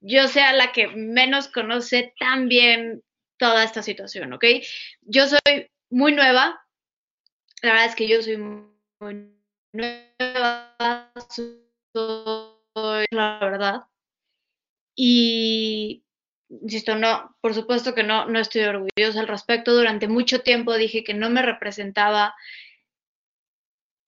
yo 0.00 0.28
sea 0.28 0.52
la 0.52 0.72
que 0.72 0.88
menos 0.88 1.48
conoce 1.48 2.14
tan 2.18 2.48
bien 2.48 3.02
toda 3.38 3.64
esta 3.64 3.82
situación, 3.82 4.32
¿ok? 4.32 4.44
Yo 5.02 5.26
soy 5.26 5.70
muy 5.90 6.12
nueva, 6.12 6.65
la 7.62 7.72
verdad 7.72 7.86
es 7.86 7.94
que 7.94 8.08
yo 8.08 8.22
soy 8.22 8.36
muy 8.36 9.32
nueva, 9.72 11.12
soy 11.28 13.06
la 13.10 13.38
verdad. 13.40 13.84
Y 14.94 16.04
insisto, 16.48 16.96
no, 16.96 17.36
por 17.40 17.54
supuesto 17.54 17.94
que 17.94 18.02
no, 18.02 18.26
no 18.26 18.38
estoy 18.38 18.62
orgullosa 18.62 19.20
al 19.20 19.28
respecto. 19.28 19.74
Durante 19.74 20.08
mucho 20.08 20.42
tiempo 20.42 20.76
dije 20.76 21.04
que 21.04 21.14
no 21.14 21.30
me 21.30 21.42
representaba 21.42 22.34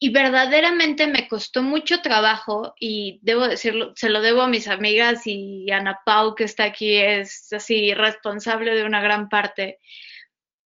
y 0.01 0.11
verdaderamente 0.11 1.09
me 1.09 1.27
costó 1.27 1.63
mucho 1.63 2.01
trabajo 2.03 2.75
y 2.79 3.19
debo 3.23 3.49
decirlo, 3.49 3.93
se 3.97 4.11
lo 4.11 4.21
debo 4.23 4.43
a 4.43 4.49
mis 4.49 4.69
amigas 4.69 5.23
y 5.27 5.71
Ana 5.73 6.01
Pau 6.05 6.37
que 6.37 6.45
está 6.45 6.65
aquí 6.65 6.97
es 6.97 7.53
así 7.53 7.93
responsable 7.95 8.77
de 8.77 8.85
una 8.85 9.01
gran 9.01 9.29
parte. 9.29 9.79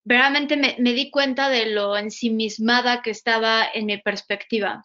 Verdaderamente 0.05 0.57
me, 0.57 0.93
di 0.93 1.11
cuenta 1.11 1.49
de 1.49 1.67
lo 1.67 1.97
ensimismada 1.97 3.03
que 3.03 3.11
estaba 3.11 3.65
en 3.73 3.87
mi 3.87 3.99
perspectiva, 3.99 4.85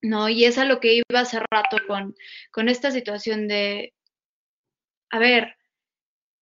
¿no? 0.00 0.28
Y 0.28 0.44
es 0.44 0.58
a 0.58 0.64
lo 0.64 0.80
que 0.80 0.94
iba 0.94 1.20
hace 1.20 1.40
rato 1.50 1.78
con, 1.86 2.14
con 2.50 2.68
esta 2.68 2.90
situación 2.90 3.46
de, 3.46 3.92
a 5.10 5.18
ver, 5.18 5.56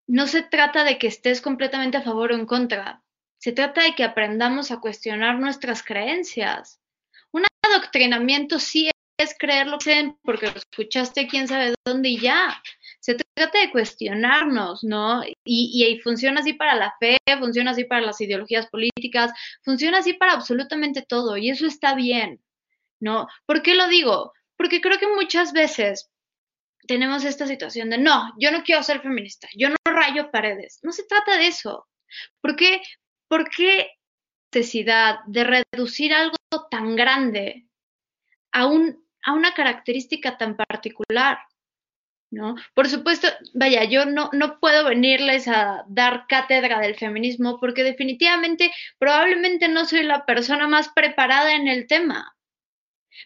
no 0.06 0.26
se 0.28 0.42
trata 0.42 0.84
de 0.84 0.98
que 0.98 1.08
estés 1.08 1.40
completamente 1.40 1.96
a 1.96 2.02
favor 2.02 2.30
o 2.30 2.36
en 2.36 2.46
contra, 2.46 3.02
se 3.38 3.52
trata 3.52 3.82
de 3.82 3.94
que 3.94 4.04
aprendamos 4.04 4.70
a 4.70 4.80
cuestionar 4.80 5.38
nuestras 5.38 5.82
creencias. 5.82 6.80
Un 7.32 7.44
adoctrinamiento 7.62 8.58
sí 8.58 8.90
es 9.18 9.36
creer 9.38 9.66
lo 9.66 9.78
que 9.78 10.14
porque 10.22 10.46
lo 10.46 10.56
escuchaste 10.56 11.26
quién 11.26 11.48
sabe 11.48 11.74
dónde 11.84 12.10
y 12.10 12.20
ya. 12.20 12.62
Se 13.06 13.14
trata 13.14 13.60
de 13.60 13.70
cuestionarnos, 13.70 14.82
¿no? 14.82 15.22
Y, 15.22 15.30
y, 15.44 16.00
funciona 16.00 16.40
así 16.40 16.54
para 16.54 16.74
la 16.74 16.92
fe, 16.98 17.18
funciona 17.38 17.70
así 17.70 17.84
para 17.84 18.00
las 18.00 18.20
ideologías 18.20 18.66
políticas, 18.66 19.30
funciona 19.62 19.98
así 19.98 20.14
para 20.14 20.32
absolutamente 20.32 21.02
todo 21.02 21.36
y 21.36 21.50
eso 21.50 21.68
está 21.68 21.94
bien, 21.94 22.42
¿no? 22.98 23.28
¿Por 23.46 23.62
qué 23.62 23.76
lo 23.76 23.86
digo? 23.86 24.32
Porque 24.56 24.80
creo 24.80 24.98
que 24.98 25.06
muchas 25.06 25.52
veces 25.52 26.10
tenemos 26.88 27.24
esta 27.24 27.46
situación 27.46 27.90
de, 27.90 27.98
no, 27.98 28.32
yo 28.40 28.50
no 28.50 28.64
quiero 28.64 28.82
ser 28.82 29.00
feminista, 29.00 29.46
yo 29.56 29.68
no 29.68 29.76
rayo 29.84 30.32
paredes. 30.32 30.80
No 30.82 30.90
se 30.90 31.04
trata 31.04 31.36
de 31.36 31.46
eso. 31.46 31.86
¿Por 32.40 32.56
qué, 32.56 32.82
por 33.28 33.48
qué 33.48 33.88
necesidad 34.52 35.20
de 35.28 35.44
reducir 35.44 36.12
algo 36.12 36.34
tan 36.72 36.96
grande 36.96 37.68
a, 38.50 38.66
un, 38.66 39.06
a 39.22 39.32
una 39.32 39.54
característica 39.54 40.36
tan 40.36 40.56
particular? 40.56 41.38
¿No? 42.36 42.54
Por 42.74 42.86
supuesto, 42.86 43.28
vaya, 43.54 43.84
yo 43.84 44.04
no, 44.04 44.28
no 44.34 44.60
puedo 44.60 44.84
venirles 44.84 45.48
a 45.48 45.84
dar 45.88 46.26
cátedra 46.28 46.80
del 46.80 46.94
feminismo 46.94 47.58
porque 47.58 47.82
definitivamente 47.82 48.70
probablemente 48.98 49.68
no 49.68 49.86
soy 49.86 50.02
la 50.02 50.26
persona 50.26 50.68
más 50.68 50.90
preparada 50.90 51.54
en 51.54 51.66
el 51.66 51.86
tema. 51.86 52.36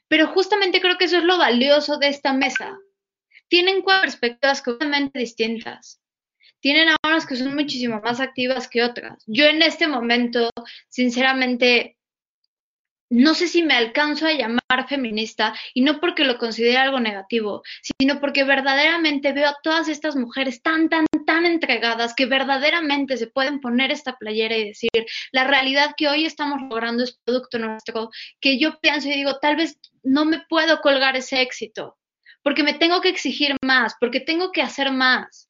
Pero 0.06 0.28
justamente 0.28 0.80
creo 0.80 0.96
que 0.96 1.06
eso 1.06 1.18
es 1.18 1.24
lo 1.24 1.38
valioso 1.38 1.98
de 1.98 2.06
esta 2.06 2.32
mesa, 2.32 2.78
tienen 3.48 3.82
cuatro 3.82 4.02
perspectivas 4.02 4.62
completamente 4.62 5.18
distintas. 5.18 6.00
Tienen 6.60 6.90
a 6.90 6.96
unas 7.04 7.26
que 7.26 7.34
son 7.34 7.56
muchísimo 7.56 8.00
más 8.00 8.20
activas 8.20 8.68
que 8.68 8.84
otras. 8.84 9.24
Yo 9.26 9.46
en 9.46 9.60
este 9.62 9.88
momento, 9.88 10.50
sinceramente, 10.88 11.96
no 13.10 13.34
sé 13.34 13.48
si 13.48 13.62
me 13.62 13.74
alcanzo 13.74 14.26
a 14.26 14.32
llamar 14.32 14.60
feminista 14.88 15.52
y 15.74 15.82
no 15.82 16.00
porque 16.00 16.24
lo 16.24 16.38
considere 16.38 16.78
algo 16.78 17.00
negativo, 17.00 17.62
sino 17.82 18.20
porque 18.20 18.44
verdaderamente 18.44 19.32
veo 19.32 19.48
a 19.48 19.58
todas 19.62 19.88
estas 19.88 20.14
mujeres 20.14 20.62
tan, 20.62 20.88
tan, 20.88 21.06
tan 21.26 21.44
entregadas 21.44 22.14
que 22.14 22.26
verdaderamente 22.26 23.16
se 23.16 23.26
pueden 23.26 23.60
poner 23.60 23.90
esta 23.90 24.16
playera 24.16 24.56
y 24.56 24.68
decir, 24.68 24.90
la 25.32 25.44
realidad 25.44 25.94
que 25.96 26.08
hoy 26.08 26.24
estamos 26.24 26.60
logrando 26.62 27.02
es 27.02 27.18
producto 27.24 27.58
nuestro, 27.58 28.10
que 28.40 28.58
yo 28.58 28.78
pienso 28.80 29.08
y 29.08 29.12
digo, 29.12 29.38
tal 29.40 29.56
vez 29.56 29.76
no 30.04 30.24
me 30.24 30.44
puedo 30.48 30.80
colgar 30.80 31.16
ese 31.16 31.42
éxito, 31.42 31.98
porque 32.44 32.62
me 32.62 32.74
tengo 32.74 33.00
que 33.00 33.08
exigir 33.08 33.56
más, 33.64 33.96
porque 33.98 34.20
tengo 34.20 34.52
que 34.52 34.62
hacer 34.62 34.92
más. 34.92 35.48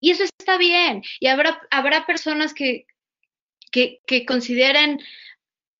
Y 0.00 0.10
eso 0.10 0.24
está 0.24 0.58
bien. 0.58 1.02
Y 1.20 1.28
habrá, 1.28 1.60
habrá 1.70 2.06
personas 2.06 2.52
que, 2.52 2.86
que, 3.70 4.00
que 4.06 4.26
consideren 4.26 5.00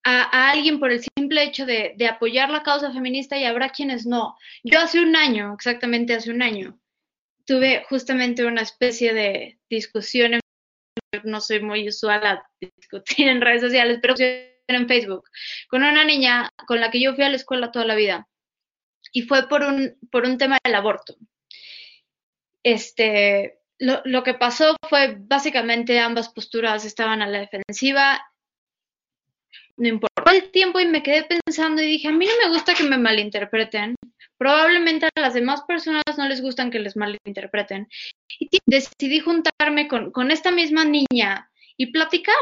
a, 0.05 0.51
alguien 0.51 0.79
por 0.79 0.93
el 0.93 1.03
simple 1.17 1.43
hecho 1.43 1.67
de, 1.67 1.97
apoyar 2.09 2.51
la 2.51 2.63
causa 2.63 2.93
feminista 2.93 3.37
y 3.37 3.45
habrá 3.45 3.71
quienes 3.71 4.07
no. 4.07 4.37
Yo 4.63 4.79
hace 4.79 5.01
un 5.01 5.17
año, 5.17 5.55
exactamente 5.55 6.15
hace 6.15 6.31
un 6.31 6.43
año, 6.43 6.79
tuve 7.47 7.85
justamente 7.89 8.45
una 8.45 8.63
especie 8.63 9.15
de 9.15 9.59
discusión, 9.69 10.35
en, 10.35 10.41
no 11.25 11.41
soy 11.41 11.61
muy 11.61 11.89
usual 11.89 12.43
discutir 12.61 13.29
en 13.29 13.41
redes 13.41 13.63
sociales, 13.63 13.99
pero 14.01 14.15
en 14.69 14.89
Facebook, 14.89 15.25
con 15.69 15.83
una 15.83 16.05
niña 16.05 16.51
con 16.67 16.81
la 16.81 16.91
que 16.91 17.01
yo 17.01 17.15
fui 17.15 17.25
a 17.25 17.29
la 17.29 17.37
escuela 17.37 17.71
toda 17.71 17.85
la 17.85 17.95
vida 17.95 18.29
y 19.13 19.23
fue 19.23 19.49
por 19.49 19.63
un, 19.63 19.97
por 20.11 20.25
un 20.25 20.39
tema 20.39 20.59
del 20.65 20.75
aborto. 20.75 21.17
Este, 22.63 23.59
lo, 23.79 24.01
lo 24.05 24.23
que 24.23 24.35
pasó 24.35 24.75
fue 24.89 25.17
básicamente 25.19 25.99
ambas 25.99 26.31
posturas 26.31 26.85
estaban 26.85 27.23
a 27.23 27.27
la 27.27 27.41
defensiva. 27.41 28.21
No 29.77 29.89
importó 29.89 30.31
el 30.31 30.51
tiempo 30.51 30.81
y 30.81 30.87
me 30.87 31.03
quedé 31.03 31.25
pensando 31.25 31.83
y 31.83 31.87
dije, 31.87 32.09
a 32.09 32.13
mí 32.13 32.27
no 32.27 32.33
me 32.43 32.55
gusta 32.55 32.75
que 32.75 32.85
me 32.85 32.99
malinterpreten. 32.99 33.97
Probablemente 34.39 35.07
a 35.07 35.21
las 35.21 35.35
demás 35.35 35.63
personas 35.67 36.03
no 36.17 36.29
les 36.29 36.41
gustan 36.43 36.71
que 36.71 36.79
les 36.79 36.97
malinterpreten. 36.97 37.89
Y 38.39 38.59
decidí 38.67 39.21
juntarme 39.21 39.89
con, 39.89 40.13
con 40.13 40.31
esta 40.31 40.51
misma 40.51 40.85
niña 40.85 41.51
y 41.77 41.87
platicar. 41.87 42.37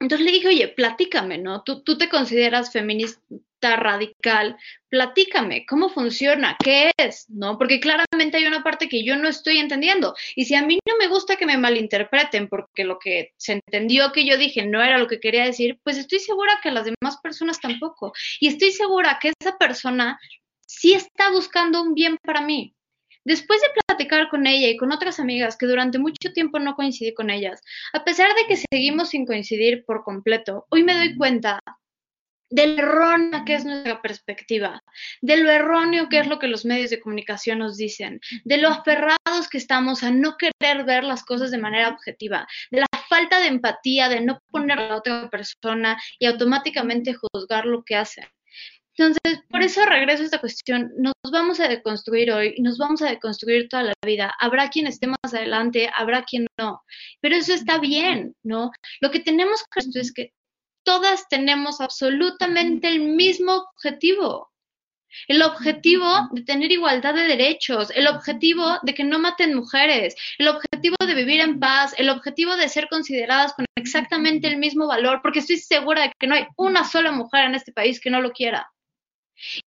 Entonces 0.00 0.24
le 0.24 0.32
dije, 0.32 0.48
oye, 0.48 0.68
platícame, 0.68 1.38
¿no? 1.38 1.62
Tú, 1.62 1.82
tú 1.82 1.98
te 1.98 2.08
consideras 2.08 2.72
feminista 2.72 3.20
radical, 3.62 4.56
platícame, 4.88 5.66
¿cómo 5.66 5.88
funciona? 5.88 6.56
¿Qué 6.62 6.90
es? 6.96 7.28
¿No? 7.28 7.58
Porque 7.58 7.80
claramente 7.80 8.38
hay 8.38 8.46
una 8.46 8.62
parte 8.62 8.88
que 8.88 9.04
yo 9.04 9.16
no 9.16 9.28
estoy 9.28 9.58
entendiendo. 9.58 10.14
Y 10.34 10.46
si 10.46 10.54
a 10.54 10.62
mí 10.62 10.78
no 10.88 10.96
me 10.98 11.08
gusta 11.08 11.36
que 11.36 11.46
me 11.46 11.58
malinterpreten 11.58 12.48
porque 12.48 12.84
lo 12.84 12.98
que 12.98 13.32
se 13.36 13.52
entendió 13.52 14.12
que 14.12 14.26
yo 14.26 14.36
dije 14.36 14.66
no 14.66 14.82
era 14.82 14.98
lo 14.98 15.06
que 15.06 15.20
quería 15.20 15.44
decir, 15.44 15.78
pues 15.82 15.98
estoy 15.98 16.18
segura 16.20 16.60
que 16.62 16.70
las 16.70 16.84
demás 16.86 17.18
personas 17.22 17.60
tampoco. 17.60 18.12
Y 18.40 18.48
estoy 18.48 18.72
segura 18.72 19.18
que 19.20 19.32
esa 19.40 19.58
persona 19.58 20.18
sí 20.66 20.94
está 20.94 21.30
buscando 21.30 21.82
un 21.82 21.94
bien 21.94 22.16
para 22.22 22.40
mí. 22.40 22.74
Después 23.24 23.60
de 23.60 23.68
platicar 23.86 24.30
con 24.30 24.46
ella 24.46 24.68
y 24.68 24.78
con 24.78 24.92
otras 24.92 25.20
amigas 25.20 25.58
que 25.58 25.66
durante 25.66 25.98
mucho 25.98 26.32
tiempo 26.32 26.58
no 26.58 26.74
coincidí 26.74 27.12
con 27.12 27.28
ellas, 27.28 27.60
a 27.92 28.02
pesar 28.02 28.30
de 28.34 28.46
que 28.48 28.56
seguimos 28.56 29.10
sin 29.10 29.26
coincidir 29.26 29.84
por 29.84 30.04
completo, 30.04 30.66
hoy 30.70 30.84
me 30.84 30.94
doy 30.94 31.16
cuenta 31.16 31.60
de 32.50 32.66
lo 32.66 33.44
que 33.46 33.54
es 33.54 33.64
nuestra 33.64 34.02
perspectiva, 34.02 34.82
de 35.20 35.36
lo 35.36 35.50
erróneo 35.50 36.08
que 36.08 36.18
es 36.18 36.26
lo 36.26 36.38
que 36.38 36.48
los 36.48 36.64
medios 36.64 36.90
de 36.90 37.00
comunicación 37.00 37.60
nos 37.60 37.76
dicen, 37.76 38.20
de 38.44 38.58
lo 38.58 38.68
aferrados 38.68 39.48
que 39.50 39.58
estamos 39.58 40.02
a 40.02 40.10
no 40.10 40.36
querer 40.36 40.84
ver 40.84 41.04
las 41.04 41.24
cosas 41.24 41.50
de 41.50 41.58
manera 41.58 41.88
objetiva, 41.88 42.46
de 42.70 42.80
la 42.80 42.86
falta 43.08 43.40
de 43.40 43.46
empatía, 43.46 44.08
de 44.08 44.20
no 44.20 44.40
poner 44.50 44.78
a 44.78 44.96
otra 44.96 45.30
persona 45.30 46.00
y 46.18 46.26
automáticamente 46.26 47.14
juzgar 47.14 47.66
lo 47.66 47.84
que 47.84 47.96
hacen. 47.96 48.26
Entonces, 48.96 49.42
por 49.48 49.62
eso 49.62 49.86
regreso 49.86 50.22
a 50.22 50.26
esta 50.26 50.40
cuestión. 50.40 50.92
Nos 50.98 51.14
vamos 51.32 51.58
a 51.60 51.68
deconstruir 51.68 52.32
hoy 52.32 52.56
nos 52.58 52.76
vamos 52.76 53.00
a 53.00 53.08
deconstruir 53.08 53.68
toda 53.68 53.84
la 53.84 53.94
vida. 54.04 54.34
Habrá 54.38 54.68
quien 54.68 54.86
esté 54.86 55.06
más 55.06 55.32
adelante, 55.32 55.90
habrá 55.94 56.24
quien 56.24 56.46
no. 56.58 56.82
Pero 57.20 57.36
eso 57.36 57.54
está 57.54 57.78
bien, 57.78 58.34
¿no? 58.42 58.70
Lo 59.00 59.10
que 59.10 59.20
tenemos 59.20 59.64
que 59.70 60.00
es 60.00 60.12
que 60.12 60.32
todas 60.84 61.28
tenemos 61.28 61.80
absolutamente 61.80 62.88
el 62.88 63.00
mismo 63.00 63.54
objetivo. 63.54 64.50
el 65.28 65.42
objetivo 65.42 66.28
de 66.32 66.42
tener 66.42 66.70
igualdad 66.70 67.14
de 67.14 67.24
derechos, 67.24 67.90
el 67.94 68.06
objetivo 68.06 68.78
de 68.82 68.94
que 68.94 69.04
no 69.04 69.18
maten 69.18 69.54
mujeres, 69.54 70.14
el 70.38 70.48
objetivo 70.48 70.96
de 71.04 71.14
vivir 71.14 71.40
en 71.40 71.58
paz, 71.58 71.94
el 71.98 72.10
objetivo 72.10 72.56
de 72.56 72.68
ser 72.68 72.88
consideradas 72.88 73.52
con 73.54 73.66
exactamente 73.76 74.46
el 74.48 74.58
mismo 74.58 74.86
valor, 74.86 75.20
porque 75.22 75.40
estoy 75.40 75.58
segura 75.58 76.02
de 76.02 76.12
que 76.18 76.26
no 76.26 76.34
hay 76.36 76.46
una 76.56 76.84
sola 76.84 77.10
mujer 77.12 77.46
en 77.46 77.54
este 77.54 77.72
país 77.72 78.00
que 78.00 78.10
no 78.10 78.20
lo 78.20 78.32
quiera. 78.32 78.70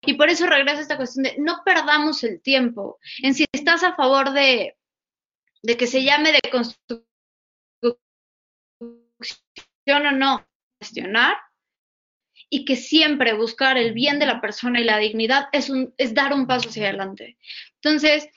Y 0.03 0.15
por 0.15 0.29
eso 0.29 0.47
regreso 0.47 0.79
a 0.79 0.83
esta 0.83 0.97
cuestión 0.97 1.25
de 1.25 1.35
no 1.39 1.63
perdamos 1.65 2.23
el 2.25 2.41
tiempo 2.43 2.99
en 3.23 3.35
si 3.35 3.47
estás 3.53 3.83
a 3.83 3.95
favor 3.95 4.33
de, 4.33 4.77
de 5.63 5.77
que 5.77 5.87
se 5.87 6.05
llame 6.05 6.33
de 6.33 6.41
construcción 6.51 7.07
o 9.87 10.13
no, 10.13 10.47
cuestionar 10.83 11.37
y 12.51 12.65
que 12.65 12.75
siempre 12.77 13.35
buscar 13.35 13.79
el 13.79 13.93
bien 13.93 14.19
de 14.19 14.27
la 14.27 14.41
persona 14.41 14.81
y 14.81 14.85
la 14.85 14.99
dignidad 14.99 15.47
es, 15.53 15.71
un, 15.71 15.95
es 15.97 16.13
dar 16.13 16.35
un 16.35 16.47
paso 16.47 16.69
hacia 16.69 16.89
adelante. 16.89 17.39
Entonces, 17.77 18.29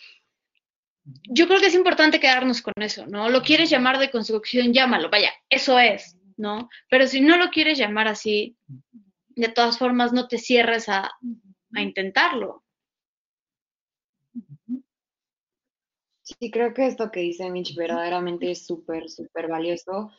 yo 1.03 1.47
creo 1.47 1.59
que 1.59 1.67
es 1.67 1.73
importante 1.73 2.19
quedarnos 2.19 2.61
con 2.61 2.73
eso, 2.77 3.07
¿no? 3.07 3.29
Lo 3.29 3.41
quieres 3.41 3.69
llamar 3.69 3.97
de 3.97 4.11
construcción, 4.11 4.73
llámalo, 4.73 5.09
vaya, 5.09 5.31
eso 5.49 5.79
es, 5.79 6.17
¿no? 6.37 6.69
Pero 6.89 7.07
si 7.07 7.19
no 7.19 7.37
lo 7.37 7.49
quieres 7.49 7.77
llamar 7.77 8.07
así, 8.07 8.55
de 9.29 9.49
todas 9.49 9.77
formas 9.77 10.13
no 10.13 10.27
te 10.27 10.37
cierres 10.37 10.87
a, 10.87 11.11
a 11.73 11.81
intentarlo. 11.81 12.63
Sí, 16.21 16.51
creo 16.51 16.73
que 16.73 16.87
esto 16.87 17.11
que 17.11 17.19
dice 17.19 17.49
Mitch 17.49 17.75
verdaderamente 17.75 18.49
es 18.49 18.65
súper, 18.65 19.09
súper 19.09 19.47
valioso. 19.47 20.11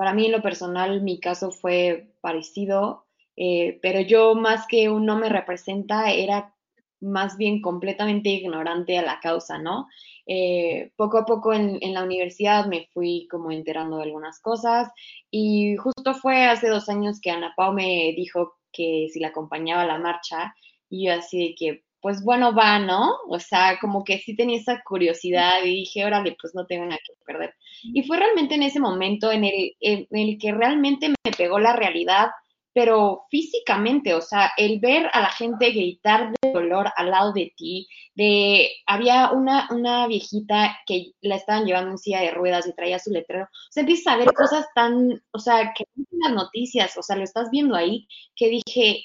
Para 0.00 0.14
mí, 0.14 0.24
en 0.24 0.32
lo 0.32 0.40
personal, 0.40 1.02
mi 1.02 1.20
caso 1.20 1.50
fue 1.50 2.14
parecido. 2.22 3.04
Eh, 3.36 3.78
pero 3.82 4.00
yo 4.00 4.34
más 4.34 4.66
que 4.66 4.88
un 4.88 5.04
no 5.04 5.18
me 5.18 5.28
representa, 5.28 6.10
era 6.10 6.54
más 7.02 7.36
bien 7.36 7.60
completamente 7.60 8.30
ignorante 8.30 8.96
a 8.96 9.02
la 9.02 9.20
causa, 9.20 9.58
¿no? 9.58 9.88
Eh, 10.24 10.90
poco 10.96 11.18
a 11.18 11.26
poco 11.26 11.52
en, 11.52 11.76
en, 11.82 11.92
la 11.92 12.02
universidad 12.02 12.64
me 12.64 12.88
fui 12.94 13.28
como 13.30 13.50
enterando 13.50 13.98
de 13.98 14.04
algunas 14.04 14.40
cosas 14.40 14.90
y 15.30 15.76
justo 15.76 16.14
fue 16.14 16.46
hace 16.46 16.70
dos 16.70 16.88
años 16.88 17.20
que 17.20 17.30
Ana 17.30 17.52
Pau 17.54 17.74
me 17.74 18.14
dijo 18.16 18.54
que 18.72 19.08
si 19.12 19.20
la 19.20 19.28
acompañaba 19.28 19.82
a 19.82 19.86
la 19.86 19.98
marcha 19.98 20.54
y 20.88 21.08
yo 21.08 21.12
así 21.12 21.48
de 21.48 21.54
que, 21.58 21.84
pues 22.00 22.22
bueno, 22.24 22.54
va, 22.54 22.78
¿no? 22.78 23.16
O 23.28 23.38
sea, 23.38 23.78
como 23.80 24.04
que 24.04 24.18
sí 24.18 24.36
tenía 24.36 24.58
esa 24.58 24.82
curiosidad 24.82 25.62
y 25.64 25.76
dije, 25.76 26.04
órale, 26.04 26.36
pues 26.40 26.54
no 26.54 26.66
tengo 26.66 26.84
nada 26.84 26.98
que 27.04 27.12
perder. 27.24 27.54
Y 27.82 28.02
fue 28.04 28.18
realmente 28.18 28.54
en 28.54 28.62
ese 28.62 28.80
momento 28.80 29.32
en 29.32 29.44
el, 29.44 29.76
en 29.80 30.06
el 30.10 30.38
que 30.38 30.52
realmente 30.52 31.08
me 31.08 31.32
pegó 31.32 31.58
la 31.58 31.74
realidad 31.74 32.30
pero 32.72 33.26
físicamente, 33.30 34.14
o 34.14 34.20
sea, 34.20 34.52
el 34.56 34.78
ver 34.80 35.10
a 35.12 35.20
la 35.20 35.30
gente 35.30 35.70
gritar 35.70 36.32
de 36.40 36.52
dolor 36.52 36.90
al 36.96 37.10
lado 37.10 37.32
de 37.32 37.52
ti, 37.56 37.88
de, 38.14 38.70
había 38.86 39.32
una, 39.32 39.68
una 39.70 40.06
viejita 40.06 40.78
que 40.86 41.12
la 41.20 41.36
estaban 41.36 41.64
llevando 41.66 41.90
en 41.90 41.98
silla 41.98 42.20
de 42.20 42.30
ruedas 42.30 42.66
y 42.66 42.74
traía 42.74 42.98
su 42.98 43.10
letrero, 43.10 43.44
o 43.44 43.72
sea, 43.72 43.80
empiezas 43.80 44.14
a 44.14 44.16
ver 44.16 44.32
cosas 44.32 44.66
tan, 44.74 45.22
o 45.32 45.38
sea, 45.38 45.72
que 45.76 45.84
en 45.96 46.06
las 46.20 46.32
noticias, 46.32 46.96
o 46.96 47.02
sea, 47.02 47.16
lo 47.16 47.24
estás 47.24 47.50
viendo 47.50 47.74
ahí, 47.74 48.06
que 48.36 48.48
dije, 48.48 49.04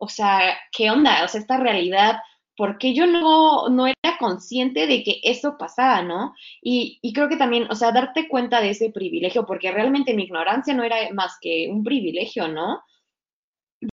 o 0.00 0.08
sea, 0.08 0.58
¿qué 0.72 0.90
onda? 0.90 1.24
O 1.24 1.28
sea, 1.28 1.40
esta 1.40 1.58
realidad 1.58 2.16
porque 2.56 2.92
yo 2.94 3.06
no, 3.06 3.70
no 3.70 3.86
era 3.86 4.18
consciente 4.18 4.86
de 4.86 5.02
que 5.02 5.20
eso 5.22 5.56
pasaba, 5.56 6.02
¿no? 6.02 6.34
Y, 6.60 6.98
y, 7.00 7.14
creo 7.14 7.28
que 7.30 7.38
también, 7.38 7.66
o 7.70 7.74
sea, 7.74 7.90
darte 7.90 8.28
cuenta 8.28 8.60
de 8.60 8.70
ese 8.70 8.90
privilegio, 8.90 9.46
porque 9.46 9.72
realmente 9.72 10.12
mi 10.12 10.24
ignorancia 10.24 10.74
no 10.74 10.84
era 10.84 10.96
más 11.14 11.38
que 11.40 11.68
un 11.70 11.82
privilegio, 11.82 12.48
¿no? 12.48 12.82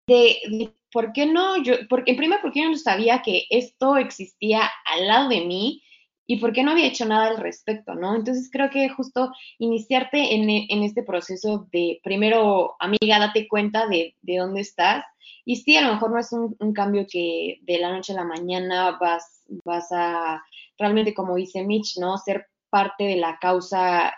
De, 0.09 0.73
¿por 0.91 1.13
qué 1.13 1.27
no? 1.27 1.63
Yo, 1.63 1.75
porque 1.89 2.11
en 2.11 2.17
primer, 2.17 2.41
porque 2.41 2.63
yo 2.63 2.69
no 2.69 2.77
sabía 2.77 3.23
que 3.23 3.45
esto 3.51 3.99
existía 3.99 4.69
al 4.85 5.07
lado 5.07 5.29
de 5.29 5.43
mí 5.43 5.83
y 6.27 6.39
por 6.39 6.53
qué 6.53 6.63
no 6.63 6.73
había 6.73 6.87
hecho 6.87 7.07
nada 7.07 7.29
al 7.29 7.39
respecto, 7.39 7.95
¿no? 7.95 8.15
Entonces 8.15 8.51
creo 8.51 8.71
que 8.71 8.89
justo 8.89 9.31
iniciarte 9.59 10.35
en, 10.35 10.49
en 10.51 10.83
este 10.83 11.03
proceso 11.03 11.69
de, 11.73 12.01
primero, 12.03 12.75
amiga, 12.81 13.19
date 13.19 13.47
cuenta 13.49 13.87
de, 13.87 14.17
de 14.23 14.37
dónde 14.39 14.61
estás 14.61 15.05
y 15.45 15.57
sí, 15.57 15.77
a 15.77 15.83
lo 15.83 15.95
mejor 15.95 16.11
no 16.11 16.19
es 16.19 16.33
un, 16.33 16.73
cambio 16.73 17.07
que 17.09 17.61
de 17.63 17.79
la 17.79 17.93
noche 17.93 18.13
a 18.13 18.17
la 18.17 18.25
mañana 18.25 18.99
vas, 19.01 19.45
vas 19.65 19.87
a, 19.93 20.43
realmente 20.77 21.15
como 21.15 21.37
dice 21.37 21.65
Mitch, 21.65 21.99
¿no? 21.99 22.19
Ser 22.19 22.49
parte 22.69 23.05
de 23.05 23.17
la 23.17 23.39
causa 23.39 24.13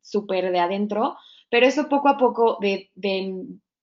súper 0.00 0.50
de 0.50 0.58
adentro, 0.58 1.16
pero 1.50 1.66
eso 1.66 1.90
poco 1.90 2.08
a 2.08 2.16
poco 2.16 2.56
de, 2.60 2.90
de 2.94 3.34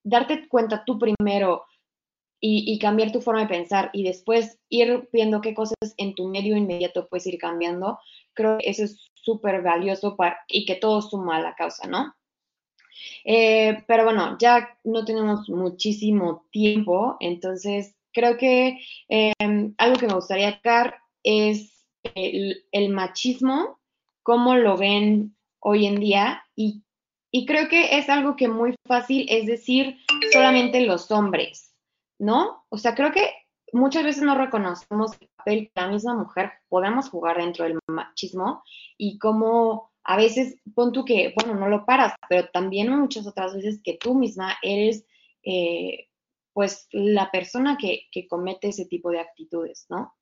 darte 0.03 0.47
cuenta 0.47 0.83
tú 0.83 0.97
primero 0.97 1.65
y, 2.47 2.77
cambiar 2.77 3.11
tu 3.11 3.21
forma 3.21 3.41
de 3.41 3.47
pensar 3.47 3.89
y 3.91 4.03
después 4.03 4.59
ir 4.69 5.09
viendo 5.11 5.41
qué 5.41 5.55
cosas 5.55 5.77
en 5.97 6.13
tu 6.13 6.27
medio 6.27 6.55
inmediato 6.55 7.07
puedes 7.07 7.25
ir 7.25 7.39
cambiando, 7.39 7.97
creo 8.33 8.59
que 8.59 8.69
eso 8.69 8.83
es 8.83 9.11
súper 9.15 9.63
valioso 9.63 10.15
para, 10.15 10.37
y 10.47 10.65
que 10.65 10.75
todo 10.75 11.01
suma 11.01 11.37
a 11.37 11.41
la 11.41 11.55
causa, 11.55 11.87
¿no? 11.87 12.13
Eh, 13.23 13.83
pero 13.87 14.03
bueno, 14.03 14.37
ya 14.39 14.77
no 14.83 15.05
tenemos 15.05 15.49
muchísimo 15.49 16.45
tiempo, 16.51 17.17
entonces 17.19 17.95
creo 18.13 18.37
que 18.37 18.79
em, 19.09 19.73
algo 19.79 19.97
que 19.97 20.07
me 20.07 20.13
gustaría 20.13 20.55
tocar 20.57 20.99
es 21.23 21.87
el, 22.13 22.89
machismo, 22.89 23.79
cómo 24.21 24.55
lo 24.55 24.77
ven 24.77 25.35
hoy 25.59 25.87
en 25.87 25.99
día 25.99 26.43
y, 26.55 26.83
y 27.31 27.47
creo 27.47 27.67
que 27.69 27.97
es 27.97 28.07
algo 28.07 28.35
que 28.35 28.47
muy 28.47 28.75
fácil 28.87 29.25
es 29.29 29.47
decir 29.47 29.97
solamente 30.31 30.81
los 30.81 31.09
hombres, 31.09 31.64
¿no? 32.19 32.65
O 32.69 32.77
sea, 32.77 32.95
creo 32.95 33.11
que 33.11 33.29
muchas 33.73 34.03
veces 34.03 34.23
no 34.23 34.35
reconocemos 34.35 35.11
el 35.19 35.29
papel 35.35 35.71
que 35.73 35.81
la 35.81 35.87
misma 35.87 36.15
mujer 36.15 36.51
podemos 36.69 37.09
jugar 37.09 37.37
dentro 37.37 37.65
del 37.65 37.79
machismo 37.87 38.63
y 38.97 39.19
cómo 39.19 39.91
a 40.03 40.17
veces 40.17 40.55
pon 40.75 40.91
tú 40.91 41.03
que, 41.03 41.33
bueno, 41.35 41.59
no 41.59 41.67
lo 41.67 41.85
paras, 41.85 42.13
pero 42.29 42.47
también 42.49 42.89
muchas 42.89 43.25
otras 43.25 43.55
veces 43.55 43.81
que 43.83 43.97
tú 43.97 44.13
misma 44.13 44.55
eres, 44.61 45.05
eh, 45.43 46.07
pues, 46.53 46.87
la 46.91 47.31
persona 47.31 47.77
que, 47.77 48.03
que, 48.11 48.27
comete 48.27 48.69
ese 48.69 48.85
tipo 48.85 49.09
de 49.09 49.19
actitudes, 49.19 49.87
¿no? 49.89 50.13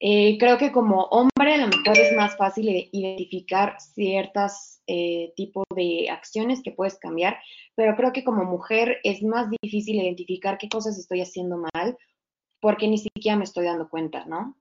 Eh, 0.00 0.38
creo 0.38 0.56
que 0.58 0.70
como 0.70 1.02
hombre 1.06 1.54
a 1.54 1.58
lo 1.58 1.66
mejor 1.66 1.98
es 1.98 2.16
más 2.16 2.36
fácil 2.36 2.68
identificar 2.92 3.80
ciertas 3.80 4.77
eh, 4.88 5.32
tipos 5.36 5.64
de 5.76 6.08
acciones 6.10 6.62
que 6.62 6.72
puedes 6.72 6.98
cambiar, 6.98 7.38
pero 7.76 7.94
creo 7.94 8.12
que 8.12 8.24
como 8.24 8.44
mujer 8.44 8.98
es 9.04 9.22
más 9.22 9.48
difícil 9.62 9.96
identificar 9.96 10.58
qué 10.58 10.68
cosas 10.68 10.98
estoy 10.98 11.20
haciendo 11.20 11.58
mal 11.74 11.96
porque 12.60 12.88
ni 12.88 12.98
siquiera 12.98 13.36
me 13.36 13.44
estoy 13.44 13.66
dando 13.66 13.88
cuenta, 13.88 14.24
¿no? 14.24 14.56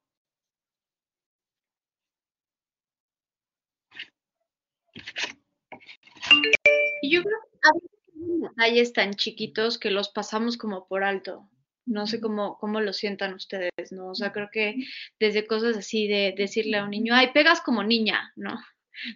Yo 7.01 7.23
creo 7.23 7.39
que 7.51 8.47
detalles 8.49 8.93
tan 8.93 9.13
chiquitos 9.13 9.77
que 9.77 9.91
los 9.91 10.09
pasamos 10.09 10.57
como 10.57 10.87
por 10.87 11.03
alto. 11.03 11.49
No 11.85 12.05
sé 12.05 12.19
cómo, 12.19 12.57
cómo 12.57 12.81
lo 12.81 12.91
sientan 12.91 13.33
ustedes, 13.33 13.91
¿no? 13.91 14.09
O 14.09 14.15
sea, 14.15 14.33
creo 14.33 14.49
que 14.51 14.75
desde 15.19 15.47
cosas 15.47 15.77
así 15.77 16.07
de 16.07 16.33
decirle 16.37 16.77
a 16.77 16.83
un 16.83 16.91
niño, 16.91 17.13
ay, 17.15 17.31
pegas 17.33 17.61
como 17.61 17.83
niña, 17.83 18.33
¿no? 18.35 18.59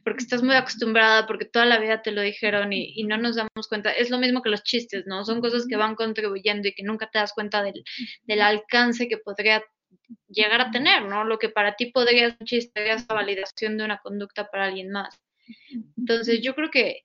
Porque 0.03 0.23
estás 0.23 0.43
muy 0.43 0.55
acostumbrada, 0.55 1.27
porque 1.27 1.45
toda 1.45 1.65
la 1.65 1.79
vida 1.79 2.01
te 2.01 2.11
lo 2.11 2.21
dijeron 2.21 2.73
y, 2.73 2.93
y 2.95 3.03
no 3.03 3.17
nos 3.17 3.36
damos 3.36 3.67
cuenta. 3.67 3.91
Es 3.91 4.09
lo 4.09 4.17
mismo 4.17 4.41
que 4.41 4.49
los 4.49 4.63
chistes, 4.63 5.05
¿no? 5.07 5.25
Son 5.25 5.41
cosas 5.41 5.65
que 5.67 5.77
van 5.77 5.95
contribuyendo 5.95 6.67
y 6.67 6.73
que 6.73 6.84
nunca 6.84 7.09
te 7.09 7.19
das 7.19 7.34
cuenta 7.34 7.63
del, 7.63 7.84
del 8.23 8.41
alcance 8.41 9.07
que 9.07 9.17
podría 9.17 9.63
llegar 10.27 10.61
a 10.61 10.71
tener, 10.71 11.03
¿no? 11.03 11.23
Lo 11.23 11.39
que 11.39 11.49
para 11.49 11.75
ti 11.75 11.88
podría 11.88 12.29
ser 12.29 12.38
un 12.39 12.45
chiste, 12.45 12.91
es 12.91 13.05
la 13.07 13.15
validación 13.15 13.77
de 13.77 13.86
una 13.86 13.99
conducta 13.99 14.49
para 14.49 14.65
alguien 14.65 14.91
más. 14.91 15.19
Entonces, 15.97 16.41
yo 16.41 16.55
creo 16.55 16.69
que 16.71 17.01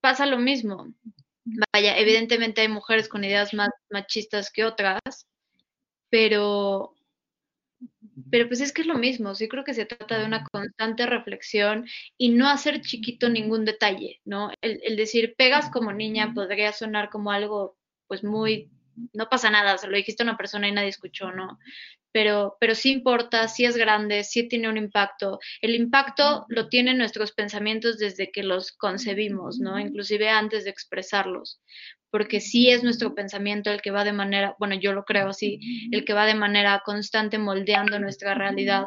pasa 0.00 0.26
lo 0.26 0.38
mismo. 0.38 0.94
Vaya, 1.72 1.98
evidentemente 1.98 2.60
hay 2.60 2.68
mujeres 2.68 3.08
con 3.08 3.24
ideas 3.24 3.52
más 3.52 3.70
machistas 3.90 4.50
que 4.50 4.64
otras, 4.64 5.00
pero, 6.08 6.94
pero 8.30 8.48
pues 8.48 8.60
es 8.60 8.72
que 8.72 8.82
es 8.82 8.86
lo 8.86 8.96
mismo. 8.98 9.34
Sí 9.34 9.48
creo 9.48 9.64
que 9.64 9.74
se 9.74 9.86
trata 9.86 10.18
de 10.18 10.26
una 10.26 10.44
constante 10.44 11.06
reflexión 11.06 11.86
y 12.18 12.30
no 12.30 12.48
hacer 12.48 12.80
chiquito 12.80 13.28
ningún 13.28 13.64
detalle, 13.64 14.20
¿no? 14.24 14.50
El, 14.60 14.80
el 14.84 14.96
decir 14.96 15.34
pegas 15.36 15.70
como 15.70 15.92
niña 15.92 16.32
podría 16.34 16.72
sonar 16.72 17.10
como 17.10 17.32
algo 17.32 17.76
pues 18.06 18.22
muy 18.24 18.70
no 19.12 19.28
pasa 19.28 19.50
nada, 19.50 19.78
se 19.78 19.88
lo 19.88 19.96
dijiste 19.96 20.22
a 20.22 20.26
una 20.26 20.36
persona 20.36 20.68
y 20.68 20.72
nadie 20.72 20.88
escuchó, 20.88 21.32
¿no? 21.32 21.58
Pero, 22.12 22.56
pero 22.60 22.74
sí 22.74 22.92
importa, 22.92 23.48
sí 23.48 23.64
es 23.64 23.76
grande, 23.76 24.22
sí 24.24 24.48
tiene 24.48 24.68
un 24.68 24.76
impacto. 24.76 25.38
El 25.60 25.74
impacto 25.74 26.44
lo 26.48 26.68
tienen 26.68 26.98
nuestros 26.98 27.32
pensamientos 27.32 27.98
desde 27.98 28.30
que 28.30 28.42
los 28.42 28.72
concebimos, 28.72 29.58
¿no? 29.58 29.78
Inclusive 29.78 30.28
antes 30.28 30.64
de 30.64 30.70
expresarlos, 30.70 31.60
porque 32.12 32.40
sí 32.40 32.68
es 32.68 32.84
nuestro 32.84 33.14
pensamiento 33.14 33.70
el 33.70 33.80
que 33.80 33.90
va 33.90 34.04
de 34.04 34.12
manera, 34.12 34.54
bueno, 34.58 34.76
yo 34.76 34.92
lo 34.92 35.04
creo 35.04 35.30
así, 35.30 35.58
el 35.90 36.04
que 36.04 36.12
va 36.12 36.26
de 36.26 36.34
manera 36.34 36.82
constante 36.84 37.38
moldeando 37.38 37.98
nuestra 37.98 38.34
realidad. 38.34 38.84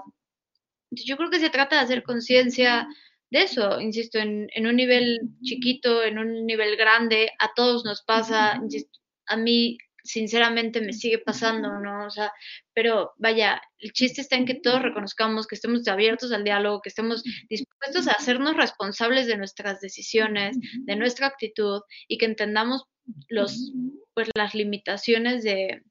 Yo 0.91 1.17
creo 1.17 1.31
que 1.31 1.39
se 1.39 1.49
trata 1.49 1.75
de 1.75 1.81
hacer 1.81 2.03
conciencia 2.03 2.87
de 3.31 3.41
eso, 3.41 3.81
insisto, 3.81 4.19
en, 4.19 4.47
en 4.53 4.67
un 4.67 4.75
nivel 4.75 5.19
chiquito, 5.41 6.03
en 6.03 6.19
un 6.19 6.45
nivel 6.45 6.77
grande, 6.77 7.31
a 7.39 7.51
todos 7.55 7.83
nos 7.83 8.03
pasa, 8.03 8.59
insisto, 8.61 8.99
a 9.25 9.35
mí 9.35 9.79
sinceramente 10.03 10.79
me 10.81 10.93
sigue 10.93 11.17
pasando, 11.17 11.79
¿no? 11.79 12.05
O 12.05 12.09
sea, 12.11 12.31
pero 12.73 13.13
vaya, 13.17 13.59
el 13.79 13.91
chiste 13.91 14.21
está 14.21 14.35
en 14.35 14.45
que 14.45 14.53
todos 14.53 14.83
reconozcamos 14.83 15.47
que 15.47 15.55
estemos 15.55 15.87
abiertos 15.87 16.31
al 16.31 16.43
diálogo, 16.43 16.81
que 16.81 16.89
estemos 16.89 17.23
dispuestos 17.49 18.07
a 18.07 18.11
hacernos 18.11 18.55
responsables 18.55 19.25
de 19.25 19.37
nuestras 19.37 19.81
decisiones, 19.81 20.57
de 20.83 20.95
nuestra 20.95 21.25
actitud 21.25 21.81
y 22.07 22.19
que 22.19 22.25
entendamos 22.25 22.85
los, 23.29 23.73
pues, 24.13 24.29
las 24.35 24.53
limitaciones 24.53 25.43
de, 25.43 25.83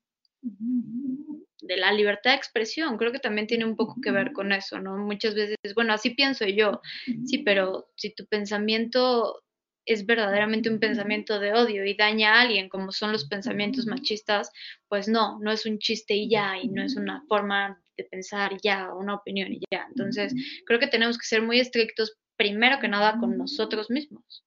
de 0.42 1.76
la 1.76 1.92
libertad 1.92 2.30
de 2.32 2.36
expresión. 2.36 2.96
Creo 2.96 3.12
que 3.12 3.18
también 3.18 3.46
tiene 3.46 3.64
un 3.64 3.76
poco 3.76 4.00
que 4.00 4.10
ver 4.10 4.32
con 4.32 4.52
eso, 4.52 4.80
¿no? 4.80 4.96
Muchas 4.96 5.34
veces, 5.34 5.56
bueno, 5.74 5.92
así 5.92 6.10
pienso 6.10 6.46
yo, 6.46 6.80
sí, 7.24 7.38
pero 7.38 7.90
si 7.96 8.14
tu 8.14 8.26
pensamiento 8.26 9.40
es 9.86 10.06
verdaderamente 10.06 10.70
un 10.70 10.78
pensamiento 10.80 11.38
de 11.38 11.52
odio 11.52 11.84
y 11.84 11.94
daña 11.94 12.34
a 12.34 12.42
alguien, 12.42 12.68
como 12.68 12.90
son 12.90 13.12
los 13.12 13.26
pensamientos 13.26 13.86
machistas, 13.86 14.50
pues 14.88 15.08
no, 15.08 15.38
no 15.40 15.52
es 15.52 15.66
un 15.66 15.78
chiste 15.78 16.14
y 16.14 16.28
ya, 16.28 16.58
y 16.58 16.68
no 16.68 16.82
es 16.82 16.96
una 16.96 17.22
forma 17.28 17.80
de 17.96 18.04
pensar 18.04 18.56
ya, 18.62 18.94
una 18.94 19.14
opinión 19.14 19.52
y 19.52 19.60
ya. 19.70 19.86
Entonces, 19.88 20.34
creo 20.66 20.80
que 20.80 20.86
tenemos 20.86 21.18
que 21.18 21.26
ser 21.26 21.42
muy 21.42 21.60
estrictos, 21.60 22.16
primero 22.36 22.80
que 22.80 22.88
nada, 22.88 23.18
con 23.18 23.36
nosotros 23.36 23.90
mismos. 23.90 24.44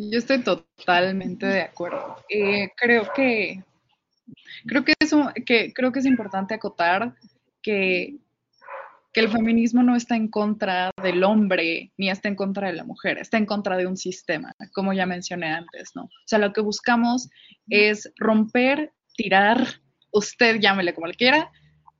Yo 0.00 0.18
estoy 0.18 0.44
totalmente 0.44 1.44
de 1.46 1.62
acuerdo. 1.62 2.16
Eh, 2.28 2.70
creo 2.76 3.08
que 3.14 3.64
creo 4.66 4.84
que 4.84 4.94
eso, 5.00 5.32
que 5.44 5.72
creo 5.72 5.90
que 5.90 5.98
es 5.98 6.06
importante 6.06 6.54
acotar 6.54 7.14
que 7.62 8.16
que 9.12 9.20
el 9.20 9.30
feminismo 9.30 9.82
no 9.82 9.96
está 9.96 10.16
en 10.16 10.28
contra 10.28 10.90
del 11.02 11.24
hombre 11.24 11.92
ni 11.96 12.10
está 12.10 12.28
en 12.28 12.36
contra 12.36 12.68
de 12.68 12.74
la 12.74 12.84
mujer, 12.84 13.18
está 13.18 13.38
en 13.38 13.46
contra 13.46 13.76
de 13.76 13.86
un 13.86 13.96
sistema, 13.96 14.54
como 14.72 14.92
ya 14.92 15.06
mencioné 15.06 15.48
antes, 15.48 15.90
¿no? 15.94 16.04
O 16.04 16.26
sea, 16.26 16.38
lo 16.38 16.52
que 16.52 16.60
buscamos 16.60 17.28
es 17.68 18.12
romper, 18.16 18.92
tirar, 19.16 19.66
usted 20.12 20.60
llámele 20.60 20.94
como 20.94 21.06
le 21.06 21.14
quiera, 21.14 21.50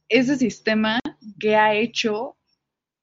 ese 0.09 0.37
sistema 0.37 1.01
que 1.41 1.57
ha 1.57 1.75
hecho 1.75 2.37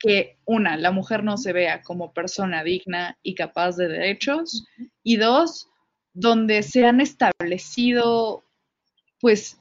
que, 0.06 0.38
una, 0.46 0.78
la 0.78 0.92
mujer 0.92 1.24
no 1.24 1.38
se 1.38 1.52
vea 1.52 1.82
como 1.82 2.14
persona 2.14 2.64
digna 2.64 3.18
y 3.24 3.34
capaz 3.34 3.76
de 3.76 3.88
derechos, 3.88 4.68
y 5.04 5.18
dos, 5.18 5.70
donde 6.14 6.62
se 6.62 6.86
han 6.86 7.02
establecido, 7.02 8.44
pues, 9.20 9.58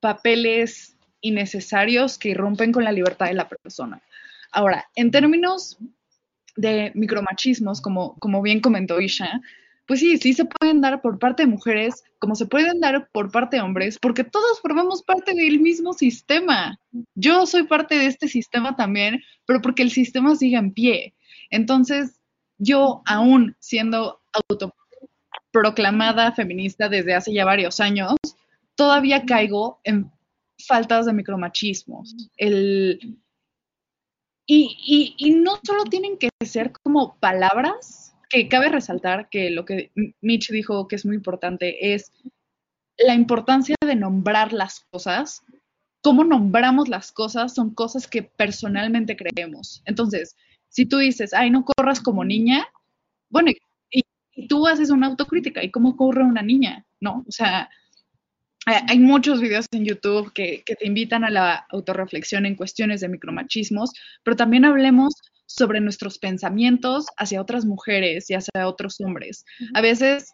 papeles 0.00 0.96
innecesarios 1.20 2.18
que 2.18 2.30
irrumpen 2.30 2.72
con 2.72 2.82
la 2.82 2.92
libertad 2.92 3.26
de 3.26 3.34
la 3.34 3.48
persona. 3.48 4.02
Ahora, 4.50 4.88
en 4.96 5.10
términos 5.10 5.78
de 6.56 6.90
micromachismos, 6.94 7.80
como, 7.80 8.16
como 8.18 8.42
bien 8.42 8.60
comentó 8.60 9.00
Isha, 9.00 9.40
pues 9.90 9.98
sí, 9.98 10.18
sí 10.18 10.34
se 10.34 10.44
pueden 10.44 10.80
dar 10.80 11.02
por 11.02 11.18
parte 11.18 11.42
de 11.42 11.48
mujeres, 11.48 12.04
como 12.20 12.36
se 12.36 12.46
pueden 12.46 12.78
dar 12.78 13.10
por 13.10 13.32
parte 13.32 13.56
de 13.56 13.62
hombres, 13.62 13.98
porque 14.00 14.22
todos 14.22 14.60
formamos 14.60 15.02
parte 15.02 15.34
del 15.34 15.58
mismo 15.58 15.94
sistema. 15.94 16.78
Yo 17.16 17.44
soy 17.44 17.64
parte 17.64 17.96
de 17.96 18.06
este 18.06 18.28
sistema 18.28 18.76
también, 18.76 19.20
pero 19.46 19.60
porque 19.60 19.82
el 19.82 19.90
sistema 19.90 20.36
sigue 20.36 20.58
en 20.58 20.72
pie. 20.72 21.16
Entonces, 21.50 22.20
yo 22.56 23.02
aún 23.04 23.56
siendo 23.58 24.20
autoproclamada 25.52 26.30
feminista 26.36 26.88
desde 26.88 27.14
hace 27.14 27.32
ya 27.32 27.44
varios 27.44 27.80
años, 27.80 28.14
todavía 28.76 29.26
caigo 29.26 29.80
en 29.82 30.08
faltas 30.68 31.06
de 31.06 31.14
micromachismos. 31.14 32.14
El, 32.36 33.18
y, 34.46 35.16
y, 35.18 35.30
no 35.32 35.58
solo 35.66 35.82
tienen 35.82 36.16
que 36.16 36.28
ser 36.46 36.70
como 36.80 37.16
palabras, 37.18 38.09
que 38.30 38.48
cabe 38.48 38.68
resaltar 38.68 39.28
que 39.28 39.50
lo 39.50 39.64
que 39.64 39.90
Mitch 40.22 40.50
dijo 40.50 40.86
que 40.86 40.96
es 40.96 41.04
muy 41.04 41.16
importante 41.16 41.92
es 41.92 42.12
la 42.96 43.14
importancia 43.14 43.74
de 43.84 43.96
nombrar 43.96 44.52
las 44.52 44.86
cosas. 44.90 45.42
Cómo 46.00 46.24
nombramos 46.24 46.88
las 46.88 47.12
cosas 47.12 47.54
son 47.54 47.74
cosas 47.74 48.06
que 48.06 48.22
personalmente 48.22 49.16
creemos. 49.16 49.82
Entonces, 49.84 50.36
si 50.68 50.86
tú 50.86 50.98
dices, 50.98 51.34
ay, 51.34 51.50
no 51.50 51.64
corras 51.64 52.00
como 52.00 52.24
niña, 52.24 52.66
bueno, 53.28 53.50
y, 53.90 54.04
tú 54.46 54.66
haces 54.66 54.90
una 54.90 55.08
autocrítica, 55.08 55.62
¿y 55.62 55.70
cómo 55.70 55.96
corre 55.96 56.22
una 56.22 56.40
niña? 56.40 56.86
¿No? 57.00 57.24
O 57.28 57.32
sea, 57.32 57.68
hay 58.64 58.98
muchos 58.98 59.40
videos 59.40 59.66
en 59.72 59.84
YouTube 59.84 60.32
que, 60.32 60.62
te 60.64 60.86
invitan 60.86 61.24
a 61.24 61.30
la 61.30 61.66
autorreflexión 61.70 62.46
en 62.46 62.54
cuestiones 62.54 63.00
de 63.00 63.08
micromachismos, 63.08 63.92
pero 64.22 64.36
también 64.36 64.64
hablemos 64.64 65.14
sobre 65.50 65.80
nuestros 65.80 66.18
pensamientos 66.18 67.06
hacia 67.16 67.40
otras 67.40 67.64
mujeres 67.64 68.30
y 68.30 68.34
hacia 68.34 68.68
otros 68.68 69.00
hombres. 69.00 69.44
A 69.74 69.80
veces 69.80 70.32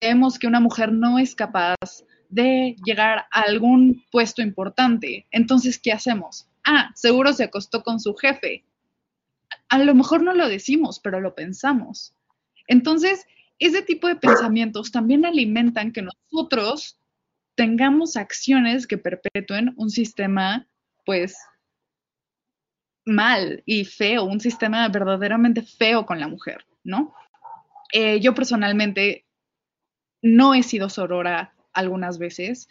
vemos 0.00 0.38
que 0.38 0.46
una 0.46 0.60
mujer 0.60 0.90
no 0.90 1.18
es 1.18 1.34
capaz 1.34 1.76
de 2.30 2.74
llegar 2.84 3.26
a 3.30 3.40
algún 3.42 4.02
puesto 4.10 4.40
importante. 4.40 5.26
Entonces, 5.30 5.78
¿qué 5.78 5.92
hacemos? 5.92 6.48
Ah, 6.64 6.90
seguro 6.94 7.34
se 7.34 7.44
acostó 7.44 7.82
con 7.82 8.00
su 8.00 8.14
jefe. 8.14 8.64
A 9.68 9.78
lo 9.78 9.94
mejor 9.94 10.22
no 10.22 10.32
lo 10.32 10.48
decimos, 10.48 10.98
pero 10.98 11.20
lo 11.20 11.34
pensamos. 11.34 12.14
Entonces, 12.66 13.26
ese 13.58 13.82
tipo 13.82 14.08
de 14.08 14.16
pensamientos 14.16 14.90
también 14.90 15.26
alimentan 15.26 15.92
que 15.92 16.02
nosotros 16.02 16.98
tengamos 17.54 18.16
acciones 18.16 18.86
que 18.86 18.96
perpetúen 18.96 19.74
un 19.76 19.90
sistema, 19.90 20.66
pues, 21.04 21.36
mal 23.04 23.62
y 23.66 23.84
feo, 23.84 24.24
un 24.24 24.40
sistema 24.40 24.88
verdaderamente 24.88 25.62
feo 25.62 26.06
con 26.06 26.20
la 26.20 26.28
mujer, 26.28 26.64
¿no? 26.82 27.14
Eh, 27.92 28.20
yo 28.20 28.34
personalmente 28.34 29.26
no 30.22 30.54
he 30.54 30.62
sido 30.62 30.88
sorora 30.88 31.54
algunas 31.72 32.18
veces, 32.18 32.68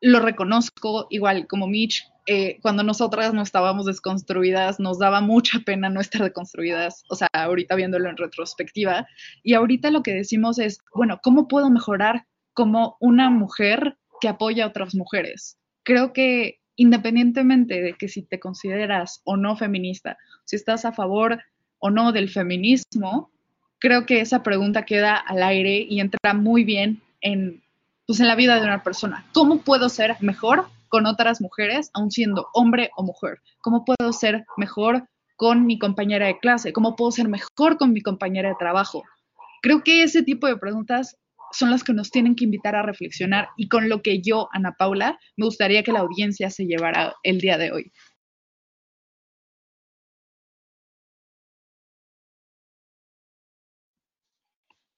lo 0.00 0.18
reconozco, 0.18 1.06
igual 1.10 1.46
como 1.46 1.68
Mitch, 1.68 2.08
eh, 2.26 2.58
cuando 2.60 2.82
nosotras 2.82 3.32
no 3.32 3.42
estábamos 3.42 3.86
desconstruidas, 3.86 4.80
nos 4.80 4.98
daba 4.98 5.20
mucha 5.20 5.60
pena 5.60 5.88
no 5.88 6.00
estar 6.00 6.22
deconstruidas, 6.22 7.04
o 7.08 7.14
sea, 7.14 7.28
ahorita 7.32 7.76
viéndolo 7.76 8.08
en 8.08 8.16
retrospectiva, 8.16 9.06
y 9.42 9.54
ahorita 9.54 9.90
lo 9.90 10.02
que 10.02 10.12
decimos 10.12 10.58
es, 10.58 10.78
bueno, 10.94 11.20
¿cómo 11.22 11.46
puedo 11.46 11.70
mejorar 11.70 12.26
como 12.54 12.96
una 13.00 13.30
mujer 13.30 13.96
que 14.20 14.28
apoya 14.28 14.64
a 14.64 14.68
otras 14.68 14.94
mujeres. 14.94 15.58
Creo 15.82 16.12
que 16.12 16.60
independientemente 16.82 17.80
de 17.80 17.94
que 17.94 18.08
si 18.08 18.22
te 18.22 18.40
consideras 18.40 19.22
o 19.22 19.36
no 19.36 19.56
feminista, 19.56 20.18
si 20.44 20.56
estás 20.56 20.84
a 20.84 20.90
favor 20.90 21.40
o 21.78 21.90
no 21.90 22.10
del 22.10 22.28
feminismo, 22.28 23.30
creo 23.78 24.04
que 24.04 24.20
esa 24.20 24.42
pregunta 24.42 24.84
queda 24.84 25.14
al 25.14 25.44
aire 25.44 25.86
y 25.88 26.00
entra 26.00 26.34
muy 26.34 26.64
bien 26.64 27.00
en, 27.20 27.62
pues, 28.04 28.18
en 28.18 28.26
la 28.26 28.34
vida 28.34 28.56
de 28.56 28.66
una 28.66 28.82
persona. 28.82 29.24
¿Cómo 29.32 29.58
puedo 29.58 29.88
ser 29.88 30.16
mejor 30.20 30.66
con 30.88 31.06
otras 31.06 31.40
mujeres, 31.40 31.88
aun 31.94 32.10
siendo 32.10 32.48
hombre 32.52 32.90
o 32.96 33.04
mujer? 33.04 33.38
¿Cómo 33.60 33.84
puedo 33.84 34.12
ser 34.12 34.44
mejor 34.56 35.06
con 35.36 35.64
mi 35.64 35.78
compañera 35.78 36.26
de 36.26 36.40
clase? 36.40 36.72
¿Cómo 36.72 36.96
puedo 36.96 37.12
ser 37.12 37.28
mejor 37.28 37.78
con 37.78 37.92
mi 37.92 38.00
compañera 38.00 38.48
de 38.48 38.56
trabajo? 38.58 39.04
Creo 39.62 39.84
que 39.84 40.02
ese 40.02 40.24
tipo 40.24 40.48
de 40.48 40.56
preguntas 40.56 41.16
son 41.52 41.70
las 41.70 41.84
que 41.84 41.92
nos 41.92 42.10
tienen 42.10 42.34
que 42.34 42.44
invitar 42.44 42.74
a 42.76 42.82
reflexionar 42.82 43.48
y 43.56 43.68
con 43.68 43.88
lo 43.88 44.02
que 44.02 44.20
yo, 44.20 44.48
Ana 44.52 44.74
Paula, 44.78 45.18
me 45.36 45.46
gustaría 45.46 45.82
que 45.82 45.92
la 45.92 46.00
audiencia 46.00 46.50
se 46.50 46.66
llevara 46.66 47.14
el 47.22 47.40
día 47.40 47.58
de 47.58 47.72
hoy. 47.72 47.92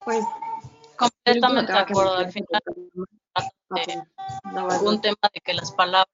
Pues 0.05 0.25
completamente 0.97 1.73
de 1.73 1.79
acuerdo. 1.79 2.17
Al 2.17 2.31
final, 2.31 2.61
un 4.83 5.01
tema 5.01 5.31
de 5.33 5.41
que 5.41 5.55
las 5.55 5.73
palabras 5.73 6.13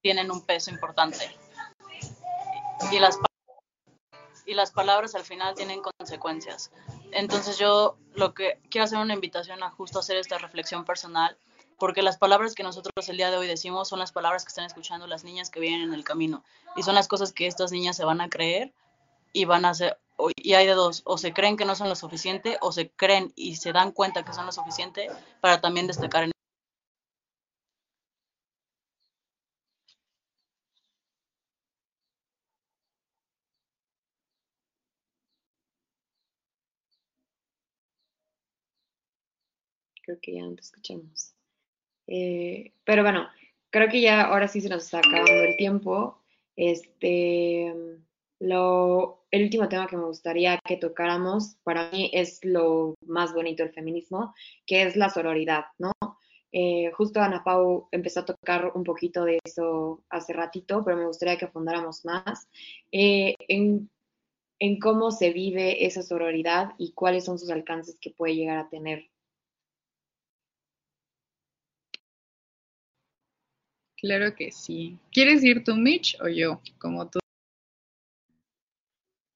tienen 0.00 0.30
un 0.30 0.46
peso 0.46 0.70
importante 0.70 1.36
y 2.90 2.98
las 2.98 3.18
y 4.46 4.54
las 4.54 4.72
palabras 4.72 5.14
al 5.14 5.22
final 5.22 5.54
tienen 5.54 5.80
consecuencias. 5.80 6.72
Entonces 7.12 7.58
yo 7.58 7.96
lo 8.14 8.34
que 8.34 8.60
quiero 8.70 8.84
hacer 8.84 8.98
una 8.98 9.14
invitación 9.14 9.62
a 9.62 9.70
justo 9.70 9.98
hacer 9.98 10.16
esta 10.16 10.38
reflexión 10.38 10.84
personal, 10.84 11.36
porque 11.78 12.02
las 12.02 12.18
palabras 12.18 12.54
que 12.54 12.62
nosotros 12.62 13.08
el 13.08 13.16
día 13.16 13.30
de 13.30 13.38
hoy 13.38 13.46
decimos 13.46 13.88
son 13.88 13.98
las 13.98 14.12
palabras 14.12 14.44
que 14.44 14.48
están 14.48 14.66
escuchando 14.66 15.06
las 15.06 15.24
niñas 15.24 15.50
que 15.50 15.60
vienen 15.60 15.82
en 15.82 15.94
el 15.94 16.04
camino. 16.04 16.44
Y 16.76 16.82
son 16.82 16.94
las 16.94 17.08
cosas 17.08 17.32
que 17.32 17.46
estas 17.46 17.72
niñas 17.72 17.96
se 17.96 18.04
van 18.04 18.20
a 18.20 18.28
creer 18.28 18.72
y 19.32 19.44
van 19.44 19.64
a 19.64 19.70
hacer 19.70 19.98
y 20.36 20.54
hay 20.54 20.66
de 20.66 20.74
dos, 20.74 21.02
o 21.06 21.16
se 21.16 21.32
creen 21.32 21.56
que 21.56 21.64
no 21.64 21.74
son 21.74 21.88
lo 21.88 21.94
suficiente 21.94 22.58
o 22.60 22.72
se 22.72 22.90
creen 22.90 23.32
y 23.36 23.56
se 23.56 23.72
dan 23.72 23.92
cuenta 23.92 24.22
que 24.22 24.34
son 24.34 24.46
lo 24.46 24.52
suficiente 24.52 25.08
para 25.40 25.60
también 25.60 25.86
destacar 25.86 26.24
en 26.24 26.32
que 40.20 40.34
ya 40.34 40.42
no 40.42 40.54
te 40.54 40.62
escuchamos. 40.62 41.34
Eh, 42.06 42.72
pero 42.84 43.02
bueno, 43.02 43.28
creo 43.70 43.88
que 43.88 44.00
ya 44.00 44.22
ahora 44.22 44.48
sí 44.48 44.60
se 44.60 44.68
nos 44.68 44.84
está 44.84 44.98
acabando 44.98 45.32
el 45.32 45.56
tiempo. 45.56 46.22
Este, 46.56 47.74
lo 48.40 49.20
el 49.30 49.44
último 49.44 49.68
tema 49.68 49.86
que 49.86 49.96
me 49.96 50.04
gustaría 50.04 50.58
que 50.64 50.76
tocáramos, 50.76 51.56
para 51.62 51.90
mí 51.90 52.10
es 52.12 52.44
lo 52.44 52.94
más 53.06 53.32
bonito 53.32 53.62
del 53.62 53.72
feminismo, 53.72 54.34
que 54.66 54.82
es 54.82 54.96
la 54.96 55.08
sororidad, 55.08 55.66
¿no? 55.78 55.92
Eh, 56.52 56.90
justo 56.96 57.20
Ana 57.20 57.44
Pau 57.44 57.88
empezó 57.92 58.20
a 58.20 58.24
tocar 58.24 58.72
un 58.74 58.82
poquito 58.82 59.24
de 59.24 59.38
eso 59.44 60.02
hace 60.10 60.32
ratito, 60.32 60.82
pero 60.84 60.96
me 60.96 61.06
gustaría 61.06 61.38
que 61.38 61.46
fundáramos 61.46 62.04
más 62.04 62.48
eh, 62.90 63.34
en, 63.46 63.88
en 64.58 64.80
cómo 64.80 65.12
se 65.12 65.32
vive 65.32 65.86
esa 65.86 66.02
sororidad 66.02 66.70
y 66.76 66.92
cuáles 66.92 67.24
son 67.24 67.38
sus 67.38 67.50
alcances 67.50 67.98
que 68.00 68.10
puede 68.10 68.34
llegar 68.34 68.58
a 68.58 68.68
tener. 68.68 69.08
Claro 74.00 74.34
que 74.34 74.50
sí. 74.50 74.98
¿Quieres 75.12 75.44
ir 75.44 75.62
tú, 75.62 75.76
Mitch, 75.76 76.16
o 76.22 76.28
yo? 76.28 76.60
Como 76.78 77.08
tú. 77.08 77.18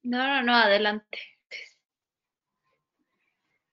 No, 0.03 0.19
no, 0.19 0.43
no, 0.43 0.55
adelante. 0.55 1.19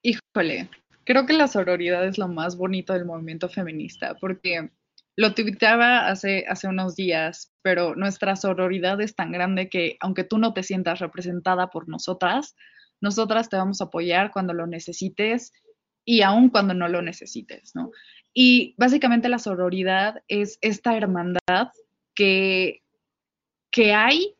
Híjole, 0.01 0.69
creo 1.05 1.25
que 1.25 1.33
la 1.33 1.47
sororidad 1.47 2.05
es 2.05 2.17
lo 2.17 2.27
más 2.27 2.57
bonito 2.57 2.93
del 2.93 3.05
movimiento 3.05 3.47
feminista, 3.47 4.15
porque 4.19 4.71
lo 5.15 5.33
tuiteaba 5.33 6.07
hace, 6.07 6.45
hace 6.47 6.67
unos 6.67 6.95
días, 6.95 7.53
pero 7.61 7.95
nuestra 7.95 8.35
sororidad 8.35 8.99
es 8.99 9.15
tan 9.15 9.31
grande 9.31 9.69
que 9.69 9.97
aunque 9.99 10.23
tú 10.23 10.39
no 10.39 10.53
te 10.53 10.63
sientas 10.63 10.99
representada 10.99 11.69
por 11.69 11.87
nosotras, 11.87 12.55
nosotras 12.99 13.49
te 13.49 13.57
vamos 13.57 13.81
a 13.81 13.85
apoyar 13.85 14.31
cuando 14.31 14.53
lo 14.53 14.67
necesites 14.67 15.53
y 16.05 16.21
aún 16.21 16.49
cuando 16.49 16.73
no 16.73 16.87
lo 16.87 17.01
necesites, 17.01 17.75
¿no? 17.75 17.91
Y 18.33 18.75
básicamente 18.77 19.29
la 19.29 19.39
sororidad 19.39 20.23
es 20.27 20.57
esta 20.61 20.95
hermandad 20.95 21.69
que, 22.15 22.81
que 23.71 23.93
hay 23.93 24.35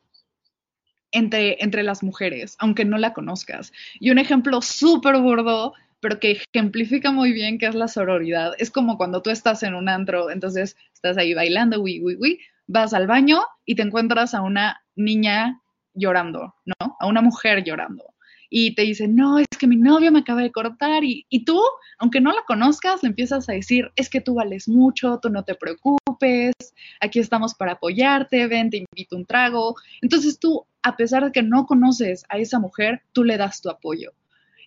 entre, 1.10 1.62
entre 1.62 1.82
las 1.82 2.02
mujeres, 2.02 2.56
aunque 2.58 2.84
no 2.84 2.98
la 2.98 3.12
conozcas. 3.12 3.72
Y 4.00 4.10
un 4.10 4.18
ejemplo 4.18 4.62
súper 4.62 5.18
burdo, 5.18 5.74
pero 6.00 6.18
que 6.18 6.42
ejemplifica 6.54 7.12
muy 7.12 7.32
bien 7.32 7.58
qué 7.58 7.66
es 7.66 7.74
la 7.74 7.88
sororidad, 7.88 8.52
es 8.58 8.70
como 8.70 8.96
cuando 8.96 9.22
tú 9.22 9.30
estás 9.30 9.62
en 9.62 9.74
un 9.74 9.88
antro, 9.88 10.30
entonces 10.30 10.76
estás 10.92 11.16
ahí 11.16 11.34
bailando, 11.34 11.80
uy, 11.80 12.02
uy, 12.02 12.16
uy, 12.18 12.40
vas 12.66 12.94
al 12.94 13.06
baño 13.06 13.42
y 13.64 13.76
te 13.76 13.82
encuentras 13.82 14.34
a 14.34 14.42
una 14.42 14.82
niña 14.96 15.60
llorando, 15.94 16.54
¿no? 16.64 16.96
A 16.98 17.06
una 17.06 17.20
mujer 17.20 17.62
llorando 17.62 18.11
y 18.54 18.74
te 18.74 18.82
dice, 18.82 19.08
no, 19.08 19.38
es 19.38 19.46
que 19.58 19.66
mi 19.66 19.76
novio 19.76 20.12
me 20.12 20.18
acaba 20.18 20.42
de 20.42 20.52
cortar 20.52 21.04
y, 21.04 21.24
y 21.30 21.46
tú, 21.46 21.58
aunque 21.96 22.20
no 22.20 22.32
la 22.32 22.42
conozcas, 22.46 23.02
le 23.02 23.08
empiezas 23.08 23.48
a 23.48 23.54
decir, 23.54 23.90
es 23.96 24.10
que 24.10 24.20
tú 24.20 24.34
vales 24.34 24.68
mucho, 24.68 25.18
tú 25.22 25.30
no 25.30 25.42
te 25.42 25.54
preocupes, 25.54 26.52
aquí 27.00 27.18
estamos 27.18 27.54
para 27.54 27.72
apoyarte, 27.72 28.46
ven, 28.48 28.68
te 28.68 28.84
invito 28.84 29.16
un 29.16 29.24
trago. 29.24 29.74
Entonces 30.02 30.38
tú, 30.38 30.66
a 30.82 30.98
pesar 30.98 31.24
de 31.24 31.32
que 31.32 31.42
no 31.42 31.64
conoces 31.64 32.24
a 32.28 32.36
esa 32.36 32.58
mujer, 32.58 33.00
tú 33.12 33.24
le 33.24 33.38
das 33.38 33.62
tu 33.62 33.70
apoyo. 33.70 34.12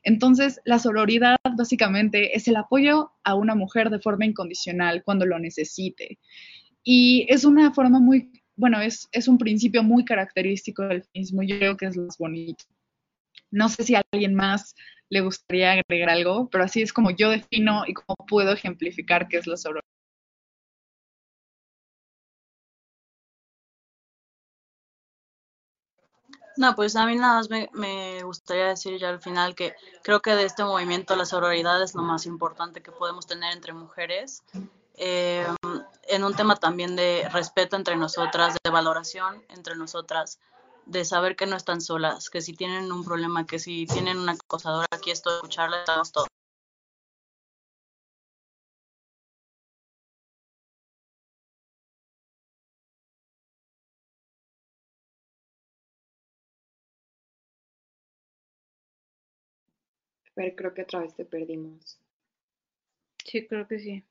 Entonces, 0.01 0.59
la 0.65 0.79
sororidad 0.79 1.37
básicamente 1.55 2.35
es 2.35 2.47
el 2.47 2.55
apoyo 2.55 3.11
a 3.23 3.35
una 3.35 3.53
mujer 3.53 3.91
de 3.91 3.99
forma 3.99 4.25
incondicional 4.25 5.03
cuando 5.03 5.27
lo 5.27 5.37
necesite. 5.37 6.17
Y 6.83 7.27
es 7.29 7.45
una 7.45 7.71
forma 7.71 7.99
muy, 7.99 8.31
bueno, 8.55 8.81
es, 8.81 9.09
es 9.11 9.27
un 9.27 9.37
principio 9.37 9.83
muy 9.83 10.05
característico 10.05 10.87
del 10.87 11.03
feminismo, 11.03 11.43
yo 11.43 11.59
creo 11.59 11.77
que 11.77 11.85
es 11.85 11.95
lo 11.95 12.05
más 12.05 12.17
bonito. 12.17 12.65
No 13.55 13.69
sé 13.69 13.83
si 13.83 13.95
a 13.95 14.03
alguien 14.11 14.35
más 14.35 14.75
le 15.09 15.21
gustaría 15.21 15.71
agregar 15.71 16.09
algo, 16.09 16.49
pero 16.49 16.65
así 16.65 16.81
es 16.81 16.91
como 16.91 17.11
yo 17.11 17.29
defino 17.29 17.83
y 17.87 17.93
cómo 17.93 18.15
puedo 18.27 18.51
ejemplificar 18.51 19.29
qué 19.29 19.37
es 19.37 19.47
la 19.47 19.55
sororidad. 19.55 19.81
No, 26.57 26.75
pues 26.75 26.97
a 26.97 27.05
mí 27.05 27.15
nada 27.15 27.35
más 27.35 27.49
me, 27.49 28.23
gustaría 28.23 28.67
decir 28.67 28.97
ya 28.99 29.09
al 29.09 29.21
final 29.21 29.55
que 29.55 29.73
creo 30.03 30.21
que 30.21 30.35
de 30.35 30.43
este 30.43 30.63
movimiento 30.65 31.15
la 31.15 31.25
sororidad 31.25 31.81
es 31.81 31.95
lo 31.95 32.01
más 32.01 32.25
importante 32.25 32.81
que 32.81 32.91
podemos 32.91 33.25
tener 33.25 33.53
entre 33.53 33.71
mujeres, 33.71 34.43
eh, 34.95 35.45
en 36.09 36.23
un 36.23 36.33
tema 36.33 36.57
también 36.57 36.95
de 36.97 37.27
respeto 37.31 37.77
entre 37.77 37.95
nosotras, 37.95 38.55
de 38.63 38.69
valoración 38.69 39.43
entre 39.49 39.75
nosotras, 39.75 40.39
de 40.85 41.05
saber 41.05 41.35
que 41.35 41.45
no 41.45 41.55
están 41.55 41.81
solas, 41.81 42.29
que 42.29 42.41
si 42.41 42.53
tienen 42.53 42.91
un 42.91 43.03
problema, 43.03 43.45
que 43.45 43.59
si 43.59 43.85
tienen 43.85 44.17
una 44.19 44.33
acosadora, 44.33 44.87
aquí 44.91 45.11
estoy 45.11 45.33
a 45.33 45.35
escucharla, 45.37 45.79
estamos 45.79 46.11
todos. 46.11 46.27
Pero 60.35 60.55
creo 60.55 60.73
que 60.73 60.83
otra 60.83 60.99
vez 61.01 61.15
te 61.15 61.25
perdimos. 61.25 61.99
Sí, 63.25 63.45
creo 63.47 63.67
que 63.67 63.79
sí. 63.79 64.03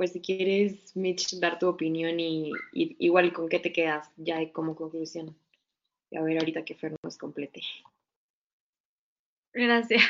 Pues 0.00 0.12
si 0.12 0.22
quieres, 0.22 0.96
Mitch, 0.96 1.38
dar 1.40 1.58
tu 1.58 1.68
opinión 1.68 2.18
y, 2.18 2.52
y 2.72 2.96
igual 3.00 3.34
con 3.34 3.50
qué 3.50 3.58
te 3.58 3.70
quedas 3.70 4.10
ya 4.16 4.50
como 4.50 4.74
conclusión. 4.74 5.36
Y 6.10 6.16
a 6.16 6.22
ver 6.22 6.38
ahorita 6.38 6.64
que 6.64 6.74
Fer 6.74 6.96
nos 7.02 7.18
complete. 7.18 7.60
Gracias. 9.52 10.02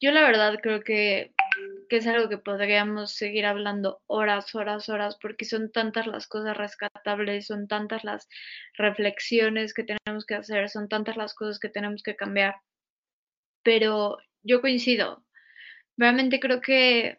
Yo 0.00 0.12
la 0.12 0.22
verdad 0.22 0.58
creo 0.62 0.80
que, 0.80 1.34
que, 1.90 1.96
es 1.98 2.06
algo 2.06 2.30
que 2.30 2.38
podríamos 2.38 3.12
seguir 3.12 3.44
hablando 3.44 4.00
horas, 4.06 4.54
horas, 4.54 4.88
horas, 4.88 5.18
porque 5.20 5.44
son 5.44 5.70
tantas 5.70 6.06
las 6.06 6.26
cosas 6.26 6.56
rescatables, 6.56 7.48
son 7.48 7.68
tantas 7.68 8.04
las 8.04 8.30
reflexiones 8.78 9.74
que 9.74 9.84
tenemos 9.84 10.24
que 10.24 10.36
hacer, 10.36 10.70
son 10.70 10.88
tantas 10.88 11.18
las 11.18 11.34
cosas 11.34 11.60
que 11.60 11.68
tenemos 11.68 12.02
que 12.02 12.16
cambiar. 12.16 12.54
Pero 13.62 14.16
yo 14.42 14.62
coincido. 14.62 15.22
Realmente 15.98 16.40
creo 16.40 16.62
que 16.62 17.18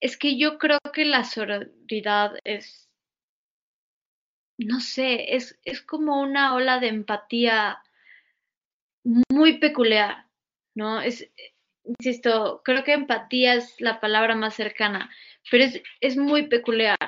es 0.00 0.16
que 0.16 0.38
yo 0.38 0.58
creo 0.58 0.78
que 0.92 1.04
la 1.04 1.24
sororidad 1.24 2.34
es, 2.44 2.90
no 4.58 4.80
sé, 4.80 5.36
es, 5.36 5.58
es 5.64 5.82
como 5.82 6.20
una 6.20 6.54
ola 6.54 6.80
de 6.80 6.88
empatía 6.88 7.82
muy 9.04 9.58
peculiar, 9.58 10.26
¿no? 10.74 11.00
Es, 11.00 11.30
insisto, 11.84 12.62
creo 12.64 12.84
que 12.84 12.92
empatía 12.92 13.54
es 13.54 13.80
la 13.80 14.00
palabra 14.00 14.34
más 14.34 14.54
cercana, 14.54 15.10
pero 15.50 15.64
es, 15.64 15.82
es 16.00 16.16
muy 16.16 16.48
peculiar 16.48 16.98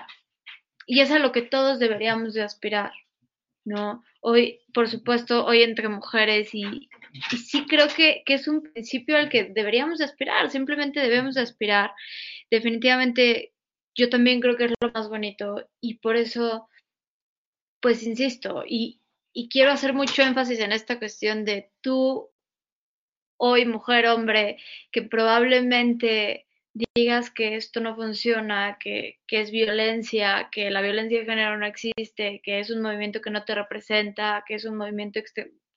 y 0.87 1.01
es 1.01 1.11
a 1.11 1.19
lo 1.19 1.33
que 1.33 1.43
todos 1.43 1.79
deberíamos 1.79 2.35
de 2.35 2.43
aspirar, 2.43 2.93
¿no? 3.65 4.05
Hoy, 4.21 4.61
por 4.73 4.89
supuesto, 4.89 5.45
hoy 5.45 5.63
entre 5.63 5.89
mujeres 5.89 6.55
y, 6.55 6.89
y 7.13 7.37
sí 7.37 7.67
creo 7.67 7.89
que, 7.89 8.23
que, 8.25 8.35
es 8.35 8.49
un 8.49 8.63
principio 8.63 9.17
al 9.17 9.29
que 9.29 9.45
deberíamos 9.45 9.99
de 9.99 10.05
aspirar, 10.07 10.51
simplemente 10.51 11.01
debemos 11.01 11.35
de 11.35 11.43
aspirar. 11.43 11.93
Definitivamente 12.51 13.53
yo 13.95 14.09
también 14.09 14.41
creo 14.41 14.57
que 14.57 14.65
es 14.65 14.73
lo 14.81 14.91
más 14.93 15.09
bonito 15.09 15.69
y 15.81 15.99
por 15.99 16.17
eso, 16.17 16.69
pues 17.81 18.03
insisto, 18.05 18.65
y, 18.67 19.01
y 19.33 19.49
quiero 19.49 19.73
hacer 19.73 19.93
mucho 19.93 20.23
énfasis 20.23 20.61
en 20.61 20.73
esta 20.73 20.99
cuestión 20.99 21.45
de 21.45 21.71
tú, 21.83 22.31
hoy 23.37 23.67
mujer, 23.67 24.07
hombre, 24.07 24.59
que 24.91 25.03
probablemente 25.03 26.47
digas 26.95 27.31
que 27.31 27.57
esto 27.57 27.81
no 27.81 27.95
funciona, 27.97 28.79
que, 28.81 29.19
que, 29.27 29.41
es 29.41 29.51
violencia, 29.51 30.49
que 30.51 30.71
la 30.71 30.81
violencia 30.81 31.19
de 31.19 31.27
género 31.27 31.59
no 31.59 31.67
existe, 31.67 32.41
que 32.43 32.61
es 32.61 32.71
un 32.71 32.81
movimiento 32.83 33.21
que 33.21 33.31
no 33.31 33.45
te 33.45 33.55
representa, 33.55 34.45
que 34.47 34.55
es 34.55 34.65
un 34.65 34.77
movimiento 34.77 35.19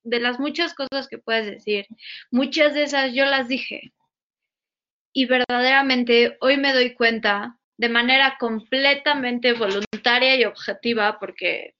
de 0.06 0.20
las 0.20 0.40
muchas 0.40 0.74
cosas 0.74 1.08
que 1.10 1.18
puedes 1.18 1.48
decir, 1.48 1.88
muchas 2.32 2.74
de 2.74 2.84
esas 2.84 3.14
yo 3.14 3.26
las 3.26 3.48
dije. 3.48 3.92
Y 5.14 5.26
verdaderamente 5.26 6.38
hoy 6.42 6.58
me 6.58 6.74
doy 6.74 6.94
cuenta 6.94 7.58
de 7.78 7.90
manera 7.90 8.38
completamente 8.40 9.54
voluntaria 9.54 10.36
y 10.36 10.46
objetiva, 10.46 11.20
porque 11.20 11.76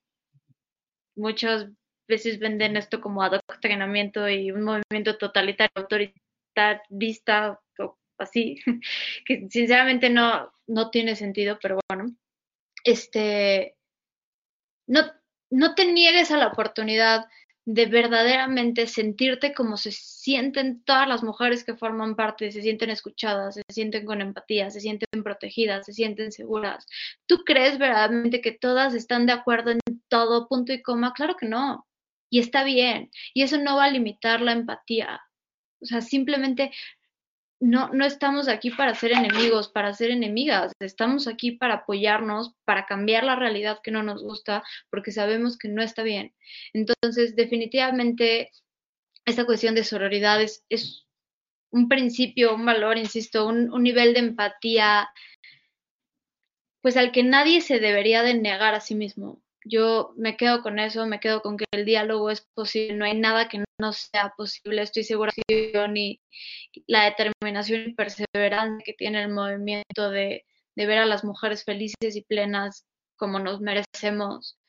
muchas 1.16 1.68
veces 2.08 2.40
venden 2.40 2.78
esto 2.78 3.00
como 3.02 3.24
adoctrinamiento 3.24 4.28
y 4.30 4.52
un 4.52 4.64
movimiento 4.64 5.18
totalitario, 5.18 5.72
autoritarista 5.76 7.60
o 7.80 7.98
así, 8.18 8.62
que 9.26 9.48
sinceramente 9.50 10.10
no, 10.10 10.52
no 10.68 10.90
tiene 10.90 11.16
sentido, 11.16 11.60
pero 11.62 11.80
bueno, 11.90 12.06
este, 12.84 13.76
no, 14.88 15.02
no 15.50 15.76
te 15.76 15.86
niegues 15.86 16.32
a 16.32 16.38
la 16.38 16.48
oportunidad 16.48 17.26
de 17.66 17.88
verdaderamente 17.88 18.86
sentirte 18.88 19.54
como 19.54 19.76
se 19.78 19.92
sienten 19.92 20.84
todas 20.84 21.08
las 21.08 21.24
mujeres 21.24 21.64
que 21.64 21.76
forman 21.76 22.16
parte, 22.16 22.52
se 22.52 22.62
sienten 22.62 22.92
escuchadas, 22.92 23.56
se 23.56 23.64
sienten 23.70 24.06
con 24.06 24.22
empatía, 24.22 24.70
se 24.70 24.80
sienten 24.82 25.24
protegidas, 25.24 25.86
se 25.88 25.94
sienten 25.94 26.32
seguras. 26.32 26.86
¿Tú 27.26 27.44
crees 27.44 27.80
verdaderamente 27.80 28.42
que 28.42 28.52
todas 28.52 28.94
están 28.94 29.26
de 29.26 29.34
acuerdo 29.34 29.72
en 29.72 29.80
todo 30.10 30.48
punto 30.48 30.74
y 30.74 30.82
coma? 30.84 31.14
Claro 31.14 31.36
que 31.38 31.48
no. 31.48 31.88
y 32.30 32.40
está 32.40 32.64
bien. 32.64 33.12
Y 33.34 33.44
eso 33.44 33.58
no 33.58 33.78
va 33.78 33.86
a 33.86 33.92
limitar 33.92 34.42
la 34.42 34.52
empatía. 34.54 35.22
O 35.82 35.86
sea, 35.86 36.02
simplemente 36.02 36.72
no, 37.60 37.90
no 37.90 38.06
estamos 38.06 38.48
aquí 38.48 38.72
para 38.72 38.96
ser 38.96 39.12
enemigos, 39.14 39.70
para 39.70 39.94
ser 39.94 40.12
enemigas, 40.12 40.74
estamos 40.80 41.28
aquí 41.28 41.52
para 41.52 41.76
apoyarnos, 41.76 42.54
para 42.66 42.86
cambiar 42.86 43.24
la 43.24 43.36
realidad 43.36 43.80
que 43.84 43.92
no 43.92 44.04
nos 44.04 44.22
gusta, 44.22 44.64
porque 44.90 45.12
sabemos 45.12 45.58
que 45.58 45.70
no 45.70 45.82
está 45.82 46.04
bien. 46.04 46.34
Entonces, 46.74 47.36
definitivamente, 47.36 48.52
esta 49.26 49.46
cuestión 49.46 49.76
de 49.76 49.84
sororidad 49.84 50.42
es, 50.42 51.04
un 51.72 51.90
principio, 51.90 52.56
un 52.56 52.66
valor, 52.66 52.98
insisto, 52.98 53.48
un, 53.48 53.72
un 53.74 53.84
nivel 53.84 54.14
de 54.14 54.20
empatía, 54.20 55.10
pues 56.82 56.96
al 56.96 57.12
que 57.12 57.24
nadie 57.24 57.60
se 57.60 57.80
debería 57.80 58.24
de 58.24 58.36
negar 58.36 58.76
a 58.76 58.80
sí 58.80 58.96
mismo 58.96 59.42
yo 59.66 60.14
me 60.16 60.38
quedo 60.38 60.62
con 60.62 60.80
eso, 60.80 61.06
me 61.08 61.20
quedo 61.20 61.42
con 61.42 61.58
que 61.58 61.66
el 61.72 61.86
diálogo 61.86 62.30
es 62.30 62.48
posible, 62.54 62.96
no 62.96 63.06
hay 63.06 63.20
nada 63.20 63.50
que 63.50 63.64
no 63.80 63.94
sea 63.94 64.34
posible, 64.38 64.82
estoy 64.82 65.04
segura 65.04 65.32
que 65.36 66.20
la 66.88 67.06
determinación 67.06 67.90
y 67.90 67.94
perseverancia 67.94 68.84
que 68.86 68.94
tiene 68.94 69.24
el 69.24 69.30
movimiento 69.30 70.12
de, 70.12 70.46
ver 70.76 71.00
a 71.00 71.06
las 71.06 71.24
mujeres 71.24 71.64
felices 71.64 72.16
y 72.16 72.22
plenas 72.22 72.86
como 73.18 73.40
nos 73.40 73.60
merecemos, 73.60 74.60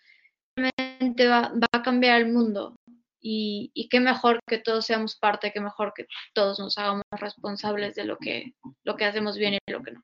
realmente 0.57 1.27
va, 1.27 1.53
a 1.73 1.83
cambiar 1.83 2.21
el 2.21 2.33
mundo. 2.33 2.77
Y, 3.21 3.73
y, 3.75 3.89
qué 3.89 3.99
mejor 3.99 4.39
que 4.47 4.59
todos 4.59 4.87
seamos 4.87 5.17
parte, 5.17 5.53
qué 5.53 5.61
mejor 5.61 5.93
que 5.95 6.07
todos 6.33 6.61
nos 6.61 6.79
hagamos 6.79 7.03
responsables 7.11 7.97
de 7.97 8.05
lo 8.05 8.19
que, 8.19 8.55
lo 8.85 8.97
que 8.97 9.05
hacemos 9.05 9.37
bien 9.37 9.55
y 9.55 9.73
lo 9.73 9.83
que 9.83 9.93
no. 9.93 10.03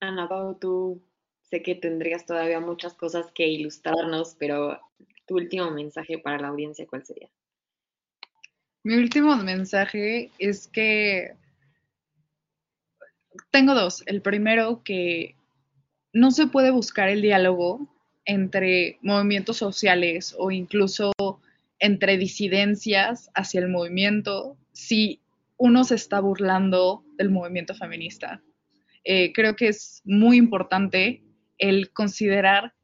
Ana 0.00 0.28
Pau, 0.28 0.54
tú 0.58 1.02
sé 1.42 1.62
que 1.62 1.74
tendrías 1.74 2.24
todavía 2.26 2.60
muchas 2.60 2.94
cosas 2.94 3.30
que 3.34 3.48
ilustrarnos, 3.48 4.34
pero 4.38 4.80
tu 5.26 5.36
último 5.36 5.70
mensaje 5.70 6.18
para 6.18 6.38
la 6.38 6.48
audiencia, 6.48 6.86
¿cuál 6.86 7.04
sería? 7.04 7.28
Mi 8.82 8.94
último 8.94 9.36
mensaje 9.36 10.30
es 10.38 10.66
que 10.68 11.34
tengo 13.50 13.74
dos. 13.74 14.02
El 14.06 14.22
primero, 14.22 14.82
que 14.82 15.34
no 16.12 16.30
se 16.30 16.46
puede 16.46 16.70
buscar 16.70 17.08
el 17.08 17.20
diálogo 17.22 17.88
entre 18.24 18.98
movimientos 19.02 19.58
sociales 19.58 20.34
o 20.38 20.50
incluso 20.50 21.12
entre 21.78 22.16
disidencias 22.16 23.30
hacia 23.34 23.60
el 23.60 23.68
movimiento 23.68 24.56
si 24.72 25.20
uno 25.56 25.84
se 25.84 25.94
está 25.94 26.20
burlando 26.20 27.04
del 27.16 27.30
movimiento 27.30 27.74
feminista. 27.74 28.42
Eh, 29.04 29.32
creo 29.32 29.56
que 29.56 29.68
es 29.68 30.02
muy 30.04 30.36
importante 30.36 31.22
el 31.58 31.92
considerar 31.92 32.74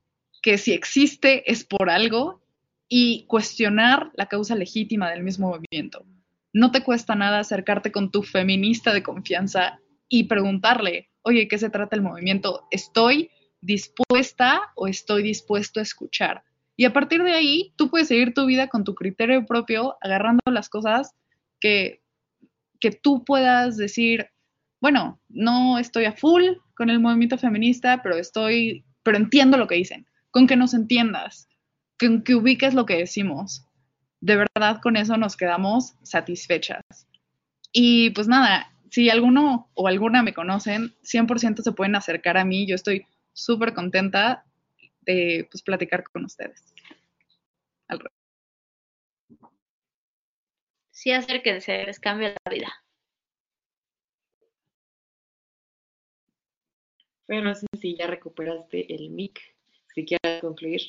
que 0.42 0.58
si 0.58 0.72
existe 0.72 1.50
es 1.50 1.64
por 1.64 1.90
algo 1.90 2.42
y 2.88 3.26
cuestionar 3.26 4.10
la 4.14 4.26
causa 4.26 4.54
legítima 4.54 5.10
del 5.10 5.22
mismo 5.22 5.48
movimiento. 5.48 6.06
No 6.52 6.70
te 6.70 6.82
cuesta 6.82 7.14
nada 7.14 7.40
acercarte 7.40 7.92
con 7.92 8.10
tu 8.10 8.22
feminista 8.22 8.94
de 8.94 9.02
confianza 9.02 9.80
y 10.08 10.24
preguntarle, 10.24 11.10
oye, 11.22 11.48
¿qué 11.48 11.58
se 11.58 11.70
trata 11.70 11.96
el 11.96 12.02
movimiento? 12.02 12.66
¿Estoy 12.70 13.30
dispuesta 13.60 14.60
o 14.76 14.86
estoy 14.86 15.22
dispuesto 15.22 15.80
a 15.80 15.82
escuchar? 15.82 16.44
Y 16.76 16.84
a 16.84 16.92
partir 16.92 17.22
de 17.22 17.32
ahí, 17.32 17.72
tú 17.76 17.90
puedes 17.90 18.08
seguir 18.08 18.34
tu 18.34 18.46
vida 18.46 18.68
con 18.68 18.84
tu 18.84 18.94
criterio 18.94 19.44
propio, 19.46 19.96
agarrando 20.00 20.40
las 20.50 20.68
cosas 20.68 21.14
que, 21.58 22.02
que 22.78 22.90
tú 22.90 23.24
puedas 23.24 23.76
decir, 23.76 24.28
bueno, 24.80 25.20
no 25.28 25.78
estoy 25.78 26.04
a 26.04 26.12
full 26.12 26.42
con 26.74 26.90
el 26.90 27.00
movimiento 27.00 27.38
feminista, 27.38 28.02
pero 28.02 28.16
estoy, 28.16 28.84
pero 29.02 29.16
entiendo 29.16 29.56
lo 29.56 29.66
que 29.66 29.76
dicen, 29.76 30.06
con 30.30 30.46
que 30.46 30.56
nos 30.56 30.74
entiendas, 30.74 31.48
con 31.98 32.22
que 32.22 32.34
ubiques 32.34 32.74
lo 32.74 32.86
que 32.86 32.98
decimos. 32.98 33.66
De 34.20 34.36
verdad, 34.36 34.80
con 34.82 34.96
eso 34.96 35.16
nos 35.16 35.36
quedamos 35.36 35.94
satisfechas. 36.02 36.82
Y 37.72 38.10
pues 38.10 38.28
nada, 38.28 38.72
si 38.90 39.10
alguno 39.10 39.70
o 39.74 39.88
alguna 39.88 40.22
me 40.22 40.34
conocen, 40.34 40.94
100% 41.02 41.62
se 41.62 41.72
pueden 41.72 41.96
acercar 41.96 42.36
a 42.36 42.44
mí. 42.44 42.66
Yo 42.66 42.74
estoy 42.74 43.06
súper 43.32 43.74
contenta 43.74 44.44
de 45.02 45.46
pues, 45.50 45.62
platicar 45.62 46.04
con 46.04 46.24
ustedes. 46.24 46.62
Sí, 50.90 51.12
acérquense, 51.12 51.84
les 51.84 52.00
cambia 52.00 52.34
la 52.44 52.50
vida. 52.50 52.85
Pero 57.26 57.42
no 57.42 57.54
sé 57.54 57.66
si 57.80 57.96
ya 57.96 58.06
recuperaste 58.06 58.92
el 58.94 59.10
mic, 59.10 59.40
si 59.94 60.04
quieres 60.04 60.40
concluir. 60.40 60.80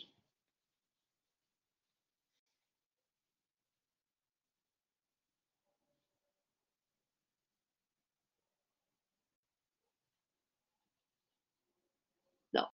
No. 12.53 12.69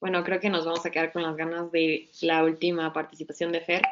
Bueno, 0.00 0.24
creo 0.24 0.40
que 0.40 0.50
nos 0.50 0.64
vamos 0.64 0.84
a 0.84 0.90
quedar 0.90 1.12
con 1.12 1.22
las 1.22 1.36
ganas 1.36 1.70
de 1.70 2.10
la 2.22 2.42
última 2.44 2.92
participación 2.92 3.52
de 3.52 3.60
Fer. 3.60 3.82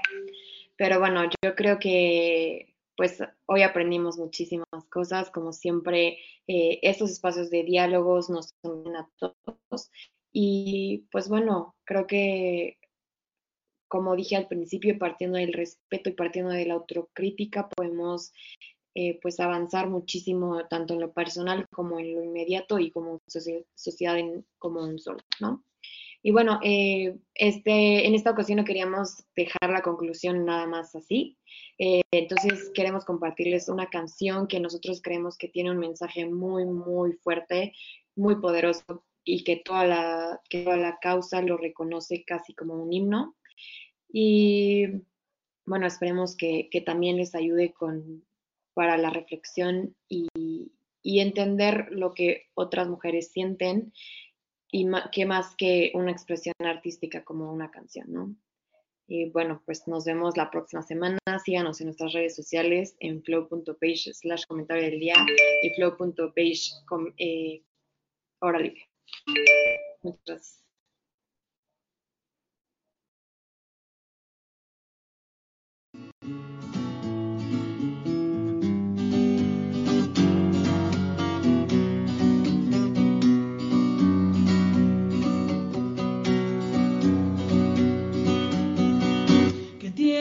Pero 0.76 0.98
bueno, 0.98 1.24
yo 1.42 1.54
creo 1.54 1.78
que 1.78 2.74
pues 3.00 3.18
hoy 3.46 3.62
aprendimos 3.62 4.18
muchísimas 4.18 4.66
cosas, 4.90 5.30
como 5.30 5.54
siempre, 5.54 6.18
eh, 6.46 6.80
estos 6.82 7.10
espacios 7.10 7.48
de 7.48 7.62
diálogos 7.62 8.28
nos 8.28 8.54
unen 8.60 8.94
a 8.94 9.10
todos. 9.16 9.90
Y 10.34 11.08
pues 11.10 11.30
bueno, 11.30 11.74
creo 11.84 12.06
que, 12.06 12.76
como 13.88 14.14
dije 14.16 14.36
al 14.36 14.48
principio, 14.48 14.98
partiendo 14.98 15.38
del 15.38 15.54
respeto 15.54 16.10
y 16.10 16.12
partiendo 16.12 16.50
de 16.50 16.66
la 16.66 16.74
autocrítica, 16.74 17.70
podemos 17.70 18.34
eh, 18.94 19.18
pues 19.22 19.40
avanzar 19.40 19.88
muchísimo 19.88 20.68
tanto 20.68 20.92
en 20.92 21.00
lo 21.00 21.14
personal 21.14 21.66
como 21.70 21.98
en 22.00 22.14
lo 22.14 22.22
inmediato 22.22 22.78
y 22.78 22.90
como 22.90 23.22
sociedad 23.74 24.18
como 24.58 24.82
un 24.82 24.98
solo, 24.98 25.20
¿no? 25.40 25.64
Y 26.22 26.32
bueno, 26.32 26.60
eh, 26.62 27.16
este, 27.34 28.06
en 28.06 28.14
esta 28.14 28.30
ocasión 28.30 28.58
no 28.58 28.64
queríamos 28.64 29.24
dejar 29.34 29.70
la 29.70 29.82
conclusión 29.82 30.44
nada 30.44 30.66
más 30.66 30.94
así. 30.94 31.38
Eh, 31.78 32.02
entonces 32.10 32.70
queremos 32.74 33.04
compartirles 33.04 33.68
una 33.68 33.88
canción 33.88 34.46
que 34.46 34.60
nosotros 34.60 35.00
creemos 35.02 35.38
que 35.38 35.48
tiene 35.48 35.70
un 35.70 35.78
mensaje 35.78 36.26
muy, 36.26 36.66
muy 36.66 37.14
fuerte, 37.14 37.72
muy 38.16 38.36
poderoso 38.36 39.04
y 39.24 39.44
que 39.44 39.56
toda 39.56 39.86
la, 39.86 40.40
que 40.50 40.62
toda 40.62 40.76
la 40.76 40.98
causa 41.00 41.40
lo 41.40 41.56
reconoce 41.56 42.24
casi 42.24 42.54
como 42.54 42.74
un 42.74 42.92
himno. 42.92 43.36
Y 44.12 44.86
bueno, 45.64 45.86
esperemos 45.86 46.36
que, 46.36 46.68
que 46.70 46.82
también 46.82 47.16
les 47.16 47.34
ayude 47.34 47.72
con, 47.72 48.24
para 48.74 48.98
la 48.98 49.08
reflexión 49.08 49.96
y, 50.06 50.28
y 51.02 51.20
entender 51.20 51.88
lo 51.90 52.12
que 52.12 52.48
otras 52.54 52.88
mujeres 52.88 53.30
sienten 53.32 53.92
y 54.72 54.86
qué 55.12 55.26
más 55.26 55.54
que 55.56 55.92
una 55.94 56.10
expresión 56.10 56.54
artística 56.60 57.24
como 57.24 57.52
una 57.52 57.70
canción, 57.70 58.12
¿no? 58.12 58.34
Y 59.08 59.28
bueno, 59.30 59.60
pues 59.66 59.88
nos 59.88 60.04
vemos 60.04 60.36
la 60.36 60.50
próxima 60.52 60.82
semana. 60.82 61.18
Síganos 61.44 61.80
en 61.80 61.88
nuestras 61.88 62.12
redes 62.12 62.36
sociales 62.36 62.94
en 63.00 63.24
flow.page 63.24 64.14
slash 64.14 64.44
comentario 64.46 64.84
del 64.84 65.00
día 65.00 65.16
y 65.62 65.70
flow.page 65.74 66.70
eh, 67.18 67.64
hora 68.40 68.60
libre. 68.60 68.88
Muchas 70.02 70.22
gracias. 70.24 70.60